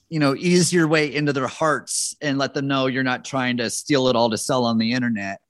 you 0.08 0.20
know, 0.20 0.34
ease 0.36 0.72
your 0.72 0.86
way 0.86 1.12
into 1.12 1.32
their 1.32 1.46
hearts 1.46 2.16
and 2.20 2.38
let 2.38 2.54
them 2.54 2.66
know 2.66 2.86
you're 2.86 3.02
not 3.02 3.24
trying 3.24 3.56
to 3.56 3.70
steal 3.70 4.08
it 4.08 4.16
all 4.16 4.30
to 4.30 4.38
sell 4.38 4.64
on 4.64 4.78
the 4.78 4.92
internet 4.92 5.40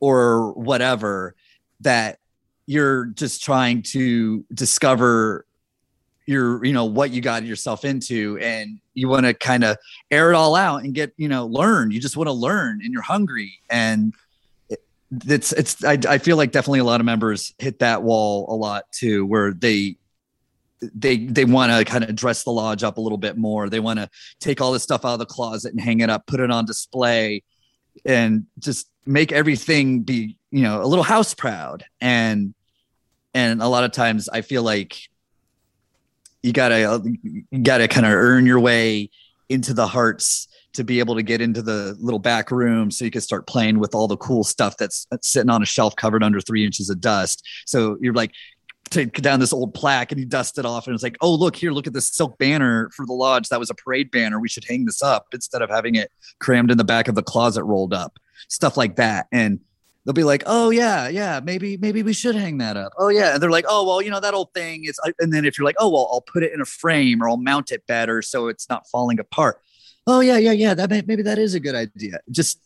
or 0.00 0.52
whatever, 0.52 1.34
that 1.80 2.18
you're 2.66 3.06
just 3.06 3.42
trying 3.42 3.82
to 3.82 4.44
discover 4.52 5.46
your, 6.26 6.64
you 6.64 6.72
know, 6.72 6.84
what 6.84 7.10
you 7.10 7.20
got 7.20 7.44
yourself 7.44 7.84
into 7.84 8.38
and 8.38 8.78
you 8.94 9.08
want 9.08 9.26
to 9.26 9.34
kind 9.34 9.64
of 9.64 9.76
air 10.10 10.30
it 10.30 10.34
all 10.34 10.54
out 10.54 10.82
and 10.82 10.94
get, 10.94 11.12
you 11.16 11.28
know, 11.28 11.46
learn. 11.46 11.90
You 11.90 12.00
just 12.00 12.16
want 12.16 12.28
to 12.28 12.32
learn 12.32 12.80
and 12.82 12.92
you're 12.92 13.02
hungry 13.02 13.52
and 13.70 14.14
it's 15.26 15.52
it's 15.52 15.84
I, 15.84 15.98
I 16.08 16.18
feel 16.18 16.36
like 16.36 16.50
definitely 16.50 16.80
a 16.80 16.84
lot 16.84 17.00
of 17.00 17.06
members 17.06 17.54
hit 17.58 17.78
that 17.78 18.02
wall 18.02 18.46
a 18.48 18.56
lot 18.56 18.90
too 18.90 19.24
where 19.26 19.52
they 19.52 19.96
they 20.80 21.18
they 21.18 21.44
want 21.44 21.72
to 21.72 21.84
kind 21.90 22.04
of 22.04 22.14
dress 22.14 22.44
the 22.44 22.50
lodge 22.50 22.82
up 22.82 22.98
a 22.98 23.00
little 23.00 23.18
bit 23.18 23.36
more 23.36 23.68
they 23.68 23.80
want 23.80 23.98
to 23.98 24.08
take 24.40 24.60
all 24.60 24.72
this 24.72 24.82
stuff 24.82 25.04
out 25.04 25.14
of 25.14 25.18
the 25.18 25.26
closet 25.26 25.72
and 25.72 25.80
hang 25.80 26.00
it 26.00 26.10
up 26.10 26.26
put 26.26 26.40
it 26.40 26.50
on 26.50 26.64
display 26.64 27.42
and 28.04 28.44
just 28.58 28.88
make 29.06 29.32
everything 29.32 30.00
be 30.00 30.36
you 30.50 30.62
know 30.62 30.82
a 30.82 30.86
little 30.86 31.04
house 31.04 31.32
proud 31.34 31.84
and 32.00 32.54
and 33.32 33.62
a 33.62 33.68
lot 33.68 33.84
of 33.84 33.92
times 33.92 34.28
i 34.28 34.40
feel 34.40 34.62
like 34.62 34.98
you 36.42 36.52
gotta 36.52 37.00
you 37.22 37.44
gotta 37.62 37.88
kind 37.88 38.04
of 38.04 38.12
earn 38.12 38.44
your 38.44 38.60
way 38.60 39.08
into 39.48 39.72
the 39.72 39.86
hearts 39.86 40.48
to 40.74 40.84
be 40.84 40.98
able 40.98 41.14
to 41.14 41.22
get 41.22 41.40
into 41.40 41.62
the 41.62 41.96
little 42.00 42.18
back 42.18 42.50
room 42.50 42.90
so 42.90 43.04
you 43.04 43.10
can 43.10 43.20
start 43.20 43.46
playing 43.46 43.78
with 43.78 43.94
all 43.94 44.08
the 44.08 44.16
cool 44.16 44.44
stuff 44.44 44.76
that's, 44.76 45.06
that's 45.10 45.28
sitting 45.28 45.50
on 45.50 45.62
a 45.62 45.66
shelf 45.66 45.94
covered 45.96 46.22
under 46.22 46.40
three 46.40 46.64
inches 46.64 46.90
of 46.90 47.00
dust. 47.00 47.46
So 47.64 47.96
you're 48.00 48.12
like, 48.12 48.32
take 48.90 49.14
down 49.22 49.40
this 49.40 49.52
old 49.52 49.74
plaque 49.74 50.12
and 50.12 50.20
you 50.20 50.26
dust 50.26 50.58
it 50.58 50.64
off 50.64 50.86
and 50.86 50.94
it's 50.94 51.02
like, 51.02 51.16
oh, 51.20 51.34
look 51.34 51.56
here, 51.56 51.72
look 51.72 51.86
at 51.86 51.92
this 51.92 52.08
silk 52.08 52.38
banner 52.38 52.90
for 52.94 53.06
the 53.06 53.12
lodge. 53.12 53.48
That 53.48 53.60
was 53.60 53.70
a 53.70 53.74
parade 53.74 54.10
banner. 54.10 54.38
We 54.38 54.48
should 54.48 54.64
hang 54.64 54.84
this 54.84 55.02
up 55.02 55.26
instead 55.32 55.62
of 55.62 55.70
having 55.70 55.94
it 55.94 56.10
crammed 56.40 56.70
in 56.70 56.78
the 56.78 56.84
back 56.84 57.08
of 57.08 57.14
the 57.14 57.22
closet 57.22 57.64
rolled 57.64 57.94
up, 57.94 58.18
stuff 58.48 58.76
like 58.76 58.96
that. 58.96 59.26
And 59.32 59.60
they'll 60.04 60.12
be 60.12 60.24
like, 60.24 60.42
oh 60.46 60.70
yeah, 60.70 61.08
yeah, 61.08 61.40
maybe, 61.42 61.76
maybe 61.76 62.02
we 62.02 62.12
should 62.12 62.34
hang 62.34 62.58
that 62.58 62.76
up. 62.76 62.92
Oh 62.98 63.08
yeah. 63.08 63.34
And 63.34 63.42
they're 63.42 63.50
like, 63.50 63.66
oh, 63.68 63.86
well, 63.86 64.02
you 64.02 64.10
know, 64.10 64.20
that 64.20 64.34
old 64.34 64.52
thing 64.54 64.84
is, 64.84 64.98
and 65.18 65.32
then 65.32 65.44
if 65.44 65.58
you're 65.58 65.64
like, 65.64 65.76
oh, 65.78 65.88
well, 65.88 66.08
I'll 66.12 66.20
put 66.20 66.42
it 66.42 66.52
in 66.52 66.60
a 66.60 66.66
frame 66.66 67.22
or 67.22 67.28
I'll 67.28 67.36
mount 67.36 67.72
it 67.72 67.86
better 67.86 68.22
so 68.22 68.48
it's 68.48 68.68
not 68.68 68.86
falling 68.88 69.18
apart 69.18 69.60
oh 70.06 70.20
yeah 70.20 70.36
yeah 70.36 70.52
yeah 70.52 70.74
that 70.74 70.90
may, 70.90 71.02
maybe 71.06 71.22
that 71.22 71.38
is 71.38 71.54
a 71.54 71.60
good 71.60 71.74
idea 71.74 72.20
just 72.30 72.60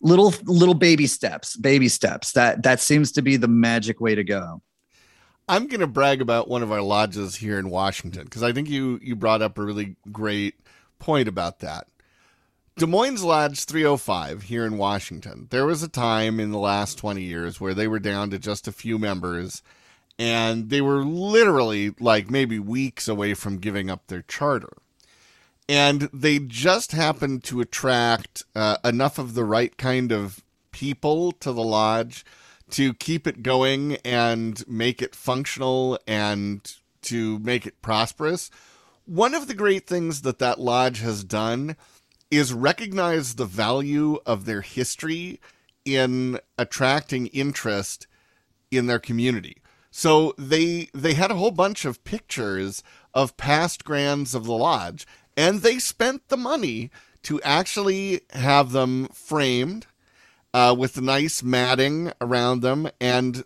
little 0.00 0.34
little 0.44 0.74
baby 0.74 1.06
steps 1.06 1.56
baby 1.56 1.88
steps 1.88 2.32
that 2.32 2.62
that 2.62 2.80
seems 2.80 3.12
to 3.12 3.22
be 3.22 3.36
the 3.36 3.48
magic 3.48 4.00
way 4.00 4.14
to 4.14 4.24
go 4.24 4.60
i'm 5.48 5.66
going 5.66 5.80
to 5.80 5.86
brag 5.86 6.20
about 6.20 6.48
one 6.48 6.62
of 6.62 6.72
our 6.72 6.82
lodges 6.82 7.36
here 7.36 7.58
in 7.58 7.70
washington 7.70 8.24
because 8.24 8.42
i 8.42 8.52
think 8.52 8.68
you 8.68 8.98
you 9.02 9.14
brought 9.16 9.42
up 9.42 9.58
a 9.58 9.62
really 9.62 9.96
great 10.12 10.54
point 10.98 11.28
about 11.28 11.60
that. 11.60 11.86
Des 12.76 12.86
moines 12.86 13.22
lodge 13.24 13.64
305 13.64 14.42
here 14.42 14.66
in 14.66 14.76
washington. 14.76 15.46
There 15.50 15.66
was 15.66 15.82
a 15.82 15.88
time 15.88 16.38
in 16.38 16.50
the 16.50 16.58
last 16.58 16.98
20 16.98 17.22
years 17.22 17.60
where 17.60 17.74
they 17.74 17.88
were 17.88 17.98
down 17.98 18.30
to 18.30 18.38
just 18.38 18.68
a 18.68 18.72
few 18.72 18.98
members 18.98 19.62
and 20.18 20.68
they 20.68 20.80
were 20.80 21.04
literally 21.04 21.94
like 22.00 22.30
maybe 22.30 22.58
weeks 22.58 23.08
away 23.08 23.34
from 23.34 23.58
giving 23.58 23.90
up 23.90 24.06
their 24.06 24.22
charter. 24.22 24.72
And 25.68 26.02
they 26.12 26.38
just 26.38 26.92
happened 26.92 27.44
to 27.44 27.60
attract 27.60 28.44
uh, 28.54 28.76
enough 28.84 29.18
of 29.18 29.34
the 29.34 29.44
right 29.44 29.76
kind 29.76 30.12
of 30.12 30.44
people 30.70 31.32
to 31.32 31.52
the 31.52 31.62
lodge 31.62 32.24
to 32.70 32.94
keep 32.94 33.26
it 33.26 33.42
going 33.42 33.96
and 34.04 34.66
make 34.68 35.00
it 35.00 35.14
functional 35.14 35.98
and 36.06 36.76
to 37.02 37.38
make 37.38 37.66
it 37.66 37.80
prosperous. 37.82 38.50
One 39.04 39.34
of 39.34 39.46
the 39.46 39.54
great 39.54 39.86
things 39.86 40.22
that 40.22 40.40
that 40.40 40.58
lodge 40.58 41.00
has 41.00 41.22
done 41.22 41.76
is 42.30 42.52
recognize 42.52 43.34
the 43.34 43.44
value 43.44 44.18
of 44.26 44.44
their 44.44 44.62
history 44.62 45.40
in 45.84 46.40
attracting 46.58 47.28
interest 47.28 48.06
in 48.70 48.86
their 48.86 48.98
community. 48.98 49.58
So 49.90 50.34
they 50.36 50.90
they 50.92 51.14
had 51.14 51.30
a 51.30 51.36
whole 51.36 51.52
bunch 51.52 51.84
of 51.84 52.04
pictures 52.04 52.82
of 53.14 53.36
past 53.36 53.84
grands 53.84 54.34
of 54.34 54.44
the 54.44 54.52
lodge, 54.52 55.06
and 55.36 55.60
they 55.60 55.78
spent 55.78 56.28
the 56.28 56.36
money 56.36 56.90
to 57.22 57.40
actually 57.42 58.20
have 58.30 58.72
them 58.72 59.08
framed 59.12 59.86
uh, 60.56 60.74
with 60.74 61.02
nice 61.02 61.42
matting 61.42 62.10
around 62.18 62.62
them 62.62 62.88
and 62.98 63.44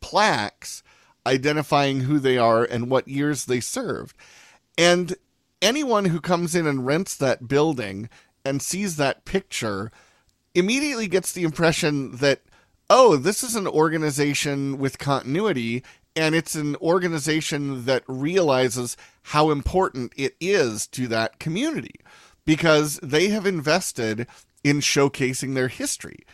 plaques 0.00 0.82
identifying 1.24 2.00
who 2.00 2.18
they 2.18 2.36
are 2.36 2.64
and 2.64 2.90
what 2.90 3.06
years 3.06 3.44
they 3.44 3.60
served. 3.60 4.16
And 4.76 5.14
anyone 5.62 6.06
who 6.06 6.20
comes 6.20 6.56
in 6.56 6.66
and 6.66 6.84
rents 6.84 7.14
that 7.14 7.46
building 7.46 8.08
and 8.44 8.60
sees 8.60 8.96
that 8.96 9.24
picture 9.24 9.92
immediately 10.52 11.06
gets 11.06 11.30
the 11.30 11.44
impression 11.44 12.16
that, 12.16 12.40
oh, 12.90 13.14
this 13.14 13.44
is 13.44 13.54
an 13.54 13.68
organization 13.68 14.78
with 14.78 14.98
continuity 14.98 15.84
and 16.16 16.34
it's 16.34 16.56
an 16.56 16.74
organization 16.76 17.84
that 17.84 18.02
realizes 18.08 18.96
how 19.22 19.50
important 19.50 20.12
it 20.16 20.34
is 20.40 20.88
to 20.88 21.06
that 21.06 21.38
community 21.38 22.00
because 22.44 22.98
they 23.00 23.28
have 23.28 23.46
invested 23.46 24.26
in 24.64 24.80
showcasing 24.80 25.54
their 25.54 25.68
history. 25.68 26.24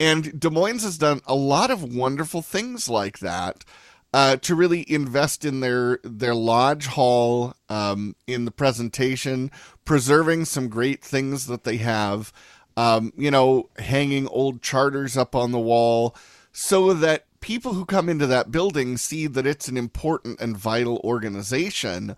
And 0.00 0.40
Des 0.40 0.50
Moines 0.50 0.82
has 0.82 0.96
done 0.96 1.20
a 1.26 1.34
lot 1.34 1.70
of 1.70 1.94
wonderful 1.94 2.40
things 2.40 2.88
like 2.88 3.18
that 3.18 3.64
uh, 4.12 4.36
to 4.36 4.54
really 4.54 4.90
invest 4.90 5.44
in 5.44 5.60
their 5.60 6.00
their 6.02 6.34
lodge 6.34 6.86
hall, 6.86 7.54
um, 7.68 8.16
in 8.26 8.46
the 8.46 8.50
presentation, 8.50 9.50
preserving 9.84 10.46
some 10.46 10.68
great 10.68 11.04
things 11.04 11.46
that 11.46 11.64
they 11.64 11.76
have. 11.76 12.32
Um, 12.76 13.12
you 13.16 13.30
know, 13.30 13.68
hanging 13.78 14.26
old 14.28 14.62
charters 14.62 15.16
up 15.16 15.34
on 15.34 15.52
the 15.52 15.58
wall 15.58 16.16
so 16.50 16.94
that 16.94 17.26
people 17.40 17.74
who 17.74 17.84
come 17.84 18.08
into 18.08 18.26
that 18.26 18.50
building 18.50 18.96
see 18.96 19.26
that 19.26 19.46
it's 19.46 19.68
an 19.68 19.76
important 19.76 20.40
and 20.40 20.56
vital 20.56 20.98
organization 21.04 22.16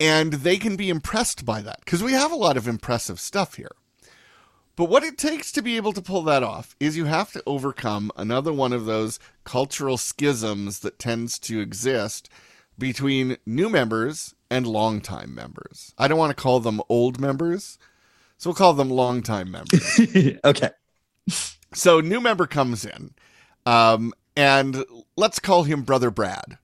and 0.00 0.32
they 0.32 0.56
can 0.58 0.74
be 0.74 0.90
impressed 0.90 1.44
by 1.44 1.62
that 1.62 1.80
because 1.84 2.02
we 2.02 2.12
have 2.12 2.32
a 2.32 2.36
lot 2.36 2.56
of 2.56 2.66
impressive 2.66 3.20
stuff 3.20 3.54
here. 3.54 3.70
But 4.82 4.90
what 4.90 5.04
it 5.04 5.16
takes 5.16 5.52
to 5.52 5.62
be 5.62 5.76
able 5.76 5.92
to 5.92 6.02
pull 6.02 6.22
that 6.22 6.42
off 6.42 6.74
is 6.80 6.96
you 6.96 7.04
have 7.04 7.30
to 7.34 7.42
overcome 7.46 8.10
another 8.16 8.52
one 8.52 8.72
of 8.72 8.84
those 8.84 9.20
cultural 9.44 9.96
schisms 9.96 10.80
that 10.80 10.98
tends 10.98 11.38
to 11.38 11.60
exist 11.60 12.28
between 12.76 13.36
new 13.46 13.70
members 13.70 14.34
and 14.50 14.66
longtime 14.66 15.36
members. 15.36 15.94
I 15.98 16.08
don't 16.08 16.18
want 16.18 16.36
to 16.36 16.42
call 16.42 16.58
them 16.58 16.82
old 16.88 17.20
members, 17.20 17.78
so 18.38 18.50
we'll 18.50 18.56
call 18.56 18.74
them 18.74 18.90
longtime 18.90 19.52
members. 19.52 20.00
okay. 20.44 20.70
So, 21.72 22.00
new 22.00 22.20
member 22.20 22.48
comes 22.48 22.84
in, 22.84 23.14
um, 23.64 24.12
and 24.36 24.84
let's 25.16 25.38
call 25.38 25.62
him 25.62 25.82
Brother 25.82 26.10
Brad. 26.10 26.58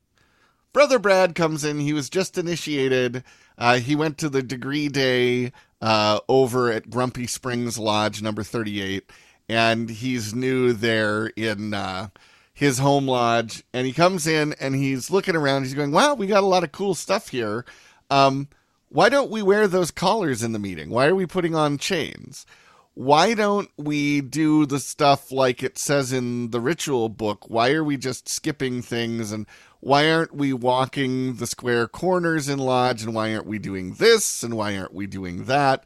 Brother 0.72 0.98
Brad 0.98 1.36
comes 1.36 1.64
in. 1.64 1.78
He 1.78 1.92
was 1.92 2.10
just 2.10 2.36
initiated. 2.36 3.22
Uh, 3.56 3.78
he 3.78 3.94
went 3.94 4.18
to 4.18 4.28
the 4.28 4.42
degree 4.42 4.88
day 4.88 5.52
uh, 5.80 6.20
over 6.28 6.70
at 6.70 6.90
Grumpy 6.90 7.26
Springs 7.26 7.78
Lodge 7.78 8.22
number 8.22 8.42
38, 8.42 9.10
and 9.48 9.88
he's 9.88 10.34
new 10.34 10.72
there 10.72 11.26
in 11.28 11.74
uh, 11.74 12.08
his 12.52 12.78
home 12.78 13.06
lodge. 13.06 13.64
And 13.72 13.86
he 13.86 13.92
comes 13.92 14.26
in 14.26 14.54
and 14.60 14.74
he's 14.74 15.10
looking 15.10 15.36
around. 15.36 15.62
He's 15.62 15.74
going, 15.74 15.92
Wow, 15.92 16.14
we 16.14 16.26
got 16.26 16.42
a 16.42 16.46
lot 16.46 16.64
of 16.64 16.72
cool 16.72 16.94
stuff 16.94 17.28
here. 17.28 17.64
Um, 18.10 18.48
why 18.90 19.08
don't 19.08 19.30
we 19.30 19.42
wear 19.42 19.68
those 19.68 19.90
collars 19.90 20.42
in 20.42 20.52
the 20.52 20.58
meeting? 20.58 20.90
Why 20.90 21.06
are 21.06 21.14
we 21.14 21.26
putting 21.26 21.54
on 21.54 21.78
chains? 21.78 22.46
Why 22.94 23.34
don't 23.34 23.70
we 23.76 24.20
do 24.20 24.66
the 24.66 24.80
stuff 24.80 25.30
like 25.30 25.62
it 25.62 25.78
says 25.78 26.12
in 26.12 26.50
the 26.50 26.60
ritual 26.60 27.08
book? 27.08 27.48
Why 27.48 27.70
are 27.72 27.84
we 27.84 27.96
just 27.96 28.28
skipping 28.28 28.82
things 28.82 29.30
and 29.30 29.46
why 29.80 30.10
aren't 30.10 30.34
we 30.34 30.52
walking 30.52 31.34
the 31.34 31.46
square 31.46 31.86
corners 31.86 32.48
in 32.48 32.58
Lodge? 32.58 33.02
And 33.02 33.14
why 33.14 33.32
aren't 33.32 33.46
we 33.46 33.58
doing 33.58 33.94
this? 33.94 34.42
And 34.42 34.54
why 34.54 34.76
aren't 34.76 34.94
we 34.94 35.06
doing 35.06 35.44
that? 35.44 35.84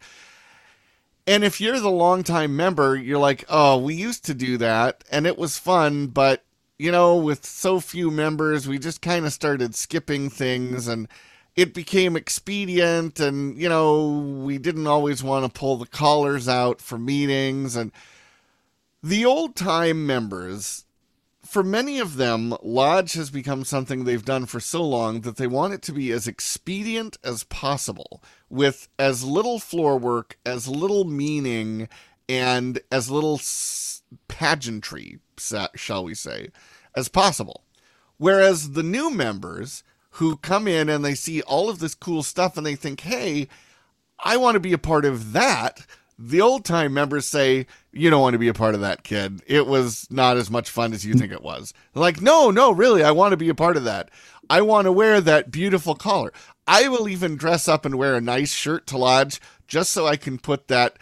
And 1.27 1.45
if 1.45 1.61
you're 1.61 1.79
the 1.79 1.91
longtime 1.91 2.57
member, 2.57 2.97
you're 2.97 3.19
like, 3.19 3.45
oh, 3.49 3.79
we 3.79 3.95
used 3.95 4.25
to 4.25 4.35
do 4.35 4.57
that 4.59 5.05
and 5.11 5.27
it 5.27 5.39
was 5.39 5.59
fun, 5.59 6.09
but 6.09 6.45
you 6.79 6.91
know, 6.91 7.15
with 7.15 7.47
so 7.47 7.79
few 7.79 8.11
members, 8.11 8.67
we 8.67 8.77
just 8.77 9.03
kind 9.03 9.25
of 9.25 9.33
started 9.33 9.77
skipping 9.77 10.29
things 10.31 10.89
and 10.89 11.07
it 11.55 11.75
became 11.75 12.17
expedient 12.17 13.21
and 13.21 13.57
you 13.57 13.69
know, 13.69 14.19
we 14.45 14.59
didn't 14.59 14.89
always 14.89 15.23
want 15.23 15.45
to 15.45 15.59
pull 15.59 15.77
the 15.77 15.87
collars 15.87 16.49
out 16.49 16.81
for 16.81 16.99
meetings 16.99 17.77
and 17.77 17.93
the 19.01 19.25
old 19.25 19.55
time 19.55 20.07
members 20.07 20.85
for 21.53 21.63
many 21.63 21.99
of 21.99 22.17
them, 22.17 22.57
Lodge 22.63 23.13
has 23.13 23.29
become 23.29 23.63
something 23.67 24.05
they've 24.05 24.25
done 24.25 24.47
for 24.47 24.59
so 24.59 24.83
long 24.83 25.21
that 25.21 25.37
they 25.37 25.47
want 25.47 25.75
it 25.75 25.83
to 25.83 25.93
be 25.93 26.11
as 26.11 26.27
expedient 26.27 27.19
as 27.23 27.45
possible, 27.45 28.23
with 28.49 28.89
as 28.99 29.23
little 29.23 29.59
floor 29.59 29.99
work, 29.99 30.39
as 30.47 30.67
little 30.67 31.05
meaning, 31.05 31.91
and 32.27 32.81
as 32.91 33.11
little 33.11 33.39
pageantry, 34.29 35.19
shall 35.77 36.03
we 36.03 36.15
say, 36.15 36.49
as 36.97 37.09
possible. 37.09 37.65
Whereas 38.17 38.71
the 38.71 38.83
new 38.83 39.11
members 39.11 39.85
who 40.13 40.39
come 40.39 40.67
in 40.67 40.89
and 40.89 41.05
they 41.05 41.15
see 41.15 41.43
all 41.43 41.69
of 41.69 41.81
this 41.81 41.95
cool 41.95 42.23
stuff 42.23 42.57
and 42.57 42.65
they 42.65 42.77
think, 42.77 43.01
hey, 43.01 43.47
I 44.19 44.39
want 44.39 44.55
to 44.55 44.61
be 44.61 44.73
a 44.73 44.79
part 44.79 45.05
of 45.05 45.33
that 45.35 45.85
the 46.25 46.41
old 46.41 46.65
time 46.65 46.95
members 46.95 47.27
say, 47.27 47.67
you 47.93 48.09
don't 48.09 48.21
want 48.21 48.35
to 48.35 48.39
be 48.39 48.49
a 48.49 48.55
part 48.55 48.77
of 48.77 48.81
that, 48.83 49.03
kid. 49.03 49.43
It 49.47 49.67
was 49.67 50.07
not 50.09 50.37
as 50.37 50.51
much 50.51 50.71
fun 50.71 50.93
as 50.93 51.05
you 51.05 51.15
think 51.15 51.33
it 51.33 51.43
was. 51.43 51.75
like, 51.95 52.21
no, 52.21 52.51
no, 52.51 52.71
really, 52.71 53.03
I 53.03 53.11
want 53.11 53.33
to 53.33 53.37
be 53.37 53.49
a 53.49 53.57
part 53.57 53.77
of 53.77 53.85
that. 53.85 54.09
I 54.49 54.61
want 54.63 54.85
to 54.85 54.93
wear 54.93 55.21
that 55.21 55.51
beautiful 55.51 55.97
collar. 55.97 56.33
I 56.67 56.89
will 56.89 57.09
even 57.09 57.37
dress 57.37 57.67
up 57.67 57.85
and 57.85 57.97
wear 57.97 58.15
a 58.15 58.21
nice 58.21 58.53
shirt 58.53 58.87
to 58.89 58.99
lodge 58.99 59.41
just 59.67 59.93
so 59.93 60.07
I 60.07 60.17
can 60.17 60.39
put 60.39 60.69
that 60.69 60.97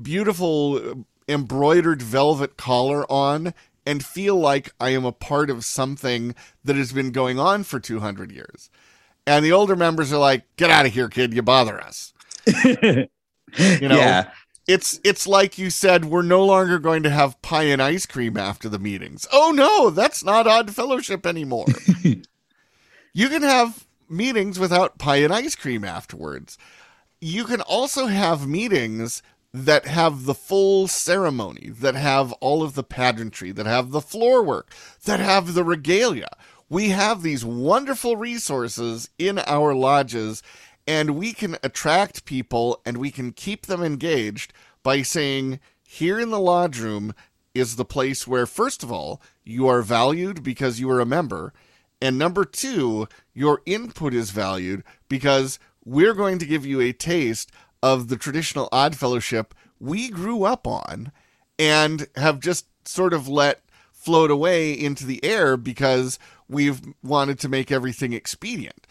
beautiful 0.00 0.76
uh, 0.76 0.94
embroidered 1.28 2.00
velvet 2.00 2.56
collar 2.56 3.10
on 3.10 3.54
and 3.84 4.04
feel 4.04 4.36
like 4.36 4.72
I 4.78 4.90
am 4.90 5.04
a 5.04 5.12
part 5.12 5.50
of 5.50 5.64
something 5.64 6.36
that 6.62 6.76
has 6.76 6.92
been 6.92 7.10
going 7.10 7.40
on 7.40 7.64
for 7.64 7.80
200 7.80 8.30
years. 8.30 8.70
And 9.26 9.44
the 9.44 9.52
older 9.52 9.74
members 9.74 10.12
are 10.12 10.18
like, 10.18 10.44
get 10.56 10.70
out 10.70 10.86
of 10.86 10.92
here, 10.92 11.08
kid. 11.08 11.34
You 11.34 11.42
bother 11.42 11.80
us. 11.80 12.12
you 12.64 13.08
know, 13.88 13.96
yeah 13.96 14.30
it's 14.70 15.00
it's 15.02 15.26
like 15.26 15.58
you 15.58 15.68
said 15.68 16.04
we're 16.04 16.22
no 16.22 16.44
longer 16.44 16.78
going 16.78 17.02
to 17.02 17.10
have 17.10 17.42
pie 17.42 17.64
and 17.64 17.82
ice 17.82 18.06
cream 18.06 18.36
after 18.36 18.68
the 18.68 18.78
meetings. 18.78 19.26
Oh 19.32 19.50
no, 19.50 19.90
that's 19.90 20.22
not 20.22 20.46
odd 20.46 20.70
fellowship 20.74 21.26
anymore. 21.26 21.66
you 23.12 23.28
can 23.28 23.42
have 23.42 23.84
meetings 24.08 24.60
without 24.60 24.96
pie 24.96 25.16
and 25.16 25.32
ice 25.32 25.56
cream 25.56 25.84
afterwards. 25.84 26.56
You 27.20 27.44
can 27.44 27.60
also 27.60 28.06
have 28.06 28.46
meetings 28.46 29.22
that 29.52 29.86
have 29.86 30.24
the 30.24 30.34
full 30.34 30.86
ceremony, 30.86 31.70
that 31.80 31.96
have 31.96 32.32
all 32.34 32.62
of 32.62 32.74
the 32.74 32.84
pageantry, 32.84 33.50
that 33.50 33.66
have 33.66 33.90
the 33.90 34.00
floor 34.00 34.40
work, 34.40 34.72
that 35.04 35.18
have 35.18 35.54
the 35.54 35.64
regalia. 35.64 36.28
We 36.68 36.90
have 36.90 37.22
these 37.22 37.44
wonderful 37.44 38.16
resources 38.16 39.10
in 39.18 39.40
our 39.40 39.74
lodges 39.74 40.44
and 40.86 41.10
we 41.10 41.32
can 41.32 41.56
attract 41.62 42.24
people 42.24 42.80
and 42.84 42.96
we 42.96 43.10
can 43.10 43.32
keep 43.32 43.66
them 43.66 43.82
engaged 43.82 44.52
by 44.82 45.02
saying, 45.02 45.60
here 45.82 46.20
in 46.20 46.30
the 46.30 46.40
lodge 46.40 46.78
room 46.78 47.14
is 47.54 47.76
the 47.76 47.84
place 47.84 48.26
where, 48.26 48.46
first 48.46 48.82
of 48.82 48.92
all, 48.92 49.20
you 49.44 49.66
are 49.66 49.82
valued 49.82 50.42
because 50.42 50.80
you 50.80 50.90
are 50.90 51.00
a 51.00 51.06
member. 51.06 51.52
And 52.00 52.18
number 52.18 52.44
two, 52.44 53.08
your 53.34 53.60
input 53.66 54.14
is 54.14 54.30
valued 54.30 54.84
because 55.08 55.58
we're 55.84 56.14
going 56.14 56.38
to 56.38 56.46
give 56.46 56.64
you 56.64 56.80
a 56.80 56.92
taste 56.92 57.50
of 57.82 58.08
the 58.08 58.16
traditional 58.16 58.68
Odd 58.72 58.96
Fellowship 58.96 59.54
we 59.80 60.10
grew 60.10 60.44
up 60.44 60.66
on 60.66 61.10
and 61.58 62.06
have 62.16 62.38
just 62.38 62.66
sort 62.86 63.12
of 63.12 63.28
let 63.28 63.62
float 63.92 64.30
away 64.30 64.72
into 64.72 65.04
the 65.06 65.22
air 65.24 65.56
because 65.56 66.18
we've 66.48 66.80
wanted 67.02 67.38
to 67.40 67.48
make 67.48 67.72
everything 67.72 68.12
expedient 68.12 68.86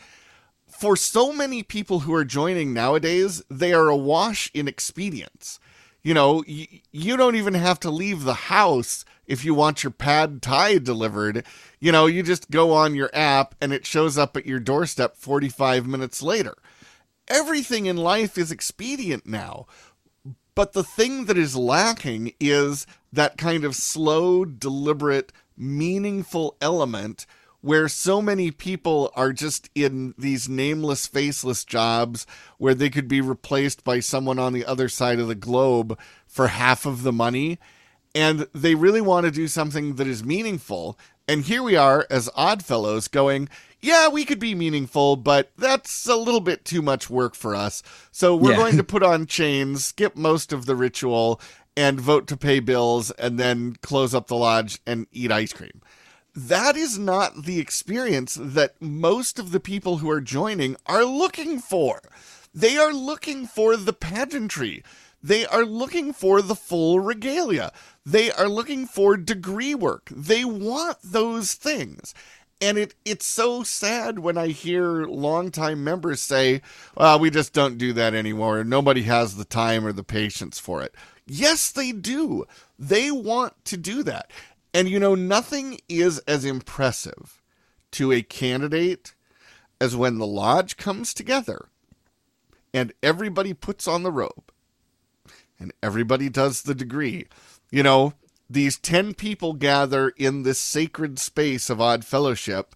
for 0.80 0.95
so 0.95 1.34
many 1.34 1.61
people 1.61 1.99
who 2.01 2.13
are 2.13 2.23
joining 2.23 2.73
nowadays, 2.73 3.43
they 3.49 3.73
are 3.73 3.89
awash 3.89 4.49
in 4.53 4.65
expedience. 4.65 5.59
You 6.03 6.13
know, 6.13 6.43
y- 6.47 6.82
you 6.93 7.17
don't 7.17 7.36
even 7.36 7.53
have 7.53 7.82
to 7.82 7.89
leave 7.89 8.23
the 8.23 8.34
house 8.34 9.03
if 9.27 9.43
you 9.43 9.53
want 9.53 9.84
your 9.84 9.91
pad 9.91 10.41
thai 10.41 10.77
delivered. 10.77 11.43
You 11.82 11.91
know, 11.91 12.05
you 12.05 12.23
just 12.23 12.49
go 12.49 12.71
on 12.71 12.95
your 12.95 13.09
app 13.13 13.55
and 13.59 13.73
it 13.73 13.86
shows 13.86 14.17
up 14.17 14.38
at 14.38 14.45
your 14.45 14.61
doorstep 14.61 15.17
45 15.17 15.86
minutes 15.86 16.23
later. 16.23 16.55
Everything 17.27 17.86
in 17.86 17.97
life 17.97 18.38
is 18.38 18.49
expedient 18.49 19.25
now. 19.25 19.67
But 20.55 20.71
the 20.71 20.84
thing 20.84 21.25
that 21.25 21.38
is 21.38 21.57
lacking 21.57 22.34
is 22.39 22.88
that 23.11 23.38
kind 23.38 23.65
of 23.65 23.75
slow, 23.75 24.45
deliberate, 24.45 25.34
meaningful 25.57 26.55
element 26.61 27.25
where 27.62 27.88
so 27.88 28.22
many 28.22 28.51
people 28.51 29.12
are 29.16 29.34
just 29.34 29.70
in 29.76 30.14
these 30.18 30.47
nameless, 30.47 31.07
faceless 31.07 31.66
jobs 31.66 32.26
where 32.57 32.74
they 32.74 32.89
could 32.89 33.07
be 33.07 33.22
replaced 33.22 33.84
by 33.84 33.99
someone 33.99 34.39
on 34.39 34.53
the 34.53 34.66
other 34.66 34.88
side 34.88 35.20
of 35.20 35.28
the 35.28 35.36
globe 35.36 35.97
for 36.26 36.47
half 36.47 36.86
of 36.86 37.03
the 37.03 37.12
money. 37.12 37.60
And 38.16 38.47
they 38.53 38.76
really 38.76 39.01
want 39.01 39.26
to 39.26 39.32
do 39.32 39.47
something 39.47 39.95
that 39.95 40.07
is 40.07 40.24
meaningful. 40.24 40.97
And 41.28 41.43
here 41.43 41.62
we 41.62 41.76
are 41.76 42.07
as 42.10 42.30
Oddfellows 42.36 43.07
going, 43.07 43.49
yeah, 43.82 44.10
we 44.10 44.26
could 44.26 44.39
be 44.39 44.55
meaningful, 44.55 45.16
but 45.16 45.51
that's 45.57 46.07
a 46.07 46.16
little 46.16 46.41
bit 46.41 46.66
too 46.66 46.82
much 46.82 47.10
work 47.10 47.36
for 47.36 47.55
us. 47.55 47.84
So 48.12 48.36
we're 48.36 48.51
Yeah. 48.51 48.57
going 48.57 48.78
to 48.78 48.84
put 48.95 49.03
on 49.03 49.26
chains, 49.26 49.86
skip 49.86 50.16
most 50.16 50.51
of 50.51 50.66
the 50.66 50.76
ritual, 50.76 51.39
and 51.78 51.99
vote 51.99 52.28
to 52.28 52.38
pay 52.38 52.60
bills, 52.60 53.12
and 53.12 53.39
then 53.39 53.76
close 53.82 54.14
up 54.14 54.28
the 54.28 54.36
lodge 54.36 54.80
and 54.86 55.07
eat 55.12 55.32
ice 55.32 55.53
cream. 55.53 55.82
That 56.47 56.77
is 56.77 56.97
not 56.97 57.43
the 57.43 57.59
experience 57.59 58.37
that 58.39 58.81
most 58.81 59.39
of 59.39 59.51
the 59.51 59.59
people 59.59 59.97
who 59.97 60.09
are 60.09 60.21
joining 60.21 60.77
are 60.85 61.03
looking 61.03 61.59
for. 61.59 62.01
They 62.53 62.77
are 62.77 62.93
looking 62.93 63.45
for 63.45 63.75
the 63.75 63.91
pageantry. 63.91 64.81
They 65.21 65.45
are 65.45 65.65
looking 65.65 66.13
for 66.13 66.41
the 66.41 66.55
full 66.55 67.01
regalia. 67.01 67.73
They 68.05 68.31
are 68.31 68.47
looking 68.47 68.87
for 68.87 69.17
degree 69.17 69.75
work. 69.75 70.07
They 70.15 70.45
want 70.45 70.99
those 71.03 71.55
things. 71.55 72.13
And 72.61 72.77
it 72.77 72.95
it's 73.03 73.25
so 73.25 73.63
sad 73.63 74.19
when 74.19 74.37
I 74.37 74.47
hear 74.47 75.07
longtime 75.07 75.83
members 75.83 76.21
say, 76.21 76.61
well, 76.95 77.19
we 77.19 77.29
just 77.29 77.51
don't 77.51 77.77
do 77.77 77.91
that 77.93 78.13
anymore. 78.13 78.63
Nobody 78.63 79.01
has 79.03 79.35
the 79.35 79.43
time 79.43 79.85
or 79.85 79.91
the 79.91 80.05
patience 80.05 80.57
for 80.57 80.81
it. 80.83 80.95
Yes, 81.27 81.69
they 81.69 81.91
do. 81.91 82.45
They 82.77 83.11
want 83.11 83.53
to 83.65 83.75
do 83.75 84.03
that. 84.03 84.31
And 84.74 84.88
you 84.88 84.99
know, 84.99 85.15
nothing 85.15 85.80
is 85.88 86.20
as 86.20 86.45
impressive 86.45 87.41
to 87.91 88.11
a 88.11 88.22
candidate 88.22 89.15
as 89.82 89.95
when 89.95 90.17
the 90.17 90.28
lodge 90.28 90.78
comes 90.78 91.13
together 91.13 91.67
and 92.74 92.93
everybody 93.01 93.53
puts 93.53 93.88
on 93.88 94.03
the 94.03 94.11
robe 94.11 94.51
and 95.59 95.74
everybody 95.82 96.30
does 96.30 96.61
the 96.61 96.76
degree. 96.76 97.26
You 97.72 97.84
know, 97.84 98.13
these 98.49 98.78
10 98.78 99.13
people 99.13 99.53
gather 99.53 100.09
in 100.09 100.43
this 100.43 100.59
sacred 100.59 101.20
space 101.20 101.70
of 101.70 101.82
odd 101.82 102.05
fellowship 102.05 102.76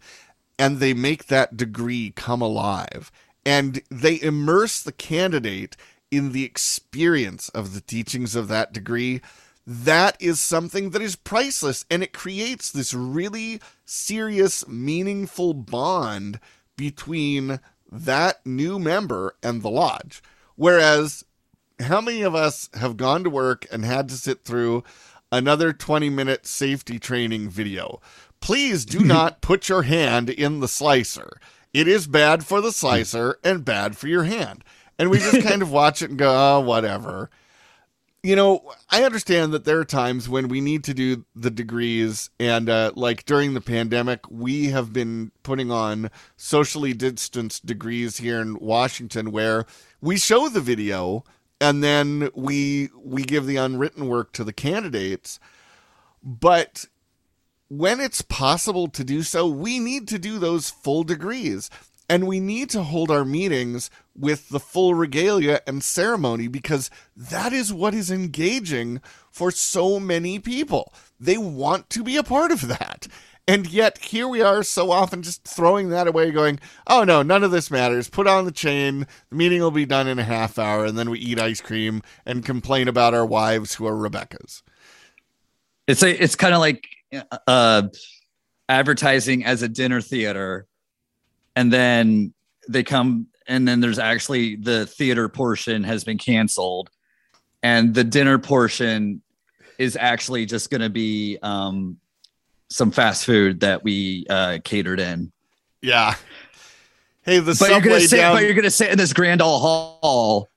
and 0.58 0.78
they 0.78 0.94
make 0.94 1.28
that 1.28 1.58
degree 1.58 2.12
come 2.16 2.41
alive 2.41 3.12
and 3.46 3.82
they 3.89 4.22
immerse 4.22 4.82
the 4.82 4.91
candidate 4.91 5.76
in 6.12 6.32
the 6.32 6.44
experience 6.44 7.50
of 7.50 7.74
the 7.74 7.82
teachings 7.82 8.36
of 8.36 8.48
that 8.48 8.72
degree 8.72 9.22
that 9.66 10.18
is 10.20 10.39
something 10.39 10.89
that 10.89 11.01
is 11.01 11.16
priceless 11.16 11.86
and 11.89 12.03
it 12.03 12.14
creates 12.14 12.72
this 12.72 12.93
really 12.93 13.61
serious 13.86 14.68
meaningful 14.68 15.53
bond 15.53 16.39
between 16.76 17.59
that 17.91 18.45
new 18.45 18.78
member 18.78 19.36
and 19.41 19.61
the 19.61 19.70
lodge 19.70 20.22
whereas 20.55 21.24
how 21.80 22.01
many 22.01 22.22
of 22.22 22.36
us 22.36 22.70
have 22.76 22.97
gone 22.97 23.24
to 23.24 23.30
work 23.30 23.66
and 23.72 23.86
had 23.86 24.09
to 24.09 24.16
sit 24.16 24.43
through 24.43 24.84
another 25.32 25.74
20 25.74 26.09
minute 26.09 26.45
safety 26.45 26.99
training 26.99 27.49
video? 27.49 28.01
Please 28.39 28.86
do 28.86 28.99
not 29.03 29.41
put 29.41 29.70
your 29.70 29.84
hand 29.84 30.30
in 30.30 30.59
the 30.59 30.68
slicer. 30.68 31.39
It 31.74 31.88
is 31.88 32.07
bad 32.07 32.45
for 32.45 32.61
the 32.61 32.72
slicer 32.72 33.39
and 33.43 33.66
bad 33.66 33.97
for 33.97 34.07
your 34.07 34.24
hand. 34.24 34.64
And 34.99 35.09
we 35.09 35.18
just 35.18 35.41
kind 35.41 35.61
of 35.61 35.72
watch 35.72 36.01
it 36.01 36.11
and 36.11 36.20
go, 36.20 36.32
oh, 36.32 36.59
whatever. 36.59 37.30
You 38.26 38.38
know, 38.38 38.71
I 38.89 39.03
understand 39.03 39.51
that 39.51 39.65
there 39.65 39.80
are 39.80 39.86
times 39.86 40.30
when 40.30 40.47
we 40.47 40.61
need 40.61 40.86
to 40.86 40.93
do 40.93 41.26
the 41.36 41.51
degrees, 41.51 42.30
and 42.39 42.69
uh, 42.69 42.93
like 42.95 43.26
during 43.26 43.53
the 43.53 43.59
pandemic, 43.59 44.21
we 44.32 44.69
have 44.69 44.93
been 44.93 45.34
putting 45.43 45.71
on 45.71 46.09
socially 46.38 46.93
distanced 46.93 47.65
degrees 47.65 48.17
here 48.17 48.39
in 48.39 48.57
Washington 48.59 49.32
where 49.32 49.65
we 49.99 50.17
show 50.17 50.47
the 50.47 50.61
video 50.61 51.26
and 51.59 51.84
then 51.84 52.30
we 52.34 52.89
we 52.95 53.24
give 53.24 53.45
the 53.45 53.57
unwritten 53.57 54.07
work 54.07 54.32
to 54.34 54.45
the 54.45 54.53
candidates. 54.53 55.38
But 56.24 56.86
when 57.67 57.99
it's 57.99 58.21
possible 58.21 58.88
to 58.88 59.03
do 59.03 59.24
so 59.24 59.47
we 59.47 59.80
need 59.80 60.07
to 60.07 60.19
do 60.19 60.39
those 60.39 60.69
full 60.69 61.03
degrees 61.03 61.69
and 62.09 62.28
we 62.28 62.39
need 62.39 62.69
to 62.69 62.84
hold 62.84 63.09
our 63.09 63.26
meetings 63.26 63.89
with 64.16 64.49
the 64.49 64.59
full 64.59 64.93
regalia 64.93 65.61
and 65.66 65.84
ceremony 65.84 66.47
because 66.47 66.89
that 67.16 67.51
is 67.51 67.74
what 67.74 67.93
is 67.93 68.11
engaging 68.11 69.01
for 69.32 69.49
so 69.49 69.99
many 69.99 70.38
people 70.38 70.93
they 71.20 71.38
want 71.38 71.89
to 71.89 72.03
be 72.03 72.16
a 72.16 72.24
part 72.24 72.51
of 72.51 72.68
that 72.68 73.07
and 73.47 73.68
yet 73.68 73.97
here 73.97 74.28
we 74.28 74.41
are 74.41 74.64
so 74.64 74.91
often 74.91 75.22
just 75.22 75.43
throwing 75.43 75.89
that 75.89 76.07
away, 76.07 76.32
going, 76.32 76.61
oh 76.88 77.03
no, 77.03 77.22
none 77.22 77.43
of 77.43 77.51
this 77.51 77.70
matters. 77.70 78.09
Put 78.09 78.26
on 78.26 78.45
the 78.45 78.53
chain. 78.53 79.05
The 79.30 79.36
meeting 79.36 79.59
will 79.59 79.72
be 79.72 79.86
done 79.86 80.07
in 80.07 80.18
a 80.18 80.24
half 80.24 80.57
hour. 80.57 80.86
And 80.86 80.97
then 80.97 81.09
we 81.09 81.20
eat 81.20 81.41
ice 81.41 81.59
cream 81.59 82.03
and 82.26 82.45
complain 82.45 82.88
about 82.88 83.14
our 83.14 83.26
wives 83.26 83.74
who 83.74 83.86
are 83.86 83.95
Rebekahs. 83.95 84.61
It's 85.88 86.03
a, 86.03 86.24
it's 86.24 86.36
kind 86.36 86.53
of 86.53 86.61
like 86.61 86.88
uh, 87.47 87.84
advertising 88.70 89.43
as 89.45 89.61
a 89.61 89.68
dinner 89.68 89.99
theater, 89.99 90.66
and 91.55 91.72
then 91.72 92.34
they 92.70 92.84
come, 92.84 93.28
and 93.48 93.68
then 93.68 93.80
there's 93.80 94.00
actually 94.00 94.56
the 94.56 94.86
theater 94.86 95.30
portion 95.30 95.84
has 95.84 96.04
been 96.04 96.18
canceled, 96.18 96.89
and 97.62 97.94
the 97.94 98.04
dinner 98.04 98.38
portion 98.39 99.22
is 99.78 99.98
actually 100.00 100.46
just 100.46 100.70
going 100.70 100.82
to 100.82 100.89
be 100.89 101.38
um, 101.41 101.98
some 102.70 102.91
fast 102.91 103.26
food 103.26 103.60
that 103.62 103.84
we 103.84 104.26
uh, 104.30 104.60
catered 104.64 105.00
in. 105.00 105.32
Yeah. 105.82 106.16
Hey, 107.24 107.39
the 107.39 107.52
But 107.52 107.56
subway 107.58 107.74
you're 107.74 107.82
gonna 107.82 108.00
sit, 108.02 108.18
down. 108.18 108.36
but 108.36 108.44
you're 108.44 108.54
gonna 108.54 108.70
sit 108.70 108.89
in 108.91 108.98
this 108.98 109.14
grand 109.14 109.41
old 109.41 109.62
hall, 109.62 110.50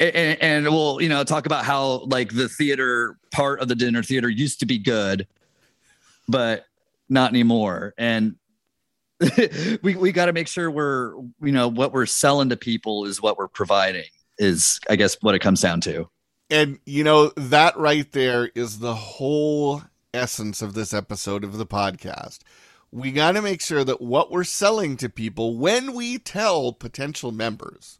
and, 0.00 0.40
and 0.40 0.64
we'll 0.66 1.02
you 1.02 1.08
know 1.08 1.22
talk 1.22 1.46
about 1.46 1.64
how 1.64 2.04
like 2.06 2.32
the 2.32 2.48
theater 2.48 3.18
part 3.30 3.60
of 3.60 3.68
the 3.68 3.74
dinner 3.74 4.02
theater 4.02 4.28
used 4.28 4.60
to 4.60 4.66
be 4.66 4.78
good, 4.78 5.26
but 6.28 6.64
not 7.10 7.30
anymore. 7.30 7.92
And 7.98 8.36
we 9.82 9.96
we 9.96 10.12
got 10.12 10.26
to 10.26 10.32
make 10.32 10.48
sure 10.48 10.70
we're 10.70 11.14
you 11.40 11.52
know 11.52 11.68
what 11.68 11.92
we're 11.92 12.06
selling 12.06 12.48
to 12.50 12.56
people 12.56 13.04
is 13.04 13.22
what 13.22 13.38
we're 13.38 13.48
providing 13.48 14.04
is 14.38 14.80
I 14.88 14.96
guess 14.96 15.16
what 15.20 15.34
it 15.34 15.40
comes 15.40 15.60
down 15.60 15.80
to. 15.82 16.08
And 16.50 16.78
you 16.84 17.04
know, 17.04 17.32
that 17.36 17.76
right 17.76 18.10
there 18.12 18.50
is 18.54 18.78
the 18.78 18.94
whole 18.94 19.82
essence 20.12 20.62
of 20.62 20.74
this 20.74 20.92
episode 20.92 21.44
of 21.44 21.58
the 21.58 21.66
podcast. 21.66 22.40
We 22.92 23.10
got 23.10 23.32
to 23.32 23.42
make 23.42 23.60
sure 23.60 23.82
that 23.82 24.00
what 24.00 24.30
we're 24.30 24.44
selling 24.44 24.96
to 24.98 25.08
people 25.08 25.58
when 25.58 25.94
we 25.94 26.18
tell 26.18 26.72
potential 26.72 27.32
members, 27.32 27.98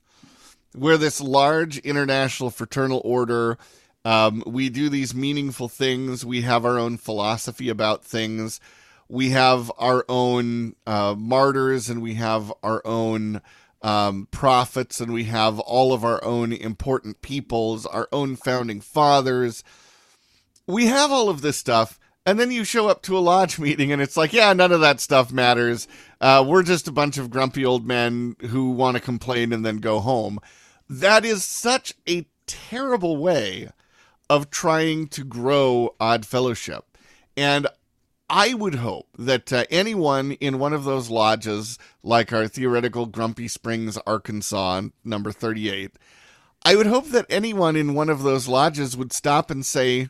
we're 0.77 0.97
this 0.97 1.21
large 1.21 1.79
international 1.79 2.51
fraternal 2.51 3.01
order. 3.05 3.59
Um, 4.05 4.43
we 4.47 4.69
do 4.69 4.89
these 4.89 5.15
meaningful 5.15 5.69
things. 5.69 6.25
We 6.25 6.43
have 6.43 6.65
our 6.65 6.79
own 6.79 6.99
philosophy 6.99 7.69
about 7.69 8.05
things. 8.05 8.61
We 9.09 9.31
have 9.31 9.71
our 9.79 10.05
own 10.09 10.77
uh, 10.87 11.15
martyrs 11.17 11.89
and 11.89 12.03
we 12.03 12.15
have 12.15 12.53
our 12.63 12.83
own 12.85 13.43
um, 13.83 14.29
prophets 14.31 15.01
and 15.01 15.13
we 15.13 15.25
have 15.25 15.61
all 15.61 15.93
of 15.93 16.05
our 16.05 16.23
own 16.25 16.53
important 16.53 17.21
peoples, 17.21 17.85
our 17.87 18.09
own 18.13 18.37
founding 18.37 18.81
fathers. 18.81 19.63
We 20.67 20.87
have 20.87 21.13
all 21.13 21.29
of 21.29 21.43
this 21.43 21.59
stuff. 21.59 22.01
And 22.27 22.41
then 22.41 22.51
you 22.51 22.65
show 22.65 22.89
up 22.89 23.03
to 23.03 23.19
a 23.19 23.21
lodge 23.21 23.59
meeting 23.61 23.93
and 23.93 24.01
it's 24.01 24.17
like, 24.17 24.33
yeah, 24.33 24.53
none 24.55 24.73
of 24.73 24.81
that 24.81 25.01
stuff 25.01 25.31
matters. 25.31 25.87
Uh, 26.21 26.43
we're 26.47 26.63
just 26.63 26.89
a 26.89 26.93
bunch 26.93 27.19
of 27.19 27.31
grumpy 27.31 27.65
old 27.65 27.87
men 27.87 28.37
who 28.49 28.71
want 28.71 28.97
to 28.97 29.03
complain 29.03 29.53
and 29.53 29.65
then 29.65 29.77
go 29.77 30.01
home. 30.01 30.39
That 30.89 31.25
is 31.25 31.45
such 31.45 31.93
a 32.09 32.27
terrible 32.47 33.19
way 33.19 33.69
of 34.31 34.51
trying 34.51 35.09
to 35.09 35.25
grow 35.25 35.95
Odd 36.01 36.25
Fellowship. 36.25 36.97
And 37.37 37.67
I 38.29 38.55
would 38.55 38.77
hope 38.77 39.09
that 39.19 39.53
uh, 39.53 39.65
anyone 39.71 40.33
in 40.33 40.59
one 40.59 40.73
of 40.73 40.85
those 40.85 41.11
lodges, 41.11 41.79
like 42.03 42.33
our 42.33 42.49
theoretical 42.49 43.07
Grumpy 43.07 43.49
Springs, 43.49 43.99
Arkansas, 44.07 44.83
number 45.05 45.31
38, 45.31 45.93
I 46.65 46.77
would 46.77 46.87
hope 46.87 47.09
that 47.09 47.27
anyone 47.29 47.77
in 47.77 47.95
one 47.95 48.09
of 48.09 48.23
those 48.23 48.49
lodges 48.49 48.97
would 48.97 49.13
stop 49.13 49.51
and 49.51 49.65
say, 49.65 50.09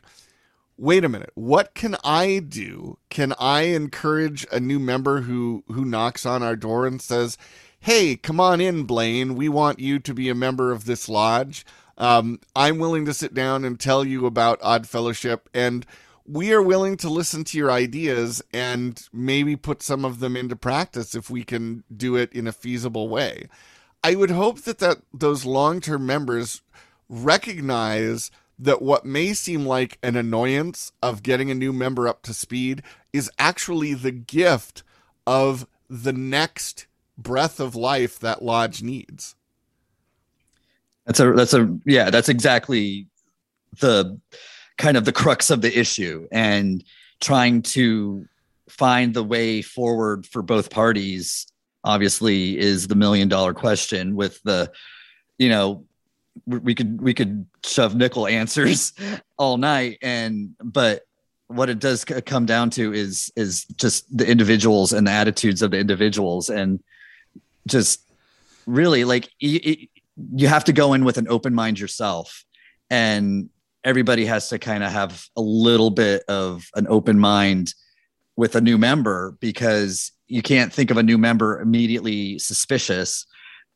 wait 0.77 1.03
a 1.03 1.09
minute, 1.09 1.31
what 1.35 1.73
can 1.73 1.97
I 2.03 2.39
do? 2.39 2.97
Can 3.09 3.33
I 3.37 3.63
encourage 3.63 4.47
a 4.51 4.59
new 4.59 4.79
member 4.79 5.21
who, 5.21 5.63
who 5.67 5.83
knocks 5.83 6.25
on 6.25 6.41
our 6.41 6.55
door 6.55 6.87
and 6.87 7.01
says, 7.01 7.37
hey, 7.81 8.15
come 8.15 8.39
on 8.39 8.61
in, 8.61 8.83
Blaine. 8.83 9.35
We 9.35 9.49
want 9.49 9.79
you 9.79 9.99
to 9.99 10.13
be 10.13 10.29
a 10.29 10.35
member 10.35 10.71
of 10.71 10.85
this 10.85 11.09
lodge. 11.09 11.65
Um, 11.97 12.39
I'm 12.55 12.77
willing 12.77 13.05
to 13.05 13.13
sit 13.13 13.33
down 13.33 13.63
and 13.63 13.79
tell 13.79 14.05
you 14.05 14.25
about 14.25 14.59
Odd 14.61 14.87
Fellowship 14.87 15.49
and 15.53 15.85
we 16.27 16.53
are 16.53 16.61
willing 16.61 16.97
to 16.97 17.09
listen 17.09 17.43
to 17.45 17.57
your 17.57 17.71
ideas 17.71 18.41
and 18.51 19.07
maybe 19.13 19.55
put 19.55 19.83
some 19.83 20.03
of 20.03 20.19
them 20.19 20.35
into 20.35 20.55
practice 20.55 21.13
if 21.13 21.29
we 21.29 21.43
can 21.43 21.83
do 21.95 22.15
it 22.15 22.33
in 22.33 22.47
a 22.47 22.51
feasible 22.51 23.09
way. 23.09 23.47
I 24.03 24.15
would 24.15 24.31
hope 24.31 24.61
that, 24.61 24.79
that 24.79 25.01
those 25.13 25.45
long-term 25.45 26.05
members 26.05 26.61
recognize 27.09 28.31
that 28.57 28.81
what 28.81 29.05
may 29.05 29.33
seem 29.33 29.65
like 29.65 29.97
an 30.01 30.15
annoyance 30.15 30.91
of 31.01 31.23
getting 31.23 31.51
a 31.51 31.55
new 31.55 31.73
member 31.73 32.07
up 32.07 32.21
to 32.23 32.33
speed 32.33 32.81
is 33.13 33.29
actually 33.37 33.93
the 33.93 34.11
gift 34.11 34.83
of 35.27 35.67
the 35.89 36.13
next 36.13 36.87
breath 37.17 37.59
of 37.59 37.75
life 37.75 38.19
that 38.19 38.41
lodge 38.41 38.81
needs. 38.81 39.35
That's 41.05 41.19
a 41.19 41.31
that's 41.33 41.53
a 41.53 41.77
yeah, 41.85 42.09
that's 42.09 42.29
exactly 42.29 43.07
the 43.79 44.19
kind 44.77 44.97
of 44.97 45.05
the 45.05 45.11
crux 45.11 45.49
of 45.49 45.61
the 45.61 45.77
issue 45.77 46.27
and 46.31 46.83
trying 47.21 47.61
to 47.61 48.25
find 48.69 49.13
the 49.13 49.23
way 49.23 49.61
forward 49.61 50.25
for 50.25 50.41
both 50.41 50.69
parties 50.69 51.47
obviously 51.83 52.57
is 52.57 52.87
the 52.87 52.95
million 52.95 53.29
dollar 53.29 53.53
question 53.53 54.15
with 54.15 54.41
the 54.43 54.71
you 55.37 55.47
know 55.47 55.85
we 56.45 56.75
could 56.75 57.01
we 57.01 57.13
could 57.13 57.45
shove 57.63 57.95
nickel 57.95 58.27
answers 58.27 58.93
all 59.37 59.57
night. 59.57 59.97
And 60.01 60.55
but 60.61 61.03
what 61.47 61.69
it 61.69 61.79
does 61.79 62.03
come 62.03 62.45
down 62.45 62.69
to 62.71 62.93
is 62.93 63.31
is 63.35 63.65
just 63.75 64.05
the 64.15 64.27
individuals 64.27 64.93
and 64.93 65.07
the 65.07 65.11
attitudes 65.11 65.61
of 65.61 65.71
the 65.71 65.79
individuals 65.79 66.49
and 66.49 66.83
just 67.67 68.01
really 68.65 69.05
like 69.05 69.29
you, 69.39 69.87
you 70.35 70.47
have 70.47 70.63
to 70.65 70.73
go 70.73 70.93
in 70.93 71.05
with 71.05 71.17
an 71.17 71.27
open 71.29 71.53
mind 71.53 71.79
yourself. 71.79 72.43
And 72.89 73.49
everybody 73.85 74.25
has 74.25 74.49
to 74.49 74.59
kind 74.59 74.83
of 74.83 74.91
have 74.91 75.25
a 75.37 75.41
little 75.41 75.91
bit 75.91 76.23
of 76.27 76.65
an 76.75 76.87
open 76.89 77.19
mind 77.19 77.73
with 78.35 78.55
a 78.55 78.61
new 78.61 78.77
member 78.77 79.37
because 79.39 80.11
you 80.27 80.41
can't 80.41 80.73
think 80.73 80.91
of 80.91 80.97
a 80.97 81.03
new 81.03 81.17
member 81.17 81.61
immediately 81.61 82.37
suspicious 82.39 83.25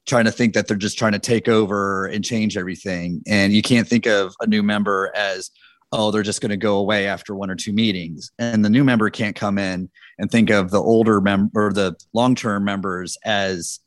trying 0.08 0.26
to 0.26 0.32
think 0.32 0.56
that 0.56 0.68
they're 0.68 0.76
just 0.76 0.98
trying 0.98 1.12
to 1.12 1.20
take 1.20 1.48
over 1.48 2.08
and 2.08 2.26
change 2.26 2.58
everything. 2.58 3.22
And 3.28 3.54
you 3.54 3.62
can't 3.62 3.88
think 3.88 4.08
of 4.08 4.34
a 4.42 4.48
new 4.48 4.64
member 4.64 5.12
as 5.16 5.52
oh 5.92 6.12
they're 6.12 6.24
just 6.24 6.42
going 6.42 6.50
to 6.50 6.58
go 6.58 6.78
away 6.78 7.08
after 7.08 7.36
one 7.36 7.52
or 7.52 7.56
two 7.56 7.72
meetings. 7.72 8.32
And 8.40 8.66
the 8.66 8.70
new 8.70 8.84
member 8.84 9.10
can't 9.12 9.36
come 9.36 9.60
in 9.60 9.90
and 10.18 10.32
think 10.32 10.50
of 10.50 10.72
the 10.72 10.82
older 10.82 11.22
member 11.22 11.68
or 11.68 11.72
the 11.72 11.96
long-term 12.14 12.66
members 12.66 13.18
as 13.24 13.80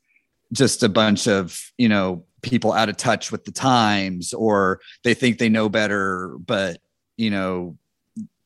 just 0.53 0.83
a 0.83 0.89
bunch 0.89 1.27
of 1.27 1.59
you 1.79 1.89
know 1.89 2.25
people 2.43 2.73
out 2.73 2.89
of 2.89 2.97
touch 2.97 3.31
with 3.31 3.45
the 3.45 3.53
times 3.53 4.33
or 4.35 4.81
they 5.05 5.15
think 5.15 5.39
they 5.39 5.49
know 5.49 5.69
better 5.69 6.37
but 6.45 6.79
you 7.17 7.31
know 7.31 7.77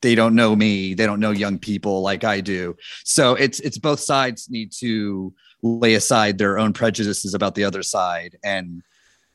they 0.03 0.14
don't 0.14 0.34
know 0.34 0.55
me 0.55 0.94
they 0.94 1.07
don't 1.07 1.20
know 1.20 1.30
young 1.30 1.59
people 1.59 2.03
like 2.03 2.24
i 2.24 2.40
do. 2.40 2.76
So 3.05 3.34
it's 3.34 3.61
it's 3.61 3.78
both 3.78 4.01
sides 4.01 4.49
need 4.51 4.72
to 4.78 5.32
lay 5.62 5.94
aside 5.94 6.38
their 6.38 6.59
own 6.59 6.72
prejudices 6.72 7.34
about 7.34 7.55
the 7.55 7.64
other 7.64 7.82
side 7.82 8.36
and 8.44 8.82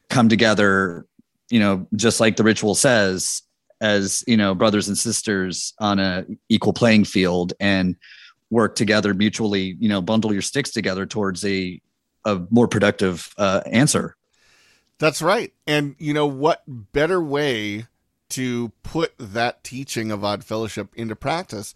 come 0.09 0.30
together 0.30 1.05
you 1.49 1.59
know 1.59 1.88
just 1.95 2.20
like 2.20 2.38
the 2.38 2.43
ritual 2.43 2.76
says 2.76 3.41
as 3.82 4.24
you 4.28 4.38
know 4.38 4.53
brothers 4.53 4.88
and 4.88 4.97
sisters 4.97 5.74
on 5.80 5.99
a 5.99 6.26
equal 6.47 6.74
playing 6.74 7.03
field 7.03 7.53
and 7.59 7.95
work 8.49 8.76
together 8.76 9.14
mutually 9.14 9.76
you 9.80 9.89
know 9.89 10.01
bundle 10.01 10.32
your 10.32 10.41
sticks 10.41 10.72
together 10.72 11.05
towards 11.05 11.43
a 11.43 11.82
a 12.26 12.39
more 12.49 12.68
productive 12.68 13.34
uh, 13.38 13.62
answer 13.66 14.16
that's 15.02 15.24
right. 15.24 15.52
And 15.66 15.95
you 15.97 16.14
know 16.14 16.28
what 16.28 16.62
better 16.68 17.22
way 17.24 17.88
to 18.30 18.72
put 18.84 19.14
that 19.18 19.64
teaching 19.64 20.12
of 20.12 20.24
odd 20.24 20.43
fellowship 20.43 20.93
into 20.95 21.16
practice 21.16 21.74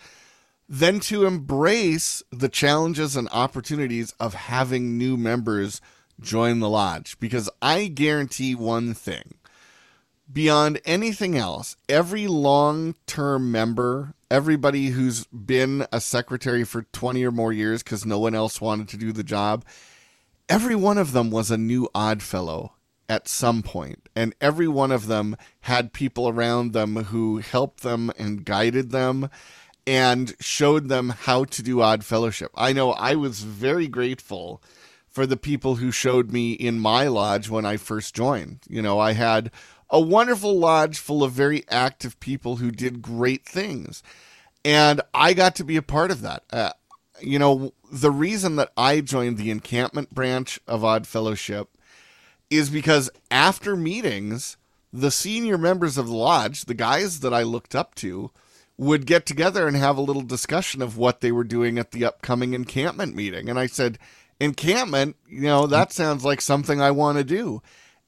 than 0.70 1.00
to 1.00 1.26
embrace 1.26 2.22
the 2.32 2.50
challenges 2.50 3.16
and 3.16 3.28
opportunities 3.32 4.14
of 4.20 4.36
having 4.36 4.96
new 4.96 5.18
members 5.18 5.82
join 6.22 6.60
the 6.60 6.70
lodge? 6.70 7.20
Because 7.20 7.50
i 7.64 7.88
guarantee 7.88 8.54
one 8.54 8.94
thing. 8.94 9.34
Beyond 10.32 10.80
anything 10.86 11.36
else, 11.36 11.78
every 11.90 12.28
long 12.28 12.94
term 13.08 13.52
member, 13.52 14.14
everybody 14.30 14.90
who's 14.90 15.26
been 15.26 15.88
a 15.92 16.00
secretary 16.00 16.64
for 16.64 16.84
20 16.84 17.26
or 17.26 17.32
more 17.32 17.52
years 17.52 17.82
because 17.82 18.06
no 18.06 18.20
one 18.20 18.36
else 18.36 18.62
wanted 18.62 18.88
to 18.90 18.98
do 18.98 19.12
the 19.12 19.24
job, 19.24 19.66
every 20.48 20.76
one 20.76 21.00
of 21.00 21.12
them 21.12 21.32
was 21.32 21.50
a 21.50 21.58
new 21.58 21.90
odd 21.96 22.22
fellow 22.22 22.75
at 23.08 23.28
some 23.28 23.62
point 23.62 24.10
and 24.16 24.34
every 24.42 24.68
one 24.68 24.92
of 24.92 25.08
them 25.08 25.36
had 25.62 25.94
people 25.94 26.28
around 26.28 26.74
them 26.74 26.96
who 26.96 27.38
helped 27.38 27.82
them 27.82 28.12
and 28.18 28.46
guided 28.46 28.92
them 28.92 29.30
and 29.88 30.36
showed 30.40 30.90
them 30.90 31.10
how 31.10 31.44
to 31.44 31.62
do 31.62 31.82
odd 31.82 32.04
fellowship 32.04 32.52
i 32.56 32.74
know 32.74 32.92
i 32.94 33.16
was 33.16 33.42
very 33.42 33.88
grateful 33.88 34.62
for 35.08 35.26
the 35.26 35.38
people 35.38 35.76
who 35.76 35.92
showed 35.92 36.32
me 36.32 36.54
in 36.54 36.80
my 36.80 37.08
lodge 37.08 37.50
when 37.50 37.66
i 37.66 37.78
first 37.78 38.16
joined 38.16 38.60
you 38.68 38.82
know 38.82 39.00
i 39.00 39.14
had 39.14 39.52
a 39.90 40.02
wonderful 40.02 40.58
lodge 40.58 40.98
full 40.98 41.24
of 41.24 41.32
very 41.32 41.64
active 41.70 42.20
people 42.20 42.58
who 42.58 42.72
did 42.72 43.02
great 43.02 43.46
things. 43.46 44.02
And 44.64 45.02
I 45.14 45.34
got 45.34 45.56
to 45.56 45.64
be 45.64 45.78
a 45.78 45.82
part 45.82 46.12
of 46.12 46.22
that. 46.22 46.44
Uh, 46.52 46.72
you 47.22 47.40
know, 47.40 47.74
the 47.92 48.12
reason 48.12 48.56
that 48.56 48.72
I 48.76 49.02
joined 49.02 49.38
the 49.38 49.52
encampment 49.52 50.14
branch 50.14 50.60
of 50.68 50.84
Odd 50.84 51.08
Fellowship 51.08 51.70
is 52.50 52.70
because 52.70 53.10
after 53.32 53.76
meetings, 53.76 54.58
the 54.94 55.12
senior 55.12 55.58
members 55.58 55.98
of 55.98 56.08
the 56.08 56.16
lodge, 56.16 56.66
the 56.66 56.74
guys 56.74 57.20
that 57.22 57.34
I 57.34 57.44
looked 57.44 57.76
up 57.76 57.96
to, 57.96 58.32
would 58.78 59.06
get 59.06 59.26
together 59.26 59.68
and 59.68 59.76
have 59.78 59.98
a 59.98 60.02
little 60.02 60.22
discussion 60.22 60.82
of 60.82 60.98
what 60.98 61.22
they 61.22 61.32
were 61.32 61.44
doing 61.44 61.78
at 61.78 61.92
the 61.92 62.06
upcoming 62.06 62.54
encampment 62.54 63.16
meeting. 63.16 63.50
And 63.50 63.58
I 63.58 63.68
said, 63.68 63.98
Encampment, 64.40 65.16
you 65.30 65.42
know, 65.42 65.66
that 65.66 65.94
sounds 65.94 66.26
like 66.26 66.42
something 66.42 66.82
I 66.82 66.92
want 66.92 67.18
to 67.18 67.24
do. 67.24 67.62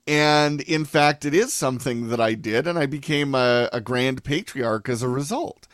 And 0.05 0.61
in 0.61 0.83
fact, 0.83 1.23
it 1.25 1.33
is 1.33 1.53
something 1.53 2.09
that 2.09 2.19
I 2.19 2.33
did, 2.33 2.67
and 2.67 2.77
I 2.77 2.85
became 2.85 3.33
a, 3.33 3.69
a 3.71 3.79
grand 3.79 4.23
patriarch 4.23 4.89
as 4.89 5.01
a 5.01 5.09
result. 5.09 5.67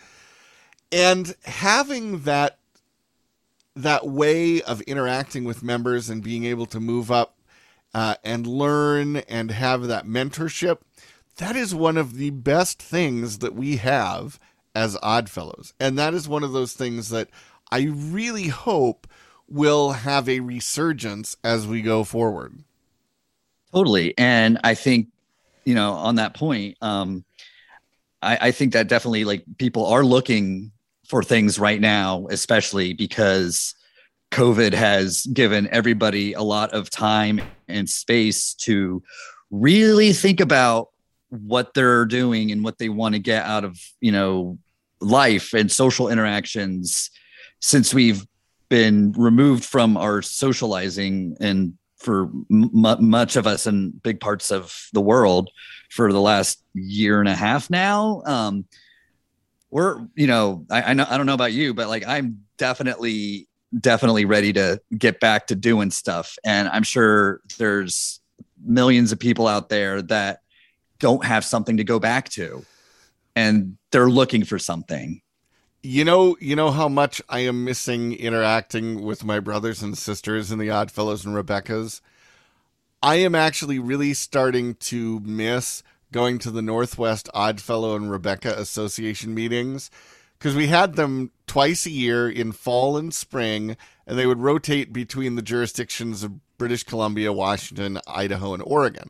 And 0.91 1.35
having 1.45 2.21
that 2.21 2.59
that 3.75 4.07
way 4.07 4.61
of 4.61 4.81
interacting 4.81 5.43
with 5.43 5.63
members 5.63 6.07
and 6.07 6.23
being 6.23 6.45
able 6.45 6.67
to 6.67 6.79
move 6.79 7.09
up 7.09 7.32
uh, 7.93 8.15
and 8.23 8.47
learn 8.47 9.17
and 9.17 9.51
have 9.51 9.87
that 9.87 10.05
mentorship, 10.05 10.79
that 11.37 11.55
is 11.55 11.73
one 11.73 11.97
of 11.97 12.15
the 12.15 12.29
best 12.31 12.81
things 12.81 13.39
that 13.39 13.55
we 13.55 13.77
have 13.77 14.39
as 14.75 14.97
Oddfellows. 15.03 15.73
And 15.79 15.97
that 15.97 16.13
is 16.13 16.27
one 16.27 16.43
of 16.43 16.51
those 16.51 16.73
things 16.73 17.09
that 17.09 17.29
I 17.71 17.83
really 17.83 18.47
hope 18.47 19.07
will 19.47 19.91
have 19.91 20.27
a 20.27 20.39
resurgence 20.39 21.37
as 21.43 21.67
we 21.67 21.81
go 21.81 22.03
forward. 22.03 22.63
Totally. 23.71 24.13
And 24.17 24.59
I 24.63 24.75
think, 24.75 25.07
you 25.65 25.75
know, 25.75 25.93
on 25.93 26.15
that 26.15 26.33
point, 26.35 26.77
um, 26.81 27.23
I, 28.21 28.37
I 28.41 28.51
think 28.51 28.73
that 28.73 28.87
definitely 28.87 29.25
like 29.25 29.43
people 29.57 29.85
are 29.87 30.03
looking 30.03 30.71
for 31.07 31.23
things 31.23 31.59
right 31.59 31.81
now, 31.81 32.27
especially 32.29 32.93
because 32.93 33.75
COVID 34.33 34.73
has 34.73 35.27
given 35.27 35.69
everybody 35.71 36.33
a 36.33 36.41
lot 36.41 36.71
of 36.71 36.89
time 36.89 37.39
and 37.67 37.87
space 37.87 38.55
to 38.55 39.03
really 39.51 40.11
think 40.11 40.39
about 40.39 40.89
what 41.29 41.75
they're 41.75 42.05
doing 42.05 42.51
and 42.51 42.63
what 42.63 42.79
they 42.79 42.89
want 42.89 43.13
to 43.13 43.19
get 43.19 43.45
out 43.45 43.63
of, 43.63 43.79
you 44.01 44.11
know, 44.11 44.57
life 44.99 45.53
and 45.53 45.71
social 45.71 46.09
interactions 46.09 47.11
since 47.61 47.93
we've 47.93 48.25
been 48.69 49.11
removed 49.11 49.63
from 49.63 49.97
our 49.97 50.23
socializing 50.23 51.37
and 51.39 51.77
for 51.97 52.23
m- 52.49 52.71
much 52.71 53.35
of 53.35 53.45
us 53.45 53.67
in 53.67 53.91
big 53.91 54.19
parts 54.19 54.49
of 54.51 54.75
the 54.93 55.01
world 55.01 55.51
for 55.91 56.11
the 56.11 56.19
last 56.19 56.63
year 56.73 57.19
and 57.19 57.29
a 57.29 57.35
half 57.35 57.69
now. 57.69 58.23
Um, 58.25 58.65
we're, 59.69 60.07
you 60.15 60.25
know, 60.25 60.65
I, 60.71 60.81
I 60.81 60.93
know, 60.93 61.05
I 61.07 61.17
don't 61.17 61.27
know 61.27 61.35
about 61.35 61.53
you, 61.53 61.75
but 61.75 61.87
like 61.87 62.03
I'm 62.07 62.45
definitely, 62.57 63.47
definitely 63.79 64.25
ready 64.25 64.53
to 64.53 64.79
get 64.97 65.19
back 65.19 65.47
to 65.47 65.55
doing 65.55 65.91
stuff. 65.91 66.37
And 66.43 66.67
I'm 66.69 66.83
sure 66.83 67.41
there's 67.57 68.19
millions 68.63 69.11
of 69.11 69.19
people 69.19 69.47
out 69.47 69.69
there 69.69 70.01
that 70.03 70.39
don't 70.99 71.25
have 71.25 71.43
something 71.43 71.77
to 71.77 71.83
go 71.83 71.99
back 71.99 72.29
to 72.29 72.65
and 73.35 73.77
they're 73.91 74.09
looking 74.09 74.43
for 74.45 74.57
something 74.57 75.21
you 75.85 76.05
know, 76.05 76.37
you 76.39 76.55
know 76.55 76.71
how 76.71 76.87
much 76.87 77.21
I 77.27 77.39
am 77.39 77.65
missing 77.65 78.13
interacting 78.13 79.03
with 79.03 79.25
my 79.25 79.41
brothers 79.41 79.83
and 79.83 79.97
sisters 79.97 80.49
and 80.49 80.59
the 80.59 80.69
Oddfellows 80.69 81.25
and 81.25 81.35
Rebekahs. 81.35 81.99
I 83.01 83.15
am 83.15 83.35
actually 83.35 83.79
really 83.79 84.13
starting 84.13 84.75
to 84.75 85.19
miss 85.19 85.83
going 86.13 86.39
to 86.39 86.51
the 86.51 86.61
Northwest 86.61 87.29
Oddfellow 87.33 87.97
and 87.97 88.09
Rebekah 88.09 88.57
Association 88.57 89.33
meetings 89.33 89.91
because 90.43 90.57
we 90.57 90.67
had 90.67 90.95
them 90.95 91.31
twice 91.47 91.85
a 91.85 91.89
year 91.89 92.29
in 92.29 92.51
fall 92.51 92.97
and 92.97 93.13
spring, 93.13 93.77
and 94.05 94.19
they 94.19 94.27
would 94.27 94.41
rotate 94.41 94.91
between 94.91 95.35
the 95.35 95.41
jurisdictions 95.41 96.21
of 96.21 96.57
British 96.57 96.83
Columbia, 96.83 97.31
Washington, 97.31 97.97
Idaho, 98.05 98.53
and 98.53 98.61
Oregon. 98.65 99.09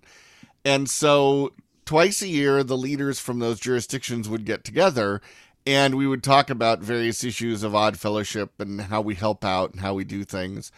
And 0.63 0.87
so 0.87 1.53
twice 1.85 2.21
a 2.21 2.27
year, 2.27 2.63
the 2.63 2.77
leaders 2.77 3.19
from 3.19 3.39
those 3.39 3.59
jurisdictions 3.59 4.29
would 4.29 4.45
get 4.45 4.63
together 4.63 5.21
and 5.65 5.95
we 5.95 6.05
would 6.05 6.21
talk 6.21 6.51
about 6.51 6.81
various 6.81 7.23
issues 7.23 7.63
of 7.63 7.73
odd 7.73 7.97
fellowship 7.97 8.51
and 8.59 8.81
how 8.81 9.01
we 9.01 9.15
help 9.15 9.43
out 9.43 9.71
and 9.71 9.81
how 9.81 9.95
we 9.95 10.03
do 10.03 10.23
things. 10.23 10.71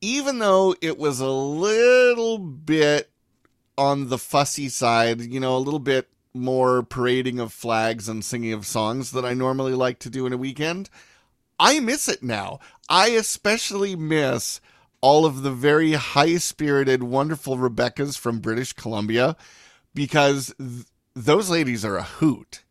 Even 0.00 0.40
though 0.40 0.74
it 0.80 0.98
was 0.98 1.20
a 1.20 1.30
little 1.30 2.38
bit 2.38 3.08
on 3.78 4.08
the 4.08 4.18
fussy 4.18 4.68
side, 4.68 5.20
you 5.20 5.38
know, 5.38 5.56
a 5.56 5.58
little 5.58 5.78
bit 5.78 6.08
more 6.34 6.82
parading 6.82 7.38
of 7.40 7.52
flags 7.52 8.08
and 8.08 8.24
singing 8.24 8.52
of 8.52 8.66
songs 8.66 9.12
that 9.12 9.24
I 9.24 9.34
normally 9.34 9.74
like 9.74 9.98
to 10.00 10.10
do 10.10 10.26
in 10.26 10.32
a 10.32 10.38
weekend, 10.38 10.88
I 11.58 11.80
miss 11.80 12.08
it 12.08 12.22
now. 12.22 12.58
I 12.88 13.08
especially 13.08 13.96
miss 13.96 14.60
all 15.00 15.26
of 15.26 15.42
the 15.42 15.50
very 15.52 15.92
high 15.92 16.36
spirited, 16.36 17.02
wonderful 17.02 17.56
Rebekahs 17.58 18.16
from 18.16 18.40
British 18.40 18.72
Columbia 18.72 19.36
because 19.94 20.54
th- 20.58 20.86
those 21.14 21.50
ladies 21.50 21.84
are 21.84 21.96
a 21.96 22.02
hoot 22.02 22.62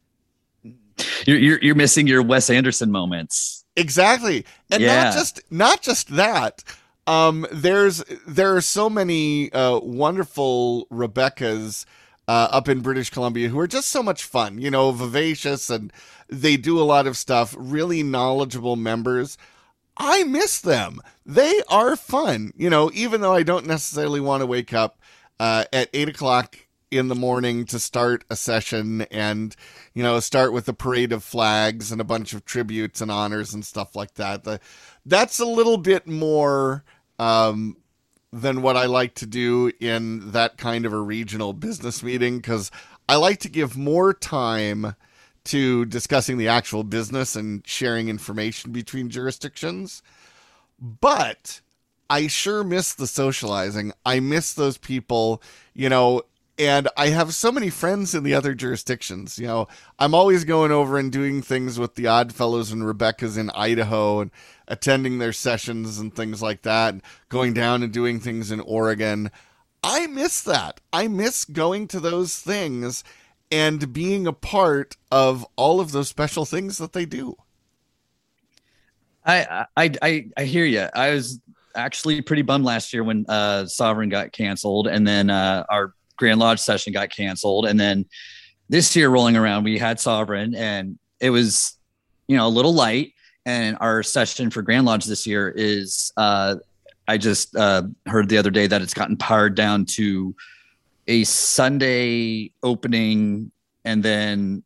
you're, 1.25 1.37
you're, 1.37 1.59
you're 1.61 1.75
missing 1.75 2.07
your 2.07 2.21
Wes 2.21 2.49
Anderson 2.49 2.91
moments. 2.91 3.65
Exactly. 3.75 4.45
And 4.69 4.81
Yeah. 4.81 5.03
not 5.05 5.13
just 5.13 5.41
not 5.49 5.81
just 5.81 6.09
that. 6.15 6.63
Um 7.07 7.47
there's 7.51 8.03
there 8.27 8.55
are 8.55 8.61
so 8.61 8.89
many 8.89 9.51
uh 9.53 9.79
wonderful 9.79 10.87
Rebekahs 10.91 11.85
uh, 12.31 12.47
up 12.49 12.69
in 12.69 12.79
British 12.79 13.09
Columbia 13.09 13.49
who 13.49 13.59
are 13.59 13.67
just 13.67 13.89
so 13.89 14.01
much 14.01 14.23
fun, 14.23 14.57
you 14.57 14.71
know, 14.71 14.93
vivacious 14.93 15.69
and 15.69 15.91
they 16.29 16.55
do 16.55 16.79
a 16.79 16.83
lot 16.83 17.05
of 17.05 17.17
stuff, 17.17 17.53
really 17.57 18.03
knowledgeable 18.03 18.77
members. 18.77 19.37
I 19.97 20.23
miss 20.23 20.61
them. 20.61 21.01
They 21.25 21.61
are 21.67 21.97
fun, 21.97 22.53
you 22.55 22.69
know, 22.69 22.89
even 22.93 23.19
though 23.19 23.33
I 23.33 23.43
don't 23.43 23.67
necessarily 23.67 24.21
want 24.21 24.39
to 24.39 24.47
wake 24.47 24.73
up 24.73 24.97
uh, 25.41 25.65
at 25.73 25.89
eight 25.91 26.07
o'clock 26.07 26.57
in 26.89 27.09
the 27.09 27.15
morning 27.15 27.65
to 27.65 27.77
start 27.79 28.23
a 28.29 28.37
session 28.37 29.01
and, 29.11 29.53
you 29.93 30.01
know, 30.01 30.17
start 30.21 30.53
with 30.53 30.69
a 30.69 30.73
parade 30.73 31.11
of 31.11 31.25
flags 31.25 31.91
and 31.91 31.99
a 31.99 32.05
bunch 32.05 32.31
of 32.31 32.45
tributes 32.45 33.01
and 33.01 33.11
honors 33.11 33.53
and 33.53 33.65
stuff 33.65 33.93
like 33.93 34.13
that. 34.13 34.45
The, 34.45 34.61
that's 35.05 35.41
a 35.41 35.45
little 35.45 35.77
bit 35.77 36.07
more 36.07 36.85
um, 37.19 37.75
than 38.33 38.61
what 38.61 38.77
I 38.77 38.85
like 38.85 39.15
to 39.15 39.25
do 39.25 39.71
in 39.79 40.31
that 40.31 40.57
kind 40.57 40.85
of 40.85 40.93
a 40.93 40.99
regional 40.99 41.53
business 41.53 42.01
meeting 42.01 42.37
because 42.37 42.71
I 43.09 43.15
like 43.15 43.39
to 43.39 43.49
give 43.49 43.75
more 43.75 44.13
time 44.13 44.95
to 45.45 45.85
discussing 45.85 46.37
the 46.37 46.47
actual 46.47 46.83
business 46.83 47.35
and 47.35 47.65
sharing 47.67 48.07
information 48.07 48.71
between 48.71 49.09
jurisdictions. 49.09 50.01
But 50.79 51.61
I 52.09 52.27
sure 52.27 52.63
miss 52.63 52.93
the 52.93 53.07
socializing. 53.07 53.91
I 54.05 54.19
miss 54.19 54.53
those 54.53 54.77
people, 54.77 55.41
you 55.73 55.89
know, 55.89 56.23
and 56.61 56.87
I 56.95 57.07
have 57.07 57.33
so 57.33 57.51
many 57.51 57.71
friends 57.71 58.13
in 58.13 58.21
the 58.21 58.35
other 58.35 58.53
jurisdictions. 58.53 59.39
You 59.39 59.47
know, 59.47 59.67
I'm 59.97 60.13
always 60.13 60.43
going 60.43 60.71
over 60.71 60.99
and 60.99 61.11
doing 61.11 61.41
things 61.41 61.79
with 61.79 61.95
the 61.95 62.05
Odd 62.05 62.31
Fellows 62.31 62.71
and 62.71 62.83
Rebekahs 62.83 63.35
in 63.35 63.49
Idaho 63.49 64.19
and 64.19 64.29
attending 64.67 65.17
their 65.17 65.33
sessions 65.33 65.97
and 65.97 66.15
things 66.15 66.39
like 66.39 66.61
that, 66.61 66.93
going 67.29 67.55
down 67.55 67.81
and 67.81 67.91
doing 67.91 68.19
things 68.19 68.51
in 68.51 68.59
Oregon. 68.59 69.31
I 69.83 70.05
miss 70.05 70.43
that. 70.43 70.79
I 70.93 71.07
miss 71.07 71.45
going 71.45 71.87
to 71.87 71.99
those 71.99 72.37
things 72.37 73.03
and 73.51 73.91
being 73.91 74.27
a 74.27 74.33
part 74.33 74.97
of 75.11 75.43
all 75.55 75.79
of 75.79 75.91
those 75.91 76.09
special 76.09 76.45
things 76.45 76.77
that 76.77 76.93
they 76.93 77.05
do. 77.05 77.37
I 79.25 79.65
I 79.75 79.91
I, 79.99 80.29
I 80.37 80.43
hear 80.43 80.65
you. 80.65 80.87
I 80.93 81.09
was 81.09 81.39
actually 81.73 82.21
pretty 82.21 82.43
bummed 82.43 82.65
last 82.65 82.93
year 82.93 83.03
when 83.03 83.25
uh, 83.27 83.65
Sovereign 83.65 84.09
got 84.09 84.31
canceled, 84.31 84.85
and 84.85 85.07
then 85.07 85.31
uh, 85.31 85.65
our 85.67 85.95
Grand 86.21 86.39
Lodge 86.39 86.59
session 86.59 86.93
got 86.93 87.09
canceled, 87.09 87.65
and 87.65 87.79
then 87.79 88.05
this 88.69 88.95
year 88.95 89.09
rolling 89.09 89.35
around, 89.35 89.65
we 89.65 89.77
had 89.77 89.99
Sovereign, 89.99 90.55
and 90.55 90.97
it 91.19 91.29
was 91.29 91.77
you 92.27 92.37
know 92.37 92.47
a 92.47 92.49
little 92.49 92.73
light. 92.73 93.13
And 93.45 93.75
our 93.81 94.03
session 94.03 94.51
for 94.51 94.61
Grand 94.61 94.85
Lodge 94.85 95.05
this 95.05 95.25
year 95.25 95.49
is 95.49 96.13
uh, 96.15 96.55
I 97.07 97.17
just 97.17 97.55
uh, 97.55 97.83
heard 98.05 98.29
the 98.29 98.37
other 98.37 98.51
day 98.51 98.67
that 98.67 98.81
it's 98.81 98.93
gotten 98.93 99.17
powered 99.17 99.55
down 99.55 99.85
to 99.97 100.35
a 101.07 101.23
Sunday 101.25 102.51
opening, 102.63 103.51
and 103.83 104.01
then 104.01 104.63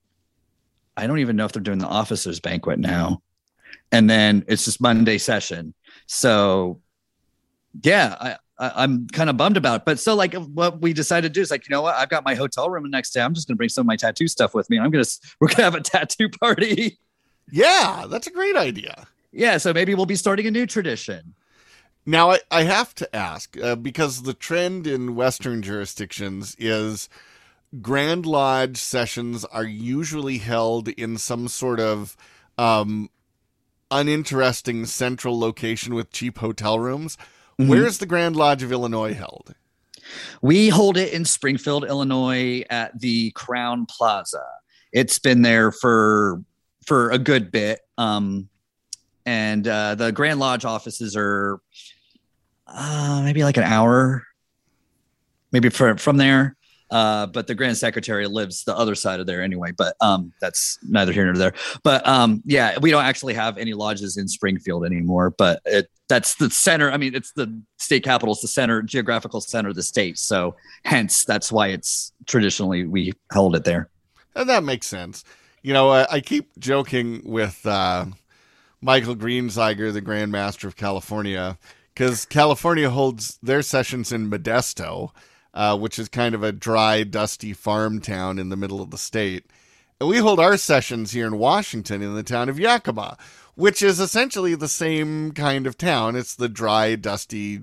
I 0.96 1.08
don't 1.08 1.20
even 1.20 1.36
know 1.36 1.46
if 1.46 1.54
they're 1.54 1.64
doing 1.64 1.80
the 1.80 1.88
officers 1.88 2.40
banquet 2.40 2.78
now 2.78 3.24
and 3.92 4.10
then 4.10 4.44
it's 4.48 4.66
just 4.66 4.82
Monday 4.82 5.18
session. 5.18 5.74
So, 6.08 6.82
yeah, 7.82 8.16
I, 8.20 8.36
I, 8.58 8.84
I'm 8.84 9.08
kind 9.08 9.30
of 9.30 9.38
bummed 9.38 9.58
about 9.58 9.82
it. 9.82 9.86
But 9.86 10.00
so, 10.00 10.16
like, 10.16 10.34
what 10.34 10.82
we 10.82 10.94
decided 10.94 11.34
to 11.34 11.34
do 11.38 11.42
is 11.42 11.52
like, 11.52 11.68
you 11.68 11.74
know 11.74 11.82
what? 11.82 11.96
I've 11.96 12.10
got 12.10 12.24
my 12.24 12.36
hotel 12.36 12.70
room 12.70 12.84
the 12.84 12.90
next 12.90 13.12
day. 13.12 13.22
I'm 13.22 13.34
just 13.34 13.48
gonna 13.48 13.58
bring 13.58 13.70
some 13.70 13.84
of 13.84 13.88
my 13.88 13.96
tattoo 13.96 14.28
stuff 14.28 14.54
with 14.54 14.70
me. 14.70 14.80
I'm 14.80 14.92
gonna 14.92 15.06
we're 15.40 15.50
gonna 15.50 15.64
have 15.64 15.76
a 15.76 15.82
tattoo 15.82 16.30
party. 16.30 17.00
Yeah, 17.52 18.06
that's 18.10 18.26
a 18.26 18.32
great 18.32 18.56
idea. 18.56 19.06
yeah, 19.32 19.58
so 19.58 19.72
maybe 19.72 19.94
we'll 19.94 20.08
be 20.08 20.16
starting 20.16 20.48
a 20.48 20.52
new 20.52 20.66
tradition. 20.66 21.36
Now, 22.04 22.32
I, 22.32 22.40
I 22.50 22.64
have 22.64 22.96
to 22.96 23.16
ask 23.16 23.56
uh, 23.62 23.76
because 23.76 24.24
the 24.24 24.34
trend 24.34 24.88
in 24.88 25.14
Western 25.16 25.62
jurisdictions 25.62 26.56
is 26.58 27.08
Grand 27.84 28.26
Lodge 28.26 28.78
sessions 28.78 29.46
are 29.46 29.64
usually 29.64 30.40
held 30.40 30.88
in 30.88 31.20
some 31.20 31.48
sort 31.48 31.80
of 31.80 32.18
um, 32.58 33.12
uninteresting 33.92 34.86
central 34.86 35.40
location 35.40 35.94
with 35.94 36.12
cheap 36.12 36.40
hotel 36.40 36.80
rooms. 36.80 37.16
Mhm. 37.60 37.68
Where's 37.68 38.00
the 38.00 38.06
Grand 38.06 38.36
Lodge 38.36 38.64
of 38.64 38.72
Illinois 38.72 39.14
held? 39.14 39.56
We 40.42 40.70
hold 40.70 40.98
it 40.98 41.14
in 41.14 41.26
Springfield, 41.26 41.86
Illinois, 41.86 42.64
at 42.70 43.00
the 43.00 43.32
Crowne 43.32 43.88
Plaza. 43.88 44.44
It's 44.92 45.20
been 45.20 45.42
there 45.42 45.72
for 45.72 46.42
for 46.86 47.10
a 47.10 47.18
good 47.18 47.52
bit, 47.52 47.80
um, 47.98 48.48
and 49.26 49.68
uh, 49.68 49.96
the 49.96 50.12
Grand 50.12 50.40
Lodge 50.40 50.66
offices 50.66 51.16
are 51.18 51.60
uh, 52.68 53.22
maybe 53.24 53.44
like 53.44 53.58
an 53.58 53.64
hour, 53.64 54.24
maybe 55.52 55.70
for, 55.70 55.98
from 55.98 56.18
there. 56.18 56.56
Uh, 56.92 57.26
but 57.26 57.48
the 57.48 57.56
Grand 57.56 57.78
Secretary 57.78 58.28
lives 58.28 58.64
the 58.64 58.76
other 58.76 58.96
side 58.96 59.20
of 59.20 59.26
there 59.26 59.42
anyway. 59.42 59.72
But 59.76 59.96
um, 60.02 60.32
that's 60.40 60.78
neither 60.88 61.12
here 61.12 61.26
nor 61.26 61.36
there. 61.36 61.54
But 61.84 62.08
um, 62.08 62.42
yeah, 62.46 62.78
we 62.80 62.92
don't 62.92 63.04
actually 63.04 63.34
have 63.34 63.58
any 63.58 63.74
lodges 63.74 64.18
in 64.18 64.28
Springfield 64.28 64.86
anymore. 64.86 65.32
But 65.32 65.62
it, 65.66 65.90
that's 66.08 66.36
the 66.36 66.50
center. 66.50 66.92
I 66.92 66.98
mean, 66.98 67.16
it's 67.16 67.32
the 67.34 67.60
state 67.78 68.04
capital. 68.04 68.34
It's 68.34 68.42
the 68.42 68.48
center, 68.48 68.82
geographical 68.82 69.42
center 69.42 69.70
of 69.70 69.76
the 69.76 69.84
state. 69.84 70.18
So 70.18 70.56
hence, 70.84 71.26
that's 71.26 71.52
why 71.52 71.70
it's 71.70 72.14
traditionally 72.28 72.86
we 72.86 73.14
held 73.32 73.56
it 73.56 73.64
there. 73.64 73.90
And 74.36 74.50
that 74.50 74.64
makes 74.64 74.88
sense. 74.88 75.24
You 75.64 75.74
know, 75.74 75.90
I, 75.90 76.06
I 76.12 76.20
keep 76.20 76.52
joking 76.60 77.22
with 77.26 77.66
uh, 77.66 78.06
Michael 78.82 79.16
Greenziger, 79.16 79.92
the 79.92 80.02
Grand 80.02 80.32
Master 80.32 80.68
of 80.68 80.76
California, 80.76 81.58
because 81.94 82.26
California 82.26 82.90
holds 82.90 83.40
their 83.42 83.64
sessions 83.64 84.12
in 84.12 84.30
Modesto, 84.30 85.10
uh, 85.56 85.78
which 85.78 85.98
is 85.98 86.10
kind 86.10 86.36
of 86.36 86.44
a 86.44 86.52
dry, 86.52 87.04
dusty 87.04 87.54
farm 87.54 88.02
town 88.02 88.38
in 88.38 88.50
the 88.50 88.58
middle 88.58 88.82
of 88.82 88.92
the 88.92 88.98
state. 88.98 89.46
And 90.00 90.10
we 90.10 90.18
hold 90.18 90.40
our 90.40 90.58
sessions 90.58 91.12
here 91.12 91.26
in 91.26 91.38
Washington 91.38 92.02
in 92.02 92.14
the 92.14 92.24
town 92.24 92.50
of 92.50 92.60
Yakima, 92.60 93.18
which 93.56 93.82
is 93.82 94.00
essentially 94.00 94.54
the 94.54 94.68
same 94.68 95.32
kind 95.32 95.66
of 95.66 95.78
town. 95.78 96.18
It's 96.18 96.36
the 96.36 96.50
dry, 96.50 96.96
dusty 96.96 97.62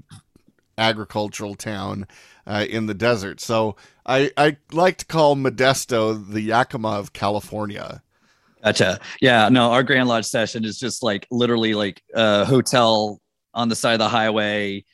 agricultural 0.79 1.55
town 1.55 2.07
uh, 2.47 2.65
in 2.69 2.87
the 2.87 2.95
desert. 2.95 3.41
So 3.41 3.77
I, 4.07 4.31
I 4.39 4.57
like 4.73 4.97
to 4.99 5.07
call 5.07 5.37
Modesto 5.37 6.27
the 6.27 6.41
Yakima 6.41 6.93
of 6.93 7.13
California. 7.13 8.03
Gotcha. 8.65 9.01
Yeah. 9.21 9.51
No, 9.51 9.71
our 9.71 9.83
Grand 9.83 10.09
Lodge 10.09 10.25
session 10.25 10.65
is 10.65 10.79
just 10.79 11.03
like 11.03 11.27
literally 11.31 11.75
like 11.75 12.03
a 12.15 12.47
hotel 12.47 13.21
on 13.53 13.69
the 13.69 13.77
side 13.77 13.95
of 13.95 13.99
the 13.99 14.09
highway 14.09 14.85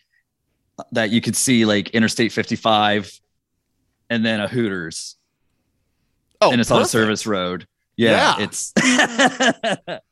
that 0.92 1.10
you 1.10 1.20
could 1.20 1.36
see 1.36 1.64
like 1.64 1.90
Interstate 1.90 2.32
55 2.32 3.20
and 4.10 4.24
then 4.24 4.40
a 4.40 4.48
Hooters. 4.48 5.16
Oh, 6.40 6.52
and 6.52 6.60
it's 6.60 6.70
on 6.70 6.82
a 6.82 6.86
service 6.86 7.26
road. 7.26 7.66
Yeah. 7.96 8.36
Yeah. 8.38 8.46
It's 8.46 8.72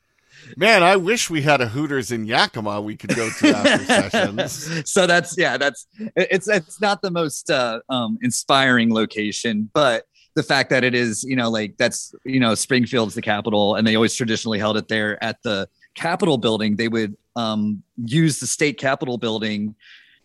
Man, 0.56 0.82
I 0.82 0.96
wish 0.96 1.28
we 1.28 1.42
had 1.42 1.60
a 1.60 1.66
Hooters 1.66 2.12
in 2.12 2.24
Yakima 2.24 2.80
we 2.80 2.96
could 2.96 3.14
go 3.14 3.28
to 3.30 3.48
after 3.48 3.84
sessions. 3.84 4.90
so 4.90 5.06
that's 5.06 5.36
yeah, 5.36 5.56
that's 5.56 5.86
it's 6.14 6.48
it's 6.48 6.80
not 6.80 7.02
the 7.02 7.10
most 7.10 7.50
uh 7.50 7.80
um 7.88 8.18
inspiring 8.22 8.92
location, 8.92 9.70
but 9.72 10.04
the 10.34 10.42
fact 10.42 10.70
that 10.70 10.84
it 10.84 10.94
is, 10.94 11.24
you 11.24 11.34
know, 11.34 11.50
like 11.50 11.76
that's 11.78 12.14
you 12.24 12.38
know, 12.38 12.54
Springfield's 12.54 13.14
the 13.14 13.22
capital, 13.22 13.74
and 13.74 13.86
they 13.86 13.96
always 13.96 14.14
traditionally 14.14 14.58
held 14.58 14.76
it 14.76 14.88
there 14.88 15.22
at 15.22 15.42
the 15.42 15.68
Capitol 15.94 16.38
building. 16.38 16.76
They 16.76 16.88
would 16.88 17.16
um 17.34 17.82
use 17.96 18.38
the 18.38 18.46
state 18.46 18.78
Capitol 18.78 19.18
building 19.18 19.74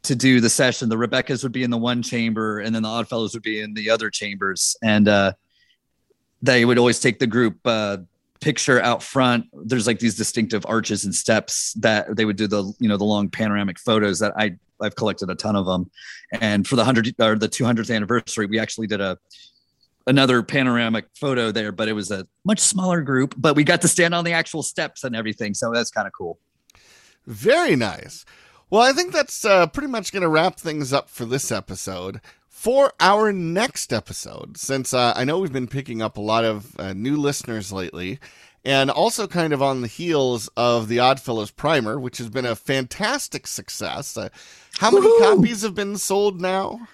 to 0.03 0.15
do 0.15 0.41
the 0.41 0.49
session. 0.49 0.89
The 0.89 0.97
Rebekahs 0.97 1.43
would 1.43 1.51
be 1.51 1.63
in 1.63 1.69
the 1.69 1.77
one 1.77 2.01
chamber, 2.01 2.59
and 2.59 2.73
then 2.73 2.83
the 2.83 2.89
Oddfellows 2.89 3.33
would 3.33 3.43
be 3.43 3.61
in 3.61 3.73
the 3.73 3.89
other 3.89 4.09
chambers, 4.09 4.75
and 4.81 5.07
uh 5.07 5.33
they 6.43 6.65
would 6.65 6.79
always 6.79 6.99
take 6.99 7.19
the 7.19 7.27
group 7.27 7.57
uh 7.65 7.97
picture 8.39 8.81
out 8.81 9.03
front 9.03 9.45
there's 9.53 9.85
like 9.85 9.99
these 9.99 10.15
distinctive 10.15 10.65
arches 10.67 11.05
and 11.05 11.13
steps 11.13 11.73
that 11.73 12.15
they 12.15 12.25
would 12.25 12.35
do 12.35 12.47
the 12.47 12.73
you 12.79 12.89
know 12.89 12.97
the 12.97 13.03
long 13.03 13.29
panoramic 13.29 13.77
photos 13.77 14.17
that 14.17 14.33
i 14.35 14.51
i've 14.81 14.95
collected 14.95 15.29
a 15.29 15.35
ton 15.35 15.55
of 15.55 15.67
them 15.67 15.91
and 16.41 16.67
for 16.67 16.75
the 16.75 16.79
100 16.79 17.13
or 17.19 17.37
the 17.37 17.47
200th 17.47 17.95
anniversary 17.95 18.47
we 18.47 18.57
actually 18.57 18.87
did 18.87 18.99
a 18.99 19.15
another 20.07 20.41
panoramic 20.41 21.05
photo 21.13 21.51
there 21.51 21.71
but 21.71 21.87
it 21.87 21.93
was 21.93 22.09
a 22.09 22.25
much 22.43 22.59
smaller 22.59 23.01
group 23.01 23.35
but 23.37 23.55
we 23.55 23.63
got 23.63 23.79
to 23.79 23.87
stand 23.87 24.15
on 24.15 24.25
the 24.25 24.33
actual 24.33 24.63
steps 24.63 25.03
and 25.03 25.15
everything 25.15 25.53
so 25.53 25.71
that's 25.71 25.91
kind 25.91 26.07
of 26.07 26.13
cool 26.13 26.39
Very 27.27 27.75
nice. 27.75 28.25
Well, 28.71 28.81
I 28.81 28.93
think 28.93 29.11
that's 29.11 29.43
uh, 29.43 29.67
pretty 29.67 29.89
much 29.89 30.13
going 30.13 30.21
to 30.23 30.29
wrap 30.29 30.57
things 30.57 30.93
up 30.93 31.09
for 31.09 31.25
this 31.25 31.51
episode. 31.51 32.21
For 32.47 32.93
our 33.01 33.33
next 33.33 33.91
episode, 33.91 34.55
since 34.55 34.93
uh, 34.93 35.11
I 35.15 35.25
know 35.25 35.39
we've 35.39 35.51
been 35.51 35.67
picking 35.67 36.01
up 36.01 36.15
a 36.15 36.21
lot 36.21 36.45
of 36.45 36.79
uh, 36.79 36.93
new 36.93 37.17
listeners 37.17 37.73
lately, 37.73 38.17
and 38.63 38.89
also 38.89 39.27
kind 39.27 39.51
of 39.51 39.61
on 39.61 39.81
the 39.81 39.87
heels 39.87 40.49
of 40.55 40.87
the 40.87 40.99
Oddfellows 40.99 41.51
Primer, 41.51 41.99
which 41.99 42.17
has 42.19 42.29
been 42.29 42.45
a 42.45 42.55
fantastic 42.55 43.45
success. 43.45 44.15
Uh, 44.15 44.29
how 44.77 44.89
many 44.89 45.05
Woohoo! 45.07 45.35
copies 45.35 45.63
have 45.63 45.75
been 45.75 45.97
sold 45.97 46.39
now? 46.39 46.87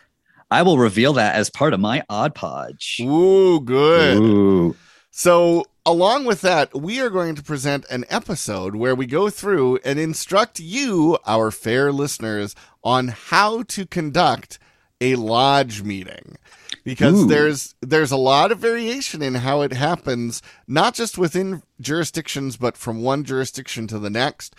i 0.50 0.62
will 0.62 0.78
reveal 0.78 1.12
that 1.12 1.36
as 1.36 1.50
part 1.50 1.74
of 1.74 1.80
my 1.82 2.02
odd 2.10 2.34
podge 2.34 3.02
Ooh, 3.02 3.60
good. 3.60 4.18
Ooh. 4.18 4.76
So, 5.20 5.66
along 5.84 6.26
with 6.26 6.42
that, 6.42 6.80
we 6.80 7.02
are 7.02 7.10
going 7.10 7.34
to 7.34 7.42
present 7.42 7.88
an 7.90 8.06
episode 8.08 8.76
where 8.76 8.94
we 8.94 9.08
go 9.08 9.32
through 9.32 9.80
and 9.84 9.98
instruct 9.98 10.60
you, 10.60 11.18
our 11.26 11.50
fair 11.50 11.92
listeners, 11.92 12.54
on 12.84 13.08
how 13.08 13.64
to 13.64 13.88
conduct 13.88 14.60
a 15.02 15.16
lodge 15.16 15.82
meeting. 15.82 16.38
Because 16.84 17.24
Ooh. 17.24 17.26
there's 17.26 17.74
there's 17.82 18.12
a 18.12 18.16
lot 18.16 18.52
of 18.52 18.60
variation 18.60 19.24
in 19.24 19.34
how 19.34 19.62
it 19.62 19.74
happens, 19.74 20.44
not 20.68 20.94
just 20.94 21.18
within 21.18 21.64
jurisdictions, 21.82 22.56
but 22.56 22.78
from 22.78 23.02
one 23.02 23.24
jurisdiction 23.24 23.88
to 23.88 23.98
the 23.98 24.12
next. 24.12 24.56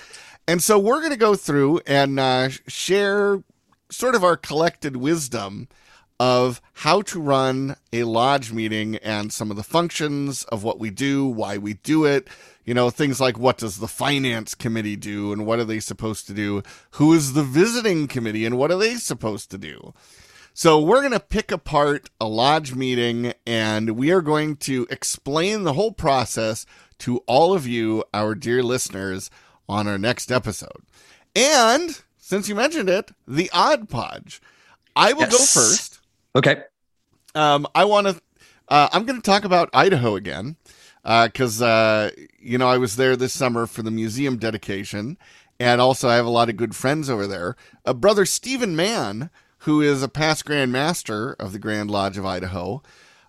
And 0.49 0.61
so 0.61 0.77
we're 0.77 0.99
going 0.99 1.13
to 1.13 1.17
go 1.17 1.37
through 1.37 1.83
and 1.87 2.19
uh, 2.19 2.49
share 2.67 3.45
sort 3.93 4.17
of 4.17 4.25
our 4.25 4.37
collected 4.37 4.97
wisdom 4.97 5.69
of 6.21 6.61
how 6.75 7.03
to 7.03 7.21
run 7.21 7.77
a 7.93 8.05
lodge 8.05 8.53
meeting 8.53 8.97
and 8.97 9.33
some 9.33 9.51
of 9.51 9.57
the 9.57 9.63
functions 9.63 10.45
of 10.45 10.65
what 10.65 10.79
we 10.79 10.91
do, 10.91 11.27
why 11.27 11.59
we 11.59 11.75
do 11.75 12.05
it. 12.05 12.29
You 12.65 12.75
know, 12.75 12.91
things 12.91 13.21
like 13.21 13.39
what 13.39 13.59
does 13.59 13.79
the 13.79 13.89
finance 13.89 14.55
committee 14.55 14.97
do 14.97 15.33
and 15.33 15.47
what 15.47 15.59
are 15.59 15.65
they 15.65 15.81
supposed 15.81 16.27
to 16.27 16.35
do? 16.35 16.63
Who 16.93 17.15
is 17.15 17.33
the 17.33 17.43
visiting 17.43 18.09
committee 18.09 18.45
and 18.45 18.59
what 18.59 18.71
are 18.71 18.79
they 18.79 18.97
supposed 18.97 19.51
to 19.53 19.59
do? 19.59 19.95
So 20.53 20.81
we're 20.81 21.01
going 21.01 21.13
to 21.13 21.21
pick 21.21 21.53
apart 21.53 22.11
a 22.21 22.27
lodge 22.27 22.75
meeting 22.75 23.33
and 23.47 23.91
we 23.93 24.11
are 24.11 24.21
going 24.21 24.57
to 24.57 24.87
explain 24.91 25.63
the 25.63 25.75
whole 25.75 25.93
process 25.93 26.67
to 26.99 27.19
all 27.27 27.55
of 27.55 27.67
you, 27.67 28.03
our 28.13 28.35
dear 28.35 28.63
listeners, 28.63 29.31
on 29.69 29.87
our 29.87 29.99
next 29.99 30.33
episode. 30.33 30.83
And 31.37 32.03
since 32.19 32.49
you 32.49 32.57
mentioned 32.57 32.89
it, 32.89 33.13
the 33.27 33.49
Odd 33.53 33.89
Podge. 33.89 34.43
I 34.97 35.13
will 35.13 35.27
go 35.27 35.39
first. 35.39 35.98
Okay. 36.35 36.63
Um, 37.35 37.67
I 37.75 37.85
want 37.85 38.07
to. 38.07 38.21
Uh, 38.69 38.89
I'm 38.93 39.05
going 39.05 39.21
to 39.21 39.31
talk 39.31 39.45
about 39.45 39.71
Idaho 39.73 40.15
again 40.15 40.57
because 41.03 41.63
uh, 41.63 42.11
you 42.39 42.59
know 42.59 42.69
I 42.69 42.79
was 42.79 42.97
there 42.97 43.17
this 43.17 43.33
summer 43.33 43.67
for 43.67 43.83
the 43.83 43.91
museum 43.91 44.37
dedication, 44.39 45.17
and 45.59 45.81
also 45.81 46.09
I 46.09 46.17
have 46.17 46.27
a 46.27 46.31
lot 46.31 46.49
of 46.49 46.57
good 46.57 46.77
friends 46.77 47.09
over 47.09 47.27
there. 47.27 47.57
Uh, 47.85 47.95
Brother 47.95 48.27
Stephen 48.27 48.77
Mann, 48.77 49.31
who 49.59 49.81
is 49.81 50.03
a 50.03 50.09
past 50.09 50.45
Grand 50.45 50.73
Master 50.73 51.35
of 51.39 51.53
the 51.53 51.59
Grand 51.59 51.91
Lodge 51.91 52.19
of 52.19 52.27
Idaho, 52.27 52.83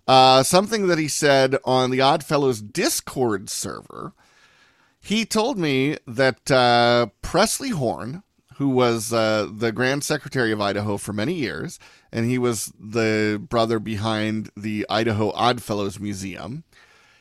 uh, 0.08 0.44
something 0.44 0.88
that 0.88 0.98
he 0.98 1.08
said 1.08 1.58
on 1.64 1.92
the 1.92 2.02
Oddfellows 2.02 2.62
Discord 2.62 3.50
server. 3.50 4.14
He 5.02 5.26
told 5.26 5.58
me 5.58 5.98
that 6.06 6.52
uh, 6.52 7.08
Presley 7.22 7.70
Horn, 7.70 8.24
who 8.56 8.70
was 8.70 9.14
uh, 9.14 9.48
the 9.50 9.72
Grand 9.72 10.04
Secretary 10.04 10.52
of 10.52 10.60
Idaho 10.60 10.98
for 10.98 11.14
many 11.14 11.34
years, 11.34 11.80
and 12.12 12.26
he 12.26 12.38
was 12.38 12.72
the 12.80 13.42
brother 13.50 13.80
behind 13.80 14.50
the 14.56 14.86
Idaho 14.90 15.32
Oddfellows 15.34 16.00
Museum. 16.00 16.64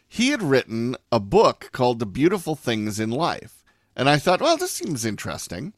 He 0.08 0.30
had 0.30 0.42
written 0.42 0.96
a 1.12 1.20
book 1.20 1.70
called 1.72 1.98
The 1.98 2.06
Beautiful 2.06 2.56
Things 2.56 2.98
in 2.98 3.10
Life. 3.10 3.64
And 3.94 4.08
I 4.08 4.16
thought, 4.16 4.40
well, 4.40 4.56
this 4.56 4.72
seems 4.72 5.04
interesting. 5.04 5.74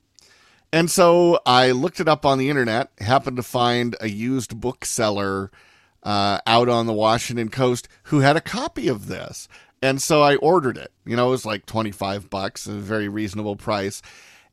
And 0.72 0.90
so 0.90 1.40
I 1.44 1.72
looked 1.72 1.98
it 1.98 2.08
up 2.08 2.24
on 2.24 2.38
the 2.38 2.48
internet, 2.48 2.90
happened 2.98 3.36
to 3.38 3.42
find 3.42 3.96
a 4.00 4.08
used 4.08 4.60
bookseller 4.60 5.50
uh, 6.02 6.38
out 6.46 6.68
on 6.68 6.86
the 6.86 6.92
Washington 6.92 7.48
coast 7.48 7.88
who 8.04 8.20
had 8.20 8.36
a 8.36 8.40
copy 8.40 8.86
of 8.86 9.08
this. 9.08 9.48
And 9.82 10.00
so 10.00 10.22
I 10.22 10.36
ordered 10.36 10.76
it. 10.76 10.92
You 11.04 11.16
know, 11.16 11.28
it 11.28 11.30
was 11.30 11.46
like 11.46 11.66
25 11.66 12.30
bucks, 12.30 12.66
a 12.66 12.72
very 12.72 13.08
reasonable 13.08 13.56
price. 13.56 14.00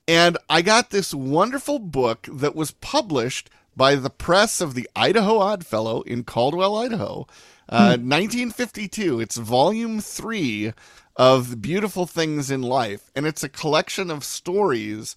And 0.08 0.38
I 0.50 0.62
got 0.62 0.90
this 0.90 1.14
wonderful 1.14 1.80
book 1.80 2.28
that 2.32 2.56
was 2.56 2.72
published 2.72 3.50
by 3.78 3.95
the 3.95 4.10
press 4.10 4.60
of 4.60 4.74
the 4.74 4.90
Idaho 4.95 5.38
Oddfellow 5.38 6.02
in 6.02 6.24
Caldwell, 6.24 6.76
Idaho, 6.78 7.28
uh, 7.70 7.95
1952. 7.98 9.20
It's 9.20 9.38
volume 9.38 10.02
three 10.02 10.74
of 11.16 11.62
Beautiful 11.62 12.08
Things 12.08 12.49
in 12.49 12.64
Life. 12.64 13.12
And 13.16 13.28
it's 13.28 13.44
a 13.44 13.49
collection 13.49 14.10
of 14.10 14.24
stories 14.24 15.16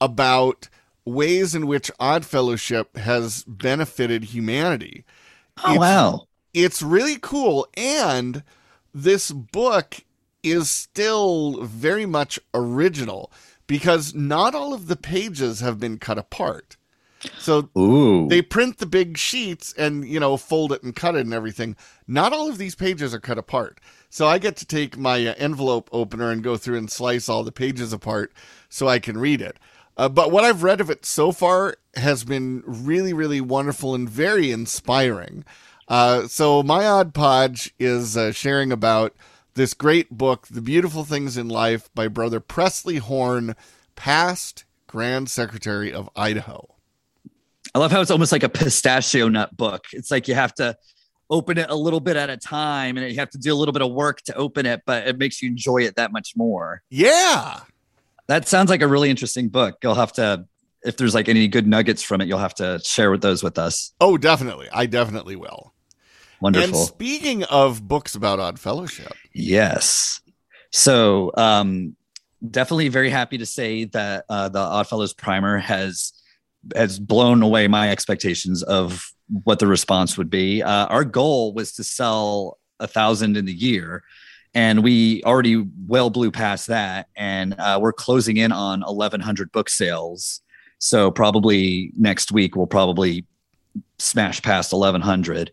about 0.00 0.68
ways 1.04 1.54
in 1.54 1.66
which 1.68 1.90
Odd 2.00 2.24
Fellowship 2.26 2.96
has 2.96 3.44
benefited 3.44 4.24
humanity. 4.24 5.04
Oh 5.64 5.74
It's- 5.74 5.78
wow. 5.78 6.26
It's 6.52 6.82
really 6.82 7.16
cool. 7.20 7.68
And 7.76 8.42
this 8.92 9.30
book 9.30 10.00
is 10.42 10.68
still 10.68 11.62
very 11.62 12.06
much 12.06 12.40
original 12.52 13.30
because 13.68 14.14
not 14.16 14.52
all 14.54 14.74
of 14.74 14.88
the 14.88 14.96
pages 14.96 15.60
have 15.60 15.78
been 15.78 15.96
cut 15.98 16.18
apart. 16.18 16.76
So 17.38 17.68
Ooh. 17.76 18.28
they 18.28 18.42
print 18.42 18.78
the 18.78 18.86
big 18.86 19.18
sheets 19.18 19.74
and 19.74 20.06
you 20.08 20.20
know 20.20 20.36
fold 20.36 20.72
it 20.72 20.82
and 20.82 20.94
cut 20.96 21.14
it 21.14 21.24
and 21.24 21.34
everything. 21.34 21.76
Not 22.06 22.32
all 22.32 22.48
of 22.48 22.58
these 22.58 22.74
pages 22.74 23.14
are 23.14 23.20
cut 23.20 23.38
apart. 23.38 23.80
So 24.08 24.26
i 24.26 24.38
get 24.38 24.56
to 24.56 24.66
take 24.66 24.96
my 24.96 25.26
uh, 25.26 25.34
envelope 25.36 25.88
opener 25.92 26.30
and 26.30 26.42
go 26.42 26.56
through 26.56 26.78
and 26.78 26.90
slice 26.90 27.28
all 27.28 27.44
the 27.44 27.52
pages 27.52 27.92
apart 27.92 28.32
so 28.68 28.88
i 28.88 28.98
can 28.98 29.18
read 29.18 29.40
it. 29.40 29.58
Uh, 29.96 30.08
but 30.08 30.30
what 30.30 30.44
i've 30.44 30.62
read 30.62 30.80
of 30.80 30.90
it 30.90 31.04
so 31.04 31.32
far 31.32 31.76
has 31.94 32.24
been 32.24 32.62
really 32.66 33.12
really 33.12 33.40
wonderful 33.40 33.94
and 33.94 34.08
very 34.08 34.50
inspiring. 34.50 35.44
Uh, 35.88 36.26
so 36.28 36.62
my 36.62 36.86
odd 36.86 37.12
podge 37.12 37.74
is 37.78 38.16
uh, 38.16 38.30
sharing 38.32 38.70
about 38.70 39.14
this 39.54 39.74
great 39.74 40.10
book 40.10 40.46
the 40.48 40.62
beautiful 40.62 41.04
things 41.04 41.36
in 41.36 41.48
life 41.48 41.90
by 41.94 42.08
brother 42.08 42.40
presley 42.40 42.96
horn 42.96 43.54
past 43.96 44.64
grand 44.86 45.28
secretary 45.28 45.92
of 45.92 46.08
idaho 46.16 46.66
I 47.74 47.78
love 47.78 47.92
how 47.92 48.00
it's 48.00 48.10
almost 48.10 48.32
like 48.32 48.42
a 48.42 48.48
pistachio 48.48 49.28
nut 49.28 49.56
book. 49.56 49.86
It's 49.92 50.10
like 50.10 50.28
you 50.28 50.34
have 50.34 50.54
to 50.54 50.76
open 51.28 51.58
it 51.58 51.70
a 51.70 51.74
little 51.74 52.00
bit 52.00 52.16
at 52.16 52.28
a 52.28 52.36
time 52.36 52.96
and 52.96 53.08
you 53.08 53.18
have 53.20 53.30
to 53.30 53.38
do 53.38 53.52
a 53.52 53.56
little 53.56 53.72
bit 53.72 53.82
of 53.82 53.92
work 53.92 54.20
to 54.22 54.34
open 54.34 54.66
it, 54.66 54.82
but 54.84 55.06
it 55.06 55.16
makes 55.18 55.40
you 55.40 55.48
enjoy 55.48 55.78
it 55.78 55.94
that 55.96 56.10
much 56.12 56.32
more. 56.36 56.82
yeah 56.90 57.60
That 58.26 58.48
sounds 58.48 58.68
like 58.70 58.82
a 58.82 58.88
really 58.88 59.10
interesting 59.10 59.48
book. 59.48 59.78
You'll 59.82 59.94
have 59.94 60.12
to, 60.14 60.46
if 60.84 60.96
there's 60.96 61.14
like 61.14 61.28
any 61.28 61.46
good 61.46 61.68
nuggets 61.68 62.02
from 62.02 62.20
it, 62.20 62.26
you'll 62.26 62.38
have 62.38 62.54
to 62.56 62.80
share 62.84 63.12
with 63.12 63.22
those 63.22 63.42
with 63.44 63.58
us. 63.58 63.92
Oh, 64.00 64.18
definitely. 64.18 64.68
I 64.72 64.86
definitely 64.86 65.36
will. 65.36 65.72
And 66.42 66.54
Wonderful. 66.54 66.86
speaking 66.86 67.44
of 67.44 67.86
books 67.86 68.14
about 68.16 68.40
Odd 68.40 68.58
Fellowship, 68.58 69.12
Yes. 69.32 70.20
So, 70.72 71.32
um, 71.36 71.96
definitely 72.48 72.88
very 72.88 73.10
happy 73.10 73.38
to 73.38 73.46
say 73.46 73.84
that 73.86 74.24
uh, 74.28 74.48
the 74.48 74.58
Oddfellows 74.60 75.12
primer 75.12 75.58
has 75.58 76.12
has 76.74 76.98
blown 76.98 77.42
away 77.42 77.68
my 77.68 77.90
expectations 77.90 78.62
of 78.62 79.12
what 79.44 79.58
the 79.58 79.66
response 79.66 80.18
would 80.18 80.30
be. 80.30 80.62
Uh, 80.62 80.86
our 80.86 81.04
goal 81.04 81.52
was 81.54 81.72
to 81.72 81.84
sell 81.84 82.58
a 82.80 82.86
thousand 82.86 83.36
in 83.36 83.44
the 83.44 83.52
year, 83.52 84.02
and 84.54 84.82
we 84.82 85.22
already 85.24 85.64
well 85.86 86.10
blew 86.10 86.30
past 86.30 86.66
that, 86.68 87.08
and 87.16 87.54
uh, 87.58 87.78
we're 87.80 87.92
closing 87.92 88.36
in 88.36 88.52
on 88.52 88.82
eleven 88.86 89.20
hundred 89.20 89.52
book 89.52 89.68
sales. 89.68 90.42
So 90.78 91.10
probably 91.10 91.92
next 91.96 92.32
week 92.32 92.56
we'll 92.56 92.66
probably 92.66 93.26
smash 93.98 94.42
past 94.42 94.72
eleven 94.72 95.00
hundred, 95.00 95.52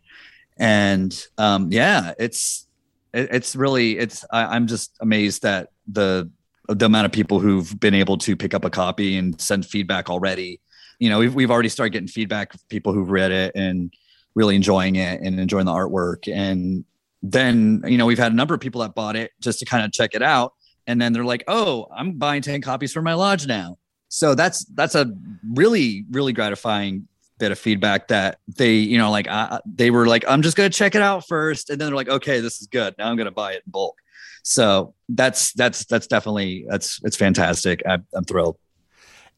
and 0.57 1.13
um, 1.37 1.71
yeah, 1.71 2.13
it's 2.17 2.67
it, 3.13 3.29
it's 3.31 3.55
really 3.55 3.97
it's 3.97 4.25
I, 4.31 4.55
i'm 4.55 4.67
just 4.67 4.95
amazed 5.01 5.41
that 5.43 5.69
the 5.87 6.29
the 6.67 6.85
amount 6.85 7.05
of 7.05 7.11
people 7.11 7.39
who've 7.39 7.79
been 7.79 7.93
able 7.93 8.17
to 8.19 8.35
pick 8.35 8.53
up 8.53 8.65
a 8.65 8.69
copy 8.69 9.17
and 9.17 9.39
send 9.39 9.65
feedback 9.65 10.09
already 10.09 10.59
you 10.99 11.09
know 11.09 11.19
we've, 11.19 11.35
we've 11.35 11.51
already 11.51 11.69
started 11.69 11.91
getting 11.91 12.07
feedback 12.07 12.53
of 12.53 12.67
people 12.69 12.93
who've 12.93 13.09
read 13.09 13.31
it 13.31 13.53
and 13.55 13.93
really 14.37 14.55
enjoying 14.55 14.95
it 14.95 15.19
and 15.21 15.39
enjoying 15.39 15.65
the 15.65 15.71
artwork. 15.71 16.31
And 16.31 16.85
then 17.23 17.81
you 17.85 17.97
know 17.97 18.05
we've 18.05 18.19
had 18.19 18.31
a 18.31 18.35
number 18.35 18.53
of 18.53 18.61
people 18.61 18.81
that 18.81 18.93
bought 18.93 19.15
it 19.15 19.31
just 19.41 19.59
to 19.59 19.65
kind 19.65 19.83
of 19.83 19.91
check 19.91 20.11
it 20.13 20.21
out. 20.21 20.53
And 20.85 21.01
then 21.01 21.11
they're 21.11 21.25
like 21.25 21.43
oh 21.47 21.87
i'm 21.93 22.13
buying 22.13 22.41
10 22.41 22.61
copies 22.61 22.93
for 22.93 23.01
my 23.01 23.13
lodge 23.13 23.47
now. 23.47 23.77
So 24.09 24.35
that's 24.35 24.63
that's 24.65 24.95
a 24.95 25.11
really 25.53 26.05
really 26.11 26.33
gratifying 26.33 27.07
bit 27.39 27.51
of 27.51 27.59
feedback 27.59 28.07
that 28.07 28.39
they 28.47 28.75
you 28.75 28.97
know 28.97 29.11
like 29.11 29.27
I, 29.27 29.59
they 29.65 29.91
were 29.91 30.07
like 30.07 30.23
i'm 30.27 30.41
just 30.41 30.57
gonna 30.57 30.69
check 30.69 30.95
it 30.95 31.01
out 31.01 31.27
first. 31.27 31.69
And 31.69 31.81
then 31.81 31.87
they're 31.87 31.95
like 31.95 32.09
okay 32.09 32.39
this 32.39 32.61
is 32.61 32.67
good. 32.67 32.95
Now 32.97 33.09
i'm 33.09 33.17
gonna 33.17 33.31
buy 33.31 33.53
it 33.53 33.63
in 33.65 33.71
bulk. 33.71 33.97
So 34.43 34.93
that's 35.09 35.51
that's 35.53 35.85
that's 35.85 36.07
definitely 36.07 36.65
that's 36.69 37.01
it's 37.03 37.17
fantastic. 37.17 37.81
I, 37.85 37.99
i'm 38.13 38.23
thrilled. 38.23 38.57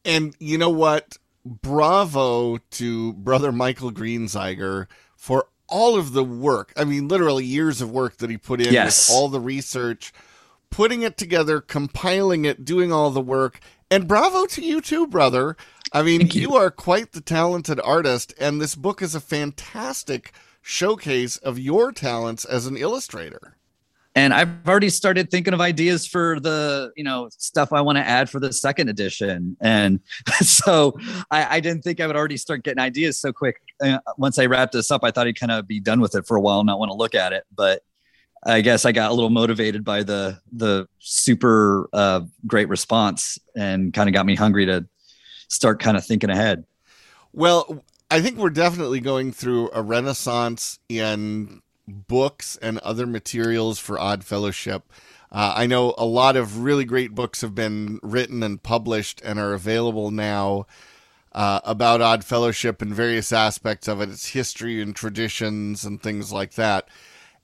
And 0.04 0.34
you 0.38 0.58
know 0.58 0.70
what? 0.70 1.16
Bravo 1.44 2.58
to 2.58 3.12
brother 3.14 3.52
Michael 3.52 3.90
Greenziger 3.92 4.86
for 5.16 5.46
all 5.68 5.96
of 5.96 6.12
the 6.12 6.24
work. 6.24 6.72
I 6.76 6.84
mean, 6.84 7.08
literally 7.08 7.44
years 7.44 7.80
of 7.80 7.90
work 7.90 8.18
that 8.18 8.30
he 8.30 8.36
put 8.36 8.60
in 8.60 8.72
Yes. 8.72 9.10
all 9.10 9.28
the 9.28 9.40
research, 9.40 10.12
putting 10.70 11.02
it 11.02 11.16
together, 11.16 11.60
compiling 11.60 12.44
it, 12.44 12.64
doing 12.64 12.92
all 12.92 13.10
the 13.10 13.20
work. 13.20 13.60
And 13.90 14.06
bravo 14.06 14.46
to 14.46 14.62
you 14.62 14.80
too, 14.80 15.06
brother. 15.06 15.56
I 15.92 16.02
mean, 16.02 16.28
you. 16.28 16.40
you. 16.42 16.54
are 16.56 16.70
quite 16.70 17.12
the 17.12 17.20
talented 17.20 17.80
artist, 17.82 18.32
and 18.38 18.60
this 18.60 18.74
book 18.74 19.02
is 19.02 19.14
a 19.14 19.20
fantastic 19.20 20.32
showcase 20.62 21.36
of 21.38 21.58
your 21.58 21.90
talents 21.90 22.44
as 22.44 22.66
an 22.66 22.76
illustrator. 22.76 23.56
And 24.14 24.34
i've 24.34 24.48
already 24.66 24.88
started 24.88 25.30
thinking 25.30 25.54
of 25.54 25.60
ideas 25.60 26.06
for 26.06 26.40
the 26.40 26.90
you 26.96 27.04
know 27.04 27.28
stuff 27.36 27.72
i 27.72 27.80
want 27.80 27.96
to 27.96 28.06
add 28.06 28.28
for 28.28 28.40
the 28.40 28.52
second 28.52 28.88
edition. 28.88 29.56
And 29.60 30.00
so 30.40 30.98
I, 31.30 31.56
I 31.56 31.60
didn't 31.60 31.82
think 31.82 32.00
i 32.00 32.06
would 32.06 32.16
already 32.16 32.36
start 32.36 32.64
getting 32.64 32.80
ideas 32.80 33.18
so 33.18 33.32
quick. 33.32 33.60
Uh, 33.82 33.98
once 34.18 34.38
i 34.38 34.46
wrapped 34.46 34.72
this 34.72 34.90
up 34.90 35.04
i 35.04 35.10
thought 35.10 35.26
i'd 35.26 35.38
kind 35.38 35.52
of 35.52 35.66
be 35.66 35.80
done 35.80 36.00
with 36.00 36.14
it 36.14 36.26
for 36.26 36.36
a 36.36 36.40
while 36.40 36.64
not 36.64 36.78
want 36.78 36.90
to 36.90 36.96
look 36.96 37.14
at 37.14 37.32
it. 37.32 37.44
But 37.54 37.82
I 38.42 38.62
guess 38.62 38.84
I 38.86 38.92
got 38.92 39.10
a 39.10 39.14
little 39.14 39.30
motivated 39.30 39.84
by 39.84 40.02
the 40.02 40.40
the 40.52 40.88
super 40.98 41.88
uh, 41.92 42.22
great 42.46 42.68
response 42.68 43.38
and 43.54 43.92
kind 43.92 44.08
of 44.08 44.14
got 44.14 44.24
me 44.24 44.34
hungry 44.34 44.66
to 44.66 44.86
start 45.48 45.80
kind 45.80 45.96
of 45.96 46.04
thinking 46.04 46.30
ahead. 46.30 46.64
Well, 47.32 47.84
I 48.10 48.20
think 48.20 48.38
we're 48.38 48.50
definitely 48.50 49.00
going 49.00 49.32
through 49.32 49.70
a 49.72 49.82
renaissance 49.82 50.78
in 50.88 51.60
books 51.90 52.56
and 52.60 52.78
other 52.78 53.06
materials 53.06 53.78
for 53.78 53.98
Odd 53.98 54.24
Fellowship. 54.24 54.90
Uh, 55.32 55.54
I 55.56 55.66
know 55.66 55.94
a 55.96 56.04
lot 56.04 56.36
of 56.36 56.64
really 56.64 56.84
great 56.84 57.14
books 57.14 57.40
have 57.40 57.54
been 57.54 58.00
written 58.02 58.42
and 58.42 58.62
published 58.62 59.20
and 59.24 59.38
are 59.38 59.54
available 59.54 60.10
now 60.10 60.66
uh, 61.32 61.60
about 61.64 62.00
Odd 62.00 62.24
Fellowship 62.24 62.82
and 62.82 62.92
various 62.92 63.32
aspects 63.32 63.86
of 63.86 64.00
it, 64.00 64.08
its 64.08 64.28
history 64.28 64.82
and 64.82 64.94
traditions 64.94 65.84
and 65.84 66.02
things 66.02 66.32
like 66.32 66.54
that. 66.54 66.88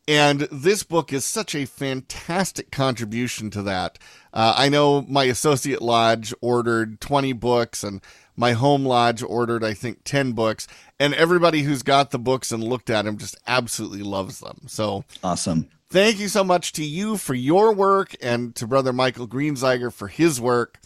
And 0.08 0.42
this 0.52 0.84
book 0.84 1.12
is 1.12 1.24
such 1.24 1.54
a 1.54 1.64
fantastic 1.64 2.70
contribution 2.70 3.50
to 3.50 3.62
that. 3.62 3.98
Uh, 4.32 4.54
I 4.56 4.68
know 4.68 5.02
my 5.02 5.24
associate 5.24 5.82
lodge 5.82 6.32
ordered 6.40 7.00
20 7.00 7.32
books, 7.32 7.82
and 7.82 8.00
my 8.36 8.52
home 8.52 8.84
lodge 8.84 9.22
ordered, 9.22 9.64
I 9.64 9.74
think, 9.74 10.04
10 10.04 10.32
books. 10.32 10.68
And 11.00 11.14
everybody 11.14 11.62
who's 11.62 11.82
got 11.82 12.10
the 12.10 12.18
books 12.18 12.52
and 12.52 12.62
looked 12.62 12.90
at 12.90 13.04
them 13.04 13.18
just 13.18 13.36
absolutely 13.46 14.02
loves 14.02 14.40
them. 14.40 14.62
So 14.66 15.04
awesome. 15.24 15.68
Thank 15.88 16.18
you 16.18 16.28
so 16.28 16.42
much 16.42 16.72
to 16.72 16.84
you 16.84 17.16
for 17.16 17.34
your 17.34 17.72
work 17.72 18.16
and 18.20 18.54
to 18.56 18.66
Brother 18.66 18.92
Michael 18.92 19.28
Greenziger 19.28 19.92
for 19.92 20.08
his 20.08 20.40
work. 20.40 20.80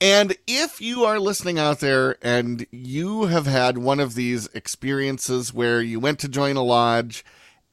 And 0.00 0.36
if 0.46 0.80
you 0.80 1.04
are 1.04 1.20
listening 1.20 1.58
out 1.58 1.80
there 1.80 2.16
and 2.20 2.66
you 2.72 3.26
have 3.26 3.46
had 3.46 3.78
one 3.78 4.00
of 4.00 4.14
these 4.14 4.48
experiences 4.48 5.54
where 5.54 5.80
you 5.80 6.00
went 6.00 6.18
to 6.18 6.28
join 6.28 6.56
a 6.56 6.62
lodge 6.62 7.24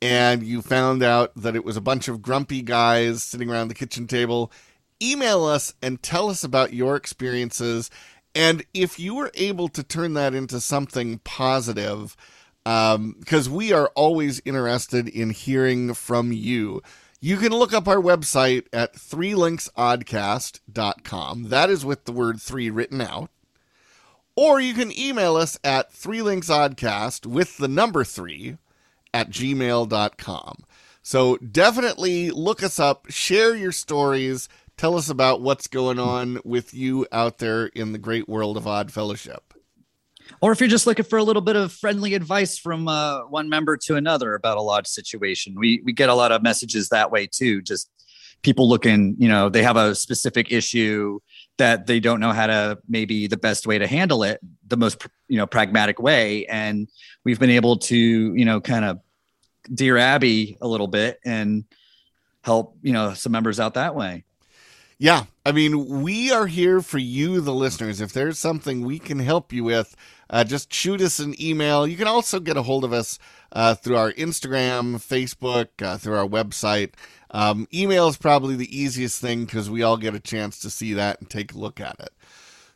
and 0.01 0.43
you 0.43 0.61
found 0.61 1.03
out 1.03 1.31
that 1.35 1.55
it 1.55 1.65
was 1.65 1.77
a 1.77 1.81
bunch 1.81 2.07
of 2.07 2.21
grumpy 2.21 2.61
guys 2.61 3.23
sitting 3.23 3.49
around 3.49 3.67
the 3.67 3.73
kitchen 3.73 4.07
table, 4.07 4.51
email 5.01 5.43
us 5.43 5.73
and 5.81 6.01
tell 6.01 6.29
us 6.29 6.43
about 6.43 6.73
your 6.73 6.95
experiences. 6.95 7.89
And 8.33 8.63
if 8.73 8.97
you 8.99 9.15
were 9.15 9.31
able 9.33 9.67
to 9.69 9.83
turn 9.83 10.13
that 10.13 10.33
into 10.33 10.61
something 10.61 11.19
positive, 11.19 12.15
because 12.63 13.47
um, 13.47 13.53
we 13.53 13.73
are 13.73 13.91
always 13.95 14.39
interested 14.45 15.07
in 15.07 15.31
hearing 15.31 15.95
from 15.95 16.31
you. 16.31 16.83
You 17.19 17.37
can 17.37 17.51
look 17.51 17.73
up 17.73 17.87
our 17.87 17.97
website 17.97 18.67
at 18.73 18.95
threelinksoddcast.com. 18.95 21.49
That 21.49 21.69
is 21.69 21.85
with 21.85 22.05
the 22.05 22.11
word 22.11 22.41
three 22.41 22.69
written 22.69 23.01
out. 23.01 23.31
Or 24.35 24.61
you 24.61 24.73
can 24.73 24.97
email 24.97 25.35
us 25.35 25.59
at 25.63 25.93
threelinksoddcast 25.93 27.25
with 27.25 27.57
the 27.57 27.67
number 27.67 28.03
three 28.03 28.57
at 29.13 29.29
gmail.com. 29.29 30.63
So 31.03 31.37
definitely 31.37 32.29
look 32.29 32.63
us 32.63 32.79
up, 32.79 33.07
share 33.09 33.55
your 33.55 33.71
stories, 33.71 34.47
tell 34.81 34.97
us 34.97 35.11
about 35.11 35.41
what's 35.41 35.67
going 35.67 35.99
on 35.99 36.39
with 36.43 36.73
you 36.73 37.05
out 37.11 37.37
there 37.37 37.67
in 37.67 37.91
the 37.91 37.99
great 37.99 38.27
world 38.27 38.57
of 38.57 38.65
Odd 38.65 38.91
Fellowship. 38.91 39.53
Or 40.41 40.51
if 40.51 40.59
you're 40.59 40.69
just 40.69 40.87
looking 40.87 41.05
for 41.05 41.19
a 41.19 41.23
little 41.23 41.43
bit 41.43 41.55
of 41.55 41.71
friendly 41.71 42.15
advice 42.15 42.57
from 42.57 42.87
uh, 42.87 43.19
one 43.27 43.47
member 43.47 43.77
to 43.77 43.95
another 43.95 44.33
about 44.33 44.57
a 44.57 44.61
lodge 44.61 44.87
situation 44.87 45.53
we 45.55 45.83
we 45.85 45.93
get 45.93 46.09
a 46.09 46.15
lot 46.15 46.31
of 46.31 46.41
messages 46.41 46.89
that 46.89 47.11
way 47.11 47.27
too. 47.27 47.61
Just 47.61 47.91
people 48.41 48.67
looking 48.67 49.15
you 49.19 49.29
know 49.29 49.49
they 49.49 49.61
have 49.61 49.77
a 49.77 49.93
specific 49.93 50.51
issue 50.51 51.19
that 51.59 51.85
they 51.85 51.99
don't 51.99 52.19
know 52.19 52.31
how 52.31 52.47
to 52.47 52.79
maybe 52.89 53.27
the 53.27 53.37
best 53.37 53.67
way 53.67 53.77
to 53.77 53.85
handle 53.85 54.23
it 54.23 54.39
the 54.65 54.77
most 54.77 55.05
you 55.27 55.37
know 55.37 55.45
pragmatic 55.45 55.99
way. 55.99 56.47
And 56.47 56.87
we've 57.23 57.39
been 57.39 57.51
able 57.51 57.77
to 57.77 57.95
you 58.35 58.45
know 58.45 58.59
kind 58.59 58.85
of 58.85 58.99
dear 59.71 59.97
abby 59.97 60.57
a 60.59 60.67
little 60.67 60.87
bit 60.87 61.19
and 61.23 61.65
help 62.43 62.77
you 62.81 62.93
know 62.93 63.13
some 63.13 63.31
members 63.31 63.59
out 63.59 63.75
that 63.75 63.93
way 63.93 64.25
yeah 65.01 65.25
i 65.45 65.51
mean 65.51 66.01
we 66.01 66.31
are 66.31 66.47
here 66.47 66.81
for 66.81 66.97
you 66.97 67.41
the 67.41 67.53
listeners 67.53 67.99
if 67.99 68.13
there's 68.13 68.39
something 68.39 68.85
we 68.85 68.99
can 68.99 69.19
help 69.19 69.51
you 69.51 69.63
with 69.63 69.95
uh, 70.31 70.45
just 70.45 70.73
shoot 70.73 71.01
us 71.01 71.19
an 71.19 71.39
email. 71.39 71.85
You 71.85 71.97
can 71.97 72.07
also 72.07 72.39
get 72.39 72.57
a 72.57 72.63
hold 72.63 72.85
of 72.85 72.93
us 72.93 73.19
uh, 73.51 73.75
through 73.75 73.97
our 73.97 74.13
Instagram, 74.13 74.95
Facebook, 74.95 75.67
uh, 75.81 75.97
through 75.97 76.15
our 76.15 76.27
website. 76.27 76.93
Um, 77.31 77.67
email 77.73 78.07
is 78.07 78.17
probably 78.17 78.55
the 78.55 78.75
easiest 78.75 79.21
thing 79.21 79.45
because 79.45 79.69
we 79.69 79.83
all 79.83 79.97
get 79.97 80.15
a 80.15 80.19
chance 80.19 80.59
to 80.59 80.69
see 80.69 80.93
that 80.93 81.19
and 81.19 81.29
take 81.29 81.53
a 81.53 81.57
look 81.57 81.79
at 81.79 81.99
it. 81.99 82.09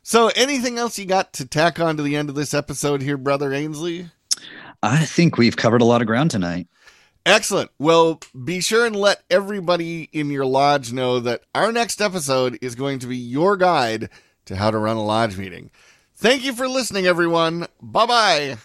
So, 0.02 0.30
anything 0.36 0.78
else 0.78 0.98
you 0.98 1.06
got 1.06 1.32
to 1.34 1.46
tack 1.46 1.80
on 1.80 1.96
to 1.96 2.02
the 2.02 2.14
end 2.14 2.28
of 2.28 2.36
this 2.36 2.54
episode 2.54 3.02
here, 3.02 3.16
Brother 3.16 3.52
Ainsley? 3.52 4.10
I 4.82 5.04
think 5.04 5.36
we've 5.36 5.56
covered 5.56 5.80
a 5.80 5.86
lot 5.86 6.00
of 6.00 6.06
ground 6.06 6.30
tonight. 6.30 6.68
Excellent. 7.26 7.72
Well, 7.80 8.20
be 8.44 8.60
sure 8.60 8.86
and 8.86 8.94
let 8.94 9.24
everybody 9.28 10.08
in 10.12 10.30
your 10.30 10.46
lodge 10.46 10.92
know 10.92 11.18
that 11.18 11.42
our 11.56 11.72
next 11.72 12.00
episode 12.00 12.56
is 12.62 12.76
going 12.76 13.00
to 13.00 13.08
be 13.08 13.16
your 13.16 13.56
guide 13.56 14.10
to 14.44 14.54
how 14.54 14.70
to 14.70 14.78
run 14.78 14.96
a 14.96 15.02
lodge 15.02 15.36
meeting. 15.36 15.72
Thank 16.14 16.44
you 16.44 16.52
for 16.52 16.68
listening, 16.68 17.04
everyone. 17.06 17.66
Bye 17.82 18.06
bye. 18.06 18.56